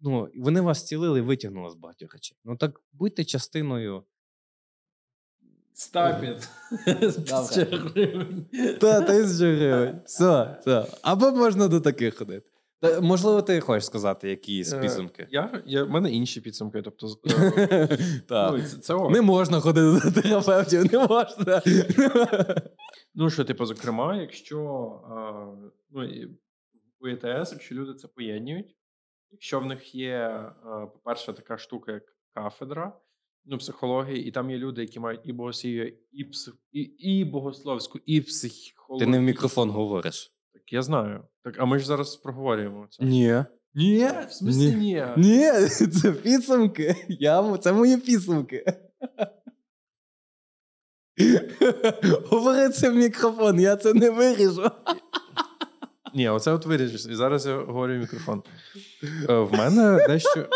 [0.00, 2.38] Ну, вони вас зцілили і витягнули з багатьох речей.
[2.44, 4.04] Ну так будьте частиною.
[5.72, 6.48] Стапіт.
[8.80, 10.00] Та, тисячу гривень.
[10.04, 10.86] Все, все.
[11.02, 12.50] Або можна до таких ходити.
[12.80, 15.26] Та, можливо, ти хочеш сказати якісь Е, підсумки.
[15.30, 16.82] Я, я, в мене інші підсумки.
[16.82, 17.88] Тобто, е,
[18.30, 19.08] ну, це, це.
[19.10, 21.62] Не можна ходити до терапевтів, не можна.
[23.14, 24.56] Ну, що, типу, зокрема, якщо
[25.90, 26.08] ну,
[27.00, 28.76] у ЕТС, якщо люди це поєднують,
[29.30, 30.44] якщо в них є,
[30.92, 32.02] по-перше, така штука, як
[32.34, 33.00] кафедра
[33.46, 37.98] ну, психології, і там є люди, які мають і богослів'я, і, псих, і, і богословську,
[38.06, 39.06] і психологію.
[39.06, 40.35] Ти не в мікрофон говориш.
[40.66, 41.24] Так, я знаю.
[41.44, 43.04] Так, а ми ж зараз проговорюємо це.
[43.04, 43.44] Ні.
[43.74, 45.04] Ні, в смислі ні.
[45.16, 46.96] Ні, це підсумки.
[47.08, 48.64] Я, це мої підсумки.
[52.30, 54.70] Говори це в мікрофон, я це не виріжу.
[56.14, 57.06] Ні, оце от виріжеш.
[57.06, 58.42] І зараз я говорю в мікрофон.
[59.28, 60.48] Е, в мене дещо.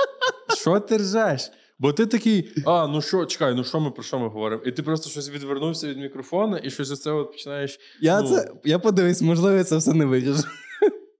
[0.61, 1.51] Що ти ржеш?
[1.81, 4.63] Бо ти такий, а, ну що, чекай, ну що ми про що ми говоримо?
[4.65, 7.79] І ти просто щось відвернувся від мікрофона, і щось оце от починаєш.
[8.01, 8.29] Я, Ну.
[8.29, 10.43] це, я подивись, можливо, я це все не виріжу.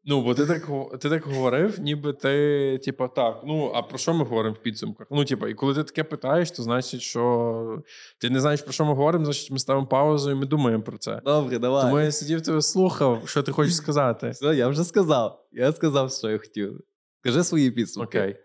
[0.05, 0.69] Ну, бо ти так,
[1.01, 5.07] ти так говорив, ніби ти, типу, так, ну, а про що ми говоримо в підсумках?
[5.11, 7.83] Ну, типу, і коли ти таке питаєш, то значить, що
[8.21, 10.99] ти не знаєш, про що ми говоримо, значить, ми ставимо паузу і ми думаємо про
[10.99, 11.21] це.
[11.25, 11.83] Добре, давай.
[11.83, 14.31] Тому я сидів тебе слухав, що ти хочеш сказати.
[14.31, 15.47] Все, я вже сказав.
[15.53, 16.81] Я сказав, що я хотів.
[17.21, 18.19] Скажи свої підсумки.
[18.19, 18.37] Окей.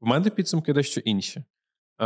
[0.00, 1.44] В мене підсумки дещо інші.
[2.02, 2.04] Е,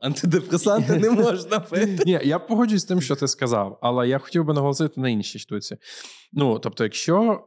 [0.00, 2.02] Антидепресанти не можна пити.
[2.06, 5.38] Ні, я погоджуюсь з тим, що ти сказав, але я хотів би наголосити на іншій
[5.38, 5.76] штуці.
[6.32, 7.44] Ну, тобто, якщо,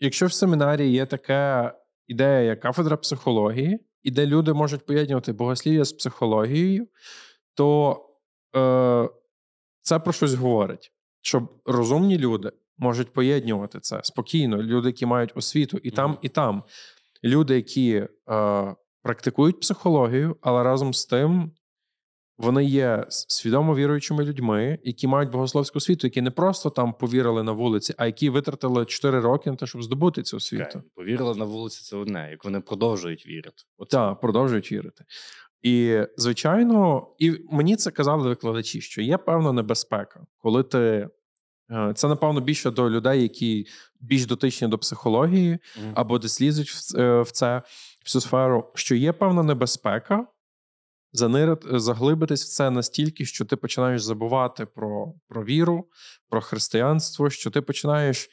[0.00, 1.74] якщо в семінарі є така
[2.06, 6.88] ідея, як кафедра психології, і де люди можуть поєднувати богослів'я з психологією,
[7.54, 8.00] то
[8.56, 9.08] е,
[9.82, 10.92] це про щось говорить.
[11.20, 16.62] Щоб розумні люди можуть поєднувати це спокійно, люди, які мають освіту, і там, і там.
[17.24, 18.74] Люди, які е,
[19.06, 21.52] практикують психологію, але разом з тим
[22.38, 27.52] вони є свідомо віруючими людьми, які мають богословську освіту, які не просто там повірили на
[27.52, 30.78] вулиці, а які витратили 4 роки на те, щоб здобути цю освіту.
[30.78, 30.82] Okay.
[30.94, 33.62] Повірили на вулиці, це одне, як вони продовжують вірити.
[33.90, 35.04] Так, продовжують вірити.
[35.62, 41.08] І, звичайно, і мені це казали викладачі, що є певна небезпека, коли ти.
[41.70, 43.66] Е, це, напевно, більше до людей, які
[44.00, 45.92] більш дотичні до психології, mm.
[45.94, 47.62] або десь лізуть в це
[48.06, 50.26] в цю сферу, що є певна небезпека
[51.12, 55.88] занирити, заглибитись в це настільки, що ти починаєш забувати про, про віру,
[56.28, 58.28] про християнство, що ти починаєш.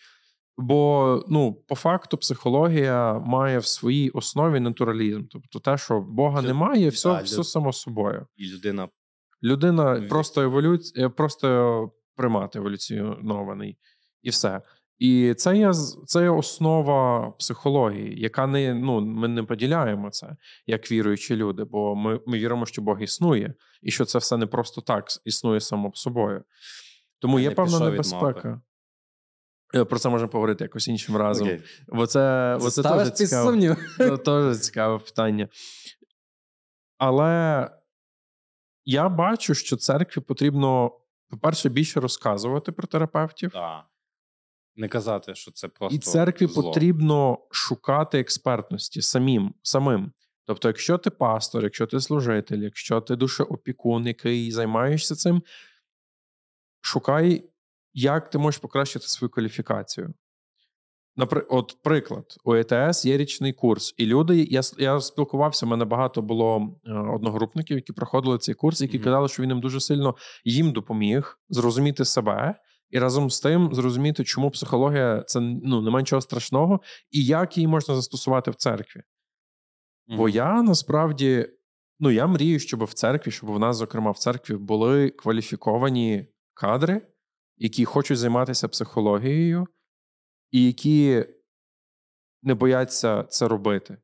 [0.57, 5.23] Бо ну, по факту психологія має в своїй основі натуралізм.
[5.31, 7.47] Тобто те, що Бога Це, немає, все да, все люд...
[7.47, 8.27] само собою.
[8.35, 8.89] І людина
[9.43, 13.77] Людина просто еволюція, просто примат еволюціонований,
[14.21, 14.61] і все.
[14.99, 15.73] І це є
[16.05, 20.35] це є основа психології, яка не ну ми не поділяємо це
[20.67, 24.45] як віруючі люди, бо ми ми віримо, що Бог існує, і що це все не
[24.45, 26.43] просто так існує само собою.
[27.19, 28.61] Тому є певна небезпека.
[29.75, 31.47] Е, про це можемо поговорити якось іншим разом.
[31.47, 31.61] Okay.
[31.87, 33.77] Бо це, бо це теж цікаве,
[34.25, 35.47] теж цікаве питання.
[36.97, 37.69] Але
[38.85, 40.91] я бачу, що церкві потрібно,
[41.29, 43.49] по-перше, більше розказувати про терапевтів.
[43.53, 43.85] Да.
[44.75, 45.95] Не казати, що це просто.
[45.95, 46.63] І церкві зло.
[46.63, 49.53] потрібно шукати експертності самим.
[49.61, 50.11] самим.
[50.45, 55.43] Тобто, якщо ти пастор, якщо ти служитель, якщо ти душеопікун, який займаєшся цим,
[56.81, 57.49] шукай,
[57.93, 60.13] як ти можеш покращити свою кваліфікацію.
[61.15, 65.85] Наприклад, от приклад, у ЕТС є річний курс, і люди, я я спілкувався, у мене
[65.85, 69.03] багато було е, одногрупників, які проходили цей курс, які mm-hmm.
[69.03, 72.55] казали, що він їм дуже сильно їм допоміг зрозуміти себе
[72.93, 77.67] і разом з тим зрозуміти, чому психологія це ну немає нічого страшного, і як її
[77.67, 78.99] можна застосувати в церкві.
[78.99, 80.17] Mm-hmm.
[80.17, 81.49] Бо я насправді
[81.99, 87.07] ну я мрію, щоб в церкві, щоб в нас, зокрема, в церкві були кваліфіковані кадри,
[87.57, 89.67] які хочуть займатися психологією,
[90.51, 91.25] і які
[92.43, 93.97] не бояться це робити,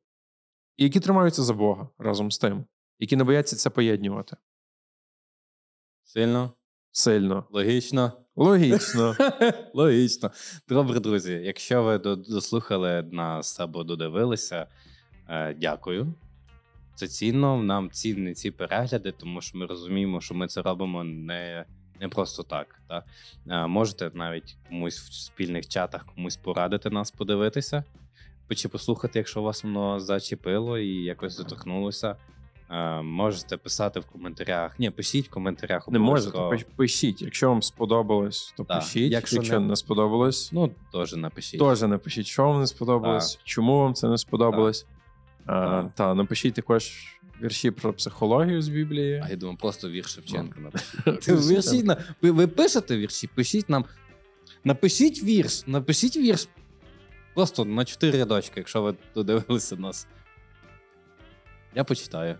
[0.76, 2.64] і які тримаються за Бога разом з тим,
[2.98, 4.36] які не бояться це поєднувати.
[6.04, 6.52] Сильно?
[6.92, 7.46] Сильно.
[7.50, 8.12] Логічно.
[8.40, 9.16] Логічно.
[9.74, 10.30] Логічно.
[10.68, 11.40] Добре, друзі.
[11.44, 14.66] Якщо ви дослухали нас або додивилися,
[15.28, 16.14] е, дякую.
[16.94, 17.62] Це цінно.
[17.62, 21.64] Нам цінні ці перегляди, тому що ми розуміємо, що ми це робимо не
[22.00, 22.80] не просто так.
[22.88, 23.04] Та?
[23.48, 27.84] Е, можете навіть комусь в спільних чатах комусь порадити нас подивитися,
[28.56, 32.16] чи послухати, якщо вас воно зачепило і якось доторкнулося.
[32.70, 34.78] Е, можете писати в коментарях.
[34.78, 35.88] Ні, пишіть в коментарях.
[35.88, 36.38] Не можете,
[36.76, 37.22] пишіть.
[37.22, 38.80] Якщо вам сподобалось, то так.
[38.80, 39.12] пишіть.
[39.12, 39.66] Якщо, Якщо не...
[39.66, 41.60] не сподобалось, ну теж напишіть.
[41.60, 43.44] Теж напишіть, що вам не сподобалось, так.
[43.44, 44.86] чому вам це не сподобалось.
[45.46, 45.84] Так.
[45.86, 46.92] Е, та напишіть також
[47.42, 49.22] вірші про психологію з Біблії.
[49.26, 51.28] А я думаю, просто вірш Шевченка напишіть.
[52.22, 53.84] Ви пишете вірші, пишіть нам.
[54.64, 56.48] Напишіть вірш, напишіть вірш.
[57.34, 60.06] Просто на чотири рядочки, якщо ви додивилися нас.
[61.74, 62.38] Я почитаю.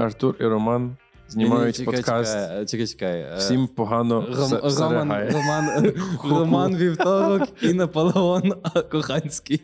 [0.00, 0.96] Артур і Роман
[1.28, 2.32] знімають чекай, подкаст.
[2.32, 3.20] Чекай, чекай, чекай.
[3.20, 4.26] Е, Всім погано.
[4.36, 5.92] Ром, Роман Роман,
[6.30, 8.52] Роман Вівторок і Наполеон
[8.90, 9.62] Коханський.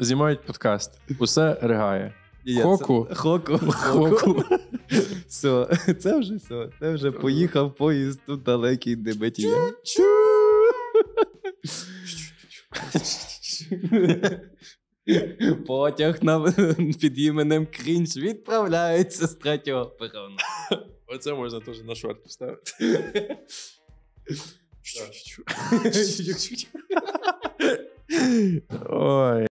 [0.00, 1.00] Знімають подкаст.
[1.18, 2.14] Усе ригає.
[2.62, 3.08] Хоку.
[3.14, 3.58] Хоку.
[3.72, 4.44] Хоку.
[5.28, 5.66] Все,
[6.00, 6.68] це вже все.
[6.80, 9.48] Це вже поїхав поїзд тут далекий дебеті.
[15.66, 16.52] Потяг на,
[17.00, 20.36] під іменем Крінж відправляється з третього перона.
[21.06, 22.72] Оце можна теж на шорт поставити.
[28.90, 29.46] Ой,